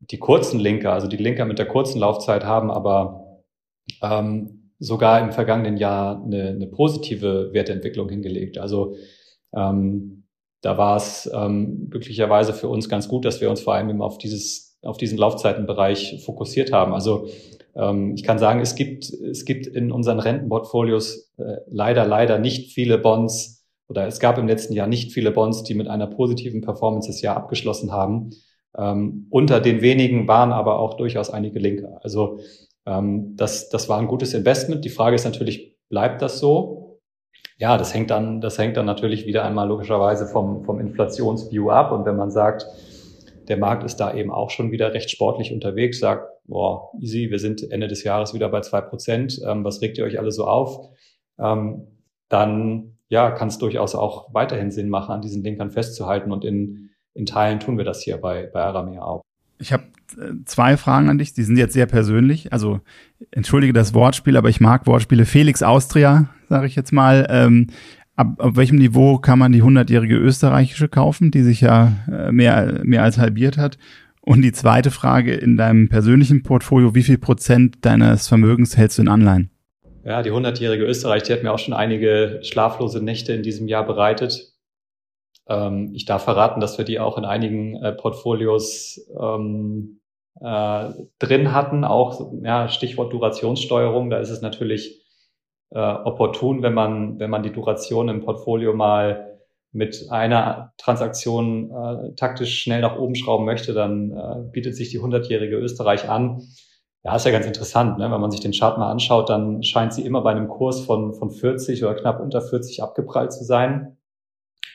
die 0.00 0.18
kurzen 0.18 0.58
Linker, 0.58 0.94
also 0.94 1.06
die 1.06 1.18
Linker 1.18 1.44
mit 1.44 1.58
der 1.58 1.66
kurzen 1.68 2.00
Laufzeit 2.00 2.44
haben 2.44 2.70
aber 2.70 3.42
ähm, 4.00 4.72
sogar 4.78 5.20
im 5.20 5.32
vergangenen 5.32 5.76
Jahr 5.76 6.22
eine, 6.24 6.48
eine 6.48 6.66
positive 6.66 7.50
Wertentwicklung 7.52 8.08
hingelegt. 8.08 8.56
Also 8.56 8.96
ähm, 9.54 10.24
da 10.62 10.78
war 10.78 10.96
es 10.96 11.30
ähm, 11.34 11.90
glücklicherweise 11.90 12.54
für 12.54 12.68
uns 12.68 12.88
ganz 12.88 13.06
gut, 13.06 13.26
dass 13.26 13.42
wir 13.42 13.50
uns 13.50 13.60
vor 13.60 13.74
allem 13.74 13.90
eben 13.90 14.00
auf 14.00 14.16
dieses 14.16 14.71
auf 14.82 14.96
diesen 14.96 15.18
Laufzeitenbereich 15.18 16.22
fokussiert 16.24 16.72
haben. 16.72 16.92
Also 16.92 17.28
ähm, 17.74 18.14
ich 18.14 18.24
kann 18.24 18.38
sagen, 18.38 18.60
es 18.60 18.74
gibt, 18.74 19.04
es 19.10 19.44
gibt 19.44 19.66
in 19.66 19.92
unseren 19.92 20.18
Rentenportfolios 20.18 21.32
äh, 21.38 21.58
leider, 21.68 22.04
leider 22.04 22.38
nicht 22.38 22.72
viele 22.72 22.98
Bonds 22.98 23.64
oder 23.88 24.06
es 24.06 24.20
gab 24.20 24.38
im 24.38 24.48
letzten 24.48 24.72
Jahr 24.72 24.86
nicht 24.86 25.12
viele 25.12 25.30
Bonds, 25.30 25.64
die 25.64 25.74
mit 25.74 25.88
einer 25.88 26.06
positiven 26.06 26.60
Performance 26.60 27.08
das 27.08 27.20
Jahr 27.20 27.36
abgeschlossen 27.36 27.92
haben. 27.92 28.30
Ähm, 28.76 29.26
unter 29.30 29.60
den 29.60 29.82
wenigen 29.82 30.26
waren 30.26 30.52
aber 30.52 30.78
auch 30.78 30.94
durchaus 30.94 31.30
einige 31.30 31.58
Linke. 31.58 31.98
Also 32.02 32.40
ähm, 32.86 33.36
das, 33.36 33.68
das 33.68 33.88
war 33.88 33.98
ein 33.98 34.06
gutes 34.06 34.34
Investment. 34.34 34.84
Die 34.84 34.90
Frage 34.90 35.14
ist 35.14 35.24
natürlich, 35.24 35.76
bleibt 35.88 36.22
das 36.22 36.38
so? 36.38 37.00
Ja, 37.58 37.76
das 37.76 37.94
hängt 37.94 38.10
dann, 38.10 38.40
das 38.40 38.58
hängt 38.58 38.76
dann 38.76 38.86
natürlich 38.86 39.26
wieder 39.26 39.44
einmal 39.44 39.68
logischerweise 39.68 40.26
vom, 40.26 40.64
vom 40.64 40.80
Inflationsview 40.80 41.70
ab. 41.70 41.92
Und 41.92 42.06
wenn 42.06 42.16
man 42.16 42.30
sagt, 42.30 42.66
der 43.52 43.58
Markt 43.58 43.84
ist 43.84 43.96
da 43.96 44.14
eben 44.14 44.30
auch 44.30 44.48
schon 44.48 44.72
wieder 44.72 44.94
recht 44.94 45.10
sportlich 45.10 45.52
unterwegs, 45.52 45.98
sagt, 45.98 46.26
boah, 46.46 46.90
easy, 46.98 47.30
wir 47.30 47.38
sind 47.38 47.70
Ende 47.70 47.86
des 47.86 48.02
Jahres 48.02 48.32
wieder 48.32 48.48
bei 48.48 48.62
zwei 48.62 48.80
Prozent, 48.80 49.38
ähm, 49.46 49.62
was 49.62 49.82
regt 49.82 49.98
ihr 49.98 50.04
euch 50.04 50.18
alle 50.18 50.32
so 50.32 50.46
auf? 50.46 50.88
Ähm, 51.38 51.86
dann 52.30 52.96
ja, 53.08 53.30
kann 53.30 53.48
es 53.48 53.58
durchaus 53.58 53.94
auch 53.94 54.32
weiterhin 54.32 54.70
Sinn 54.70 54.88
machen, 54.88 55.12
an 55.12 55.20
diesen 55.20 55.42
Linkern 55.42 55.70
festzuhalten 55.70 56.32
und 56.32 56.46
in, 56.46 56.88
in 57.12 57.26
Teilen 57.26 57.60
tun 57.60 57.76
wir 57.76 57.84
das 57.84 58.00
hier 58.02 58.16
bei, 58.16 58.48
bei 58.50 58.62
Aramea 58.62 59.02
auch. 59.02 59.20
Ich 59.58 59.70
habe 59.74 59.82
äh, 60.16 60.32
zwei 60.46 60.78
Fragen 60.78 61.10
an 61.10 61.18
dich, 61.18 61.34
die 61.34 61.42
sind 61.42 61.58
jetzt 61.58 61.74
sehr 61.74 61.84
persönlich. 61.84 62.54
Also 62.54 62.80
entschuldige 63.32 63.74
das 63.74 63.92
Wortspiel, 63.92 64.38
aber 64.38 64.48
ich 64.48 64.62
mag 64.62 64.86
Wortspiele. 64.86 65.26
Felix 65.26 65.62
Austria, 65.62 66.30
sage 66.48 66.66
ich 66.66 66.74
jetzt 66.74 66.90
mal. 66.90 67.26
Ähm, 67.28 67.66
Ab, 68.22 68.36
ab 68.38 68.54
welchem 68.54 68.78
Niveau 68.78 69.18
kann 69.18 69.40
man 69.40 69.50
die 69.50 69.62
hundertjährige 69.62 70.14
österreichische 70.14 70.86
kaufen, 70.86 71.32
die 71.32 71.42
sich 71.42 71.60
ja 71.60 71.90
äh, 72.08 72.30
mehr, 72.30 72.80
mehr 72.84 73.02
als 73.02 73.18
halbiert 73.18 73.58
hat? 73.58 73.78
Und 74.20 74.42
die 74.42 74.52
zweite 74.52 74.92
Frage 74.92 75.34
in 75.34 75.56
deinem 75.56 75.88
persönlichen 75.88 76.44
Portfolio, 76.44 76.94
wie 76.94 77.02
viel 77.02 77.18
Prozent 77.18 77.84
deines 77.84 78.28
Vermögens 78.28 78.76
hältst 78.76 78.98
du 78.98 79.02
in 79.02 79.08
Anleihen? 79.08 79.50
Ja, 80.04 80.22
die 80.22 80.30
hundertjährige 80.30 80.84
Österreich, 80.84 81.24
die 81.24 81.32
hat 81.32 81.42
mir 81.42 81.52
auch 81.52 81.58
schon 81.58 81.74
einige 81.74 82.38
schlaflose 82.42 83.02
Nächte 83.02 83.32
in 83.32 83.42
diesem 83.42 83.66
Jahr 83.66 83.84
bereitet. 83.84 84.52
Ähm, 85.48 85.90
ich 85.92 86.04
darf 86.04 86.22
verraten, 86.22 86.60
dass 86.60 86.78
wir 86.78 86.84
die 86.84 87.00
auch 87.00 87.18
in 87.18 87.24
einigen 87.24 87.74
äh, 87.82 87.90
Portfolios 87.90 89.04
ähm, 89.20 89.98
äh, 90.40 90.90
drin 91.18 91.52
hatten. 91.52 91.82
Auch 91.82 92.32
ja, 92.44 92.68
Stichwort 92.68 93.12
Durationssteuerung, 93.12 94.10
da 94.10 94.18
ist 94.18 94.30
es 94.30 94.42
natürlich 94.42 95.01
äh, 95.74 95.78
opportun, 95.78 96.62
wenn 96.62 96.74
man, 96.74 97.18
wenn 97.18 97.30
man 97.30 97.42
die 97.42 97.52
Duration 97.52 98.08
im 98.08 98.20
Portfolio 98.20 98.74
mal 98.74 99.38
mit 99.72 100.08
einer 100.10 100.72
Transaktion 100.76 101.70
äh, 101.70 102.14
taktisch 102.14 102.62
schnell 102.62 102.82
nach 102.82 102.98
oben 102.98 103.14
schrauben 103.14 103.46
möchte, 103.46 103.72
dann 103.72 104.10
äh, 104.10 104.50
bietet 104.52 104.76
sich 104.76 104.90
die 104.90 105.00
100-jährige 105.00 105.56
Österreich 105.56 106.08
an. 106.08 106.42
Ja, 107.04 107.16
ist 107.16 107.24
ja 107.24 107.32
ganz 107.32 107.46
interessant, 107.46 107.98
ne? 107.98 108.10
wenn 108.10 108.20
man 108.20 108.30
sich 108.30 108.40
den 108.40 108.52
Chart 108.52 108.78
mal 108.78 108.90
anschaut, 108.90 109.28
dann 109.28 109.62
scheint 109.62 109.92
sie 109.92 110.04
immer 110.04 110.20
bei 110.20 110.30
einem 110.30 110.48
Kurs 110.48 110.84
von, 110.84 111.14
von 111.14 111.30
40 111.30 111.82
oder 111.82 111.94
knapp 111.94 112.20
unter 112.20 112.42
40 112.42 112.82
abgeprallt 112.82 113.32
zu 113.32 113.44
sein. 113.44 113.96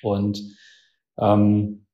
Und 0.01 0.41
ähm, 1.19 1.85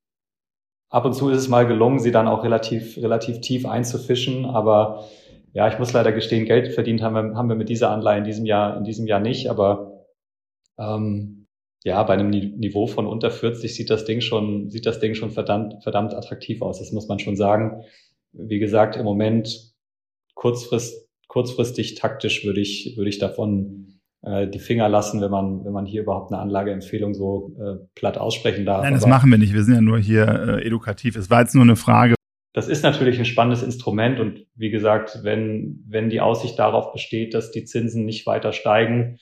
ab 0.90 1.06
und 1.06 1.14
zu 1.14 1.30
ist 1.30 1.38
es 1.38 1.50
mal 1.50 1.68
gelungen, 1.68 2.00
sie 2.00 2.12
dann 2.12 2.28
auch 2.28 2.44
relativ, 2.44 2.98
relativ 2.98 3.42
tief 3.42 3.66
einzufischen, 3.66 4.46
aber 4.46 5.06
ja, 5.54 5.68
ich 5.68 5.80
muss 5.80 5.94
leider 5.94 6.12
gestehen, 6.12 6.46
Geld 6.46 6.74
verdient 6.74 7.02
haben 7.02 7.14
wir, 7.14 7.36
haben 7.36 7.50
wir 7.50 7.56
mit 7.56 7.70
dieser 7.70 7.92
Anleihe 7.92 8.18
in 8.18 8.24
diesem 8.24 8.46
Jahr, 8.46 8.78
in 8.78 8.84
diesem 8.84 9.08
Jahr 9.08 9.20
nicht, 9.20 9.50
aber 9.50 10.06
ähm, 10.78 11.44
ja, 11.84 12.02
bei 12.04 12.14
einem 12.14 12.30
Niveau 12.30 12.88
von 12.88 13.06
unter 13.06 13.30
40 13.30 13.76
sieht 13.76 13.90
das 13.90 14.06
Ding 14.06 14.22
schon, 14.22 14.70
sieht 14.70 14.86
das 14.86 15.00
Ding 15.00 15.16
schon 15.16 15.32
verdammt, 15.32 15.84
verdammt 15.84 16.14
attraktiv 16.14 16.62
aus. 16.62 16.80
Das 16.80 16.92
muss 16.94 17.08
man 17.08 17.20
schon 17.20 17.36
sagen. 17.36 17.84
Wie 18.32 18.60
gesagt, 18.60 18.96
im 18.96 19.04
Moment 19.04 19.74
kurzfrist, 20.34 21.10
kurzfristig 21.28 21.96
taktisch 21.96 22.46
würde 22.46 22.62
ich, 22.62 22.96
würde 22.96 23.10
ich 23.10 23.20
davon 23.20 24.00
äh, 24.22 24.48
die 24.48 24.60
Finger 24.60 24.88
lassen, 24.88 25.20
wenn 25.20 25.30
man, 25.30 25.66
wenn 25.66 25.74
man 25.74 25.86
hier 25.86 26.04
überhaupt 26.04 26.32
eine 26.32 26.42
Anlageempfehlung 26.42 27.14
so 27.14 27.54
äh, 27.60 27.86
platt 27.96 28.18
aussprechen 28.18 28.66
darf. 28.66 28.84
Nein, 28.84 28.94
das 28.94 29.04
Aber 29.04 29.12
machen 29.12 29.30
wir 29.30 29.38
nicht. 29.38 29.54
Wir 29.54 29.64
sind 29.64 29.76
ja 29.76 29.82
nur 29.82 30.00
hier 30.00 30.26
äh, 30.26 30.66
edukativ. 30.66 31.18
Es 31.18 31.30
war 31.30 31.42
jetzt 31.42 31.54
nur 31.54 31.64
eine 31.64 31.76
Frage, 31.76 32.16
das 32.54 32.68
ist 32.68 32.84
natürlich 32.84 33.18
ein 33.18 33.26
spannendes 33.26 33.64
Instrument 33.64 34.20
und 34.20 34.46
wie 34.56 34.70
gesagt, 34.70 35.20
wenn, 35.24 35.84
wenn 35.88 36.10
die 36.10 36.22
Aussicht 36.22 36.58
darauf 36.60 36.94
besteht, 36.94 37.34
dass 37.34 37.52
die 37.52 37.66
Zinsen 37.66 38.06
nicht 38.06 38.28
weiter 38.28 38.54
steigen, 38.54 39.18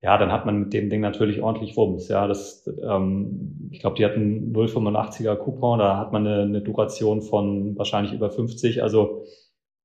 ja, 0.00 0.16
dann 0.16 0.30
hat 0.30 0.46
man 0.46 0.60
mit 0.60 0.72
dem 0.72 0.88
Ding 0.88 1.00
natürlich 1.00 1.42
ordentlich 1.42 1.76
Wumms. 1.76 2.06
Ja, 2.08 2.28
das, 2.28 2.70
ähm, 2.88 3.68
ich 3.72 3.80
glaube, 3.80 3.96
die 3.96 4.04
hatten 4.04 4.52
0,85er 4.54 5.34
Coupon, 5.34 5.80
da 5.80 5.96
hat 5.96 6.12
man 6.12 6.24
eine, 6.24 6.42
eine 6.42 6.62
Duration 6.62 7.20
von 7.20 7.76
wahrscheinlich 7.76 8.12
über 8.12 8.30
50. 8.30 8.80
Also 8.80 9.24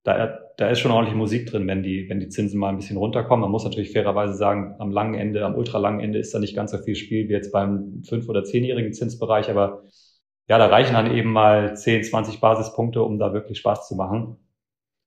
da, 0.04 0.38
da 0.58 0.70
ist 0.70 0.80
schon 0.80 0.92
ordentlich 0.92 1.16
Musik 1.16 1.48
drin, 1.48 1.68
wenn 1.68 1.82
die, 1.82 2.08
wenn 2.10 2.20
die 2.20 2.30
Zinsen 2.30 2.60
mal 2.60 2.70
ein 2.70 2.76
bisschen 2.76 2.98
runterkommen. 2.98 3.42
Man 3.42 3.52
muss 3.52 3.64
natürlich 3.64 3.92
fairerweise 3.92 4.36
sagen, 4.36 4.76
am 4.78 4.92
langen 4.92 5.16
Ende, 5.16 5.44
am 5.46 5.56
ultralangen 5.56 6.00
Ende 6.00 6.20
ist 6.20 6.32
da 6.34 6.38
nicht 6.38 6.56
ganz 6.56 6.72
so 6.72 6.78
viel 6.78 6.96
Spiel 6.96 7.28
wie 7.28 7.34
jetzt 7.34 7.52
beim 7.52 8.04
fünf- 8.08 8.30
oder 8.30 8.44
zehnjährigen 8.44 8.94
Zinsbereich, 8.94 9.50
aber 9.50 9.82
ja, 10.48 10.58
da 10.58 10.68
reichen 10.68 10.94
dann 10.94 11.16
eben 11.16 11.32
mal 11.32 11.76
10, 11.76 12.04
20 12.04 12.40
Basispunkte, 12.40 13.02
um 13.02 13.18
da 13.20 13.34
wirklich 13.34 13.60
Spaß 13.60 13.88
zu 13.88 13.96
machen. 13.96 14.38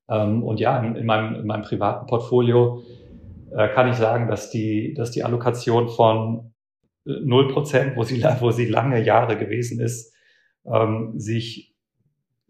Ähm, 0.09 0.43
und 0.43 0.61
ja, 0.61 0.78
in, 0.78 0.97
in, 0.97 1.07
meinem, 1.07 1.34
in 1.34 1.47
meinem 1.47 1.62
privaten 1.62 2.07
Portfolio 2.07 2.82
äh, 3.53 3.68
kann 3.68 3.89
ich 3.89 3.97
sagen, 3.97 4.28
dass 4.28 4.51
die, 4.51 4.95
dass 4.95 5.11
die 5.11 5.24
Allokation 5.24 5.89
von 5.89 6.55
0 7.05 7.53
Prozent, 7.53 7.97
wo 7.97 8.03
sie, 8.03 8.22
wo 8.41 8.51
sie 8.51 8.66
lange 8.66 9.03
Jahre 9.03 9.37
gewesen 9.37 9.80
ist, 9.80 10.14
ähm, 10.64 11.12
sich 11.18 11.74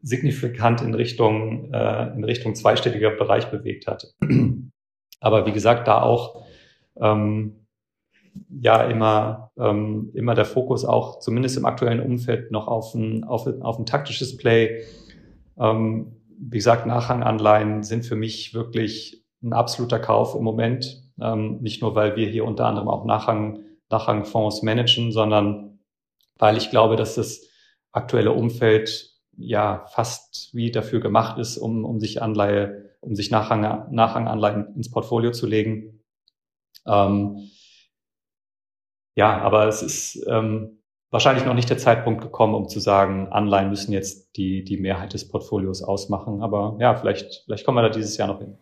signifikant 0.03 0.82
in 0.82 0.95
Richtung, 0.95 1.72
äh, 1.72 2.14
in 2.14 2.24
Richtung 2.24 2.55
zweistelliger 2.55 3.11
Bereich 3.11 3.51
bewegt 3.51 3.87
hat. 3.87 4.14
Aber 5.20 5.47
wie 5.47 5.53
gesagt, 5.53 5.89
da 5.89 6.03
auch 6.03 6.45
ähm, 7.01 7.65
ja 8.49 8.82
immer, 8.82 9.51
ähm, 9.59 10.11
immer 10.14 10.34
der 10.34 10.45
Fokus 10.45 10.84
auch 10.84 11.18
zumindest 11.20 11.57
im 11.57 11.66
aktuellen 11.66 12.01
Umfeld 12.01 12.51
noch 12.51 12.68
auf 12.68 12.95
ein, 12.95 13.24
auf, 13.24 13.47
auf 13.61 13.78
ein 13.78 13.87
taktisches 13.87 14.37
Play. 14.37 14.82
Ähm, 15.59 16.16
wie 16.39 16.59
gesagt, 16.59 16.87
Nachranganleihen 16.87 17.82
sind 17.82 18.05
für 18.05 18.16
mich 18.16 18.55
wirklich 18.55 19.24
ein 19.43 19.53
absoluter 19.53 19.99
Kauf 19.99 20.34
im 20.34 20.43
Moment. 20.43 21.03
Ähm, 21.20 21.59
nicht 21.61 21.82
nur, 21.82 21.95
weil 21.95 22.16
wir 22.16 22.28
hier 22.28 22.45
unter 22.45 22.66
anderem 22.66 22.89
auch 22.89 23.05
Nachrang, 23.05 23.61
Nachrangfonds 23.91 24.62
managen, 24.62 25.12
sondern 25.12 25.78
weil 26.39 26.57
ich 26.57 26.70
glaube, 26.70 26.97
dass 26.97 27.14
das 27.14 27.43
aktuelle 27.93 28.32
Umfeld 28.32 29.14
ja 29.39 29.87
fast 29.89 30.51
wie 30.55 30.70
dafür 30.70 31.01
gemacht 31.01 31.39
ist, 31.39 31.57
um, 31.59 31.84
um 31.84 32.01
sich 32.01 32.22
Anleihe, 32.22 32.91
um 33.01 33.14
sich 33.14 33.30
Nachrang, 33.30 33.91
Nachranganleihen 33.91 34.74
ins 34.74 34.91
Portfolio 34.91 35.30
zu 35.30 35.47
legen. 35.47 36.01
Ähm, 36.87 37.51
ja, 39.16 39.38
aber 39.38 39.66
es 39.66 39.82
ist 39.82 40.24
ähm, 40.28 40.78
wahrscheinlich 41.10 41.46
noch 41.46 41.54
nicht 41.54 41.70
der 41.70 41.78
Zeitpunkt 41.78 42.20
gekommen, 42.20 42.54
um 42.54 42.68
zu 42.68 42.78
sagen, 42.80 43.28
Anleihen 43.30 43.70
müssen 43.70 43.92
jetzt 43.92 44.36
die, 44.36 44.62
die 44.62 44.76
Mehrheit 44.76 45.14
des 45.14 45.28
Portfolios 45.28 45.82
ausmachen. 45.82 46.42
Aber 46.42 46.76
ja, 46.78 46.94
vielleicht, 46.94 47.44
vielleicht 47.46 47.64
kommen 47.64 47.78
wir 47.78 47.82
da 47.82 47.88
dieses 47.88 48.16
Jahr 48.18 48.28
noch 48.28 48.38
hin. 48.38 48.58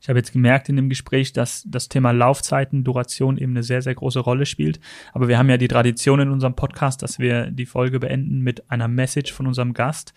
Ich 0.00 0.08
habe 0.08 0.18
jetzt 0.18 0.32
gemerkt 0.32 0.70
in 0.70 0.76
dem 0.76 0.88
Gespräch, 0.88 1.34
dass 1.34 1.64
das 1.66 1.88
Thema 1.88 2.12
Laufzeiten, 2.12 2.84
Duration 2.84 3.36
eben 3.36 3.52
eine 3.52 3.62
sehr, 3.62 3.82
sehr 3.82 3.94
große 3.94 4.20
Rolle 4.20 4.46
spielt. 4.46 4.80
Aber 5.12 5.28
wir 5.28 5.38
haben 5.38 5.50
ja 5.50 5.58
die 5.58 5.68
Tradition 5.68 6.20
in 6.20 6.30
unserem 6.30 6.54
Podcast, 6.54 7.02
dass 7.02 7.18
wir 7.18 7.50
die 7.50 7.66
Folge 7.66 8.00
beenden 8.00 8.40
mit 8.40 8.70
einer 8.70 8.88
Message 8.88 9.32
von 9.32 9.46
unserem 9.46 9.74
Gast. 9.74 10.14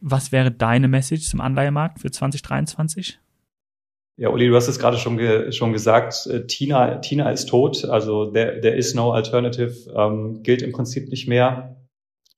Was 0.00 0.32
wäre 0.32 0.50
deine 0.50 0.88
Message 0.88 1.28
zum 1.28 1.42
Anleihemarkt 1.42 2.00
für 2.00 2.10
2023? 2.10 3.18
Ja, 4.16 4.28
Uli, 4.28 4.46
du 4.46 4.54
hast 4.54 4.68
es 4.68 4.78
gerade 4.78 4.96
schon, 4.96 5.16
ge 5.16 5.50
schon 5.50 5.72
gesagt, 5.72 6.26
äh, 6.26 6.46
Tina, 6.46 6.96
Tina 6.96 7.30
ist 7.30 7.48
tot, 7.48 7.84
also 7.84 8.30
there, 8.30 8.60
there 8.60 8.76
is 8.76 8.94
no 8.94 9.12
alternative, 9.12 9.90
ähm, 9.96 10.42
gilt 10.44 10.62
im 10.62 10.70
Prinzip 10.70 11.08
nicht 11.08 11.26
mehr. 11.26 11.76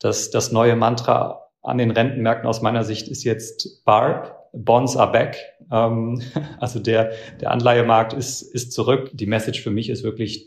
Das, 0.01 0.31
das 0.31 0.53
neue 0.53 0.75
Mantra 0.75 1.51
an 1.63 1.79
den 1.79 1.91
Rentenmärkten 1.91 2.49
aus 2.49 2.63
meiner 2.63 2.83
Sicht 2.85 3.09
ist 3.09 3.25
jetzt 3.25 3.85
BARB, 3.85 4.35
Bonds 4.53 4.97
are 4.97 5.13
back. 5.13 5.37
Ähm, 5.71 6.23
also 6.61 6.79
der, 6.79 7.13
der 7.41 7.51
Anleihemarkt 7.51 8.15
ist, 8.15 8.41
ist 8.43 8.73
zurück. 8.73 9.11
Die 9.13 9.27
Message 9.27 9.63
für 9.63 9.71
mich 9.71 9.91
ist 9.91 10.03
wirklich, 10.03 10.47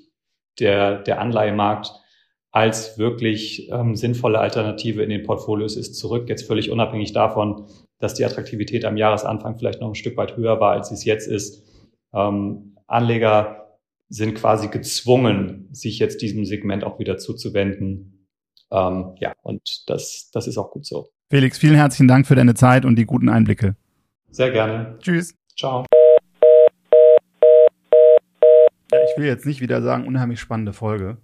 der, 0.60 1.04
der 1.04 1.22
Anleihemarkt 1.22 1.92
als 2.52 2.98
wirklich 2.98 3.70
ähm, 3.70 3.96
sinnvolle 3.96 4.40
Alternative 4.40 5.04
in 5.04 5.12
den 5.12 5.24
Portfolios 5.24 5.78
ist 5.78 5.94
zurück. 5.94 6.28
Jetzt 6.28 6.48
völlig 6.48 6.72
unabhängig 6.72 7.14
davon, 7.14 7.68
dass 8.00 8.14
die 8.14 8.26
Attraktivität 8.26 8.86
am 8.86 8.98
Jahresanfang 8.98 9.58
vielleicht 9.58 9.82
noch 9.82 9.90
ein 9.90 9.96
Stück 9.96 10.18
weit 10.18 10.38
höher 10.38 10.60
war, 10.60 10.72
als 10.72 10.90
sie 10.90 10.96
es 10.96 11.06
jetzt 11.06 11.28
ist. 11.28 11.64
Ähm, 12.14 12.78
Anleger 12.88 13.78
sind 14.10 14.36
quasi 14.36 14.70
gezwungen, 14.70 15.68
sich 15.72 16.00
jetzt 16.00 16.22
diesem 16.22 16.46
Segment 16.46 16.84
auch 16.84 16.98
wieder 16.98 17.18
zuzuwenden. 17.18 18.28
Ähm, 18.72 19.16
ja, 19.20 19.34
und 19.44 19.84
das, 19.88 20.30
das 20.34 20.48
ist 20.48 20.58
auch 20.58 20.72
gut 20.72 20.86
so. 20.86 21.10
Felix, 21.30 21.60
vielen 21.60 21.76
herzlichen 21.76 22.08
Dank 22.08 22.26
für 22.26 22.36
deine 22.36 22.56
Zeit 22.56 22.86
und 22.86 22.96
die 22.96 23.06
guten 23.06 23.30
Einblicke. 23.30 23.76
Sehr 24.32 24.52
gerne. 24.52 24.98
Tschüss. 25.00 25.36
Ciao. 25.58 25.86
Ja, 28.92 28.98
ich 29.04 29.18
will 29.18 29.28
jetzt 29.28 29.46
nicht 29.46 29.62
wieder 29.62 29.82
sagen, 29.82 30.08
unheimlich 30.08 30.40
spannende 30.40 30.74
Folge. 30.74 31.18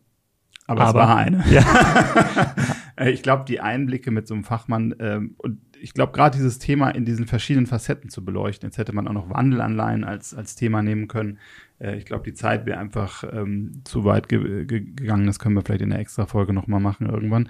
Aber, 0.67 0.81
Aber 0.81 0.89
es 0.89 0.95
war 0.95 1.15
eine. 1.17 1.43
Ja. 1.49 1.63
Äh, 2.95 3.11
ich 3.11 3.23
glaube, 3.23 3.45
die 3.45 3.59
Einblicke 3.59 4.11
mit 4.11 4.27
so 4.27 4.33
einem 4.33 4.43
Fachmann 4.43 4.95
ähm, 4.99 5.35
und 5.37 5.59
ich 5.81 5.93
glaube, 5.93 6.13
gerade 6.13 6.35
dieses 6.35 6.57
Thema 6.57 6.89
in 6.89 7.05
diesen 7.05 7.27
verschiedenen 7.27 7.67
Facetten 7.67 8.09
zu 8.09 8.25
beleuchten, 8.25 8.67
jetzt 8.67 8.77
hätte 8.77 8.93
man 8.93 9.07
auch 9.07 9.13
noch 9.13 9.29
Wandelanleihen 9.29 10.03
als, 10.03 10.33
als 10.33 10.55
Thema 10.55 10.81
nehmen 10.81 11.07
können. 11.07 11.37
Äh, 11.79 11.97
ich 11.97 12.05
glaube, 12.05 12.23
die 12.23 12.33
Zeit 12.33 12.65
wäre 12.65 12.79
einfach 12.79 13.23
ähm, 13.31 13.81
zu 13.83 14.03
weit 14.05 14.29
ge 14.29 14.65
ge 14.65 14.81
gegangen. 14.81 15.27
Das 15.27 15.39
können 15.39 15.55
wir 15.55 15.61
vielleicht 15.61 15.81
in 15.81 15.91
der 15.91 15.99
Extra-Folge 15.99 16.53
nochmal 16.53 16.79
machen 16.79 17.07
irgendwann. 17.07 17.49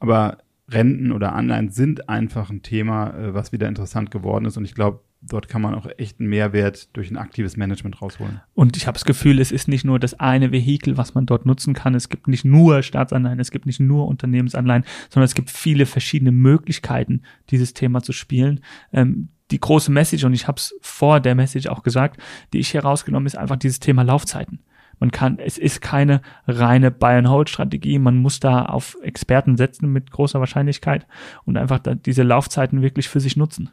Aber 0.00 0.38
Renten 0.68 1.12
oder 1.12 1.34
Anleihen 1.34 1.70
sind 1.70 2.08
einfach 2.08 2.50
ein 2.50 2.62
Thema, 2.62 3.14
äh, 3.16 3.34
was 3.34 3.52
wieder 3.52 3.68
interessant 3.68 4.10
geworden 4.10 4.44
ist. 4.44 4.56
Und 4.56 4.64
ich 4.64 4.74
glaube, 4.74 5.00
dort 5.22 5.48
kann 5.48 5.62
man 5.62 5.74
auch 5.74 5.86
echt 5.98 6.20
einen 6.20 6.28
Mehrwert 6.28 6.94
durch 6.96 7.10
ein 7.10 7.16
aktives 7.16 7.56
Management 7.56 8.02
rausholen. 8.02 8.40
Und 8.54 8.76
ich 8.76 8.86
habe 8.86 8.94
das 8.94 9.04
Gefühl, 9.04 9.38
es 9.38 9.52
ist 9.52 9.68
nicht 9.68 9.84
nur 9.84 9.98
das 9.98 10.18
eine 10.18 10.52
Vehikel, 10.52 10.96
was 10.96 11.14
man 11.14 11.26
dort 11.26 11.46
nutzen 11.46 11.74
kann. 11.74 11.94
Es 11.94 12.08
gibt 12.08 12.28
nicht 12.28 12.44
nur 12.44 12.82
Staatsanleihen, 12.82 13.40
es 13.40 13.50
gibt 13.50 13.66
nicht 13.66 13.80
nur 13.80 14.08
Unternehmensanleihen, 14.08 14.84
sondern 15.08 15.26
es 15.26 15.34
gibt 15.34 15.50
viele 15.50 15.86
verschiedene 15.86 16.32
Möglichkeiten, 16.32 17.22
dieses 17.50 17.72
Thema 17.74 18.02
zu 18.02 18.12
spielen. 18.12 18.60
Ähm, 18.92 19.28
die 19.50 19.60
große 19.60 19.92
Message, 19.92 20.24
und 20.24 20.32
ich 20.32 20.48
habe 20.48 20.56
es 20.56 20.74
vor 20.80 21.20
der 21.20 21.34
Message 21.34 21.68
auch 21.68 21.82
gesagt, 21.82 22.20
die 22.52 22.58
ich 22.58 22.70
hier 22.70 22.82
rausgenommen 22.82 23.26
ist 23.26 23.36
einfach 23.36 23.56
dieses 23.56 23.80
Thema 23.80 24.02
Laufzeiten. 24.02 24.60
Man 24.98 25.10
kann, 25.10 25.38
es 25.38 25.58
ist 25.58 25.80
keine 25.80 26.22
reine 26.46 26.90
Buy-and-Hold-Strategie. 26.90 27.98
Man 27.98 28.18
muss 28.18 28.38
da 28.38 28.66
auf 28.66 28.96
Experten 29.02 29.56
setzen 29.56 29.90
mit 29.90 30.10
großer 30.10 30.38
Wahrscheinlichkeit 30.38 31.06
und 31.44 31.56
einfach 31.56 31.80
diese 32.06 32.22
Laufzeiten 32.22 32.82
wirklich 32.82 33.08
für 33.08 33.18
sich 33.18 33.36
nutzen. 33.36 33.70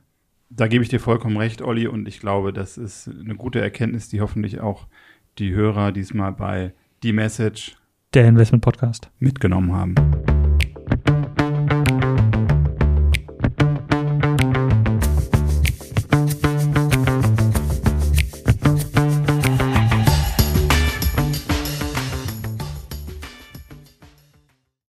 Da 0.52 0.68
gebe 0.68 0.84
ich 0.84 0.90
dir 0.90 1.00
vollkommen 1.00 1.38
recht, 1.38 1.62
Olli, 1.62 1.86
und 1.86 2.08
ich 2.08 2.20
glaube, 2.20 2.52
das 2.52 2.78
ist 2.78 3.08
eine 3.08 3.36
gute 3.36 3.62
Erkenntnis, 3.62 4.10
die 4.10 4.20
hoffentlich 4.20 4.60
auch 4.60 4.88
die 5.38 5.54
Hörer 5.54 5.92
diesmal 5.92 6.32
bei 6.32 6.74
Die 7.04 7.14
Message 7.14 7.76
Der 8.16 8.28
Investment 8.28 8.64
Podcast. 8.64 9.12
mitgenommen 9.20 9.74
haben. 9.74 10.39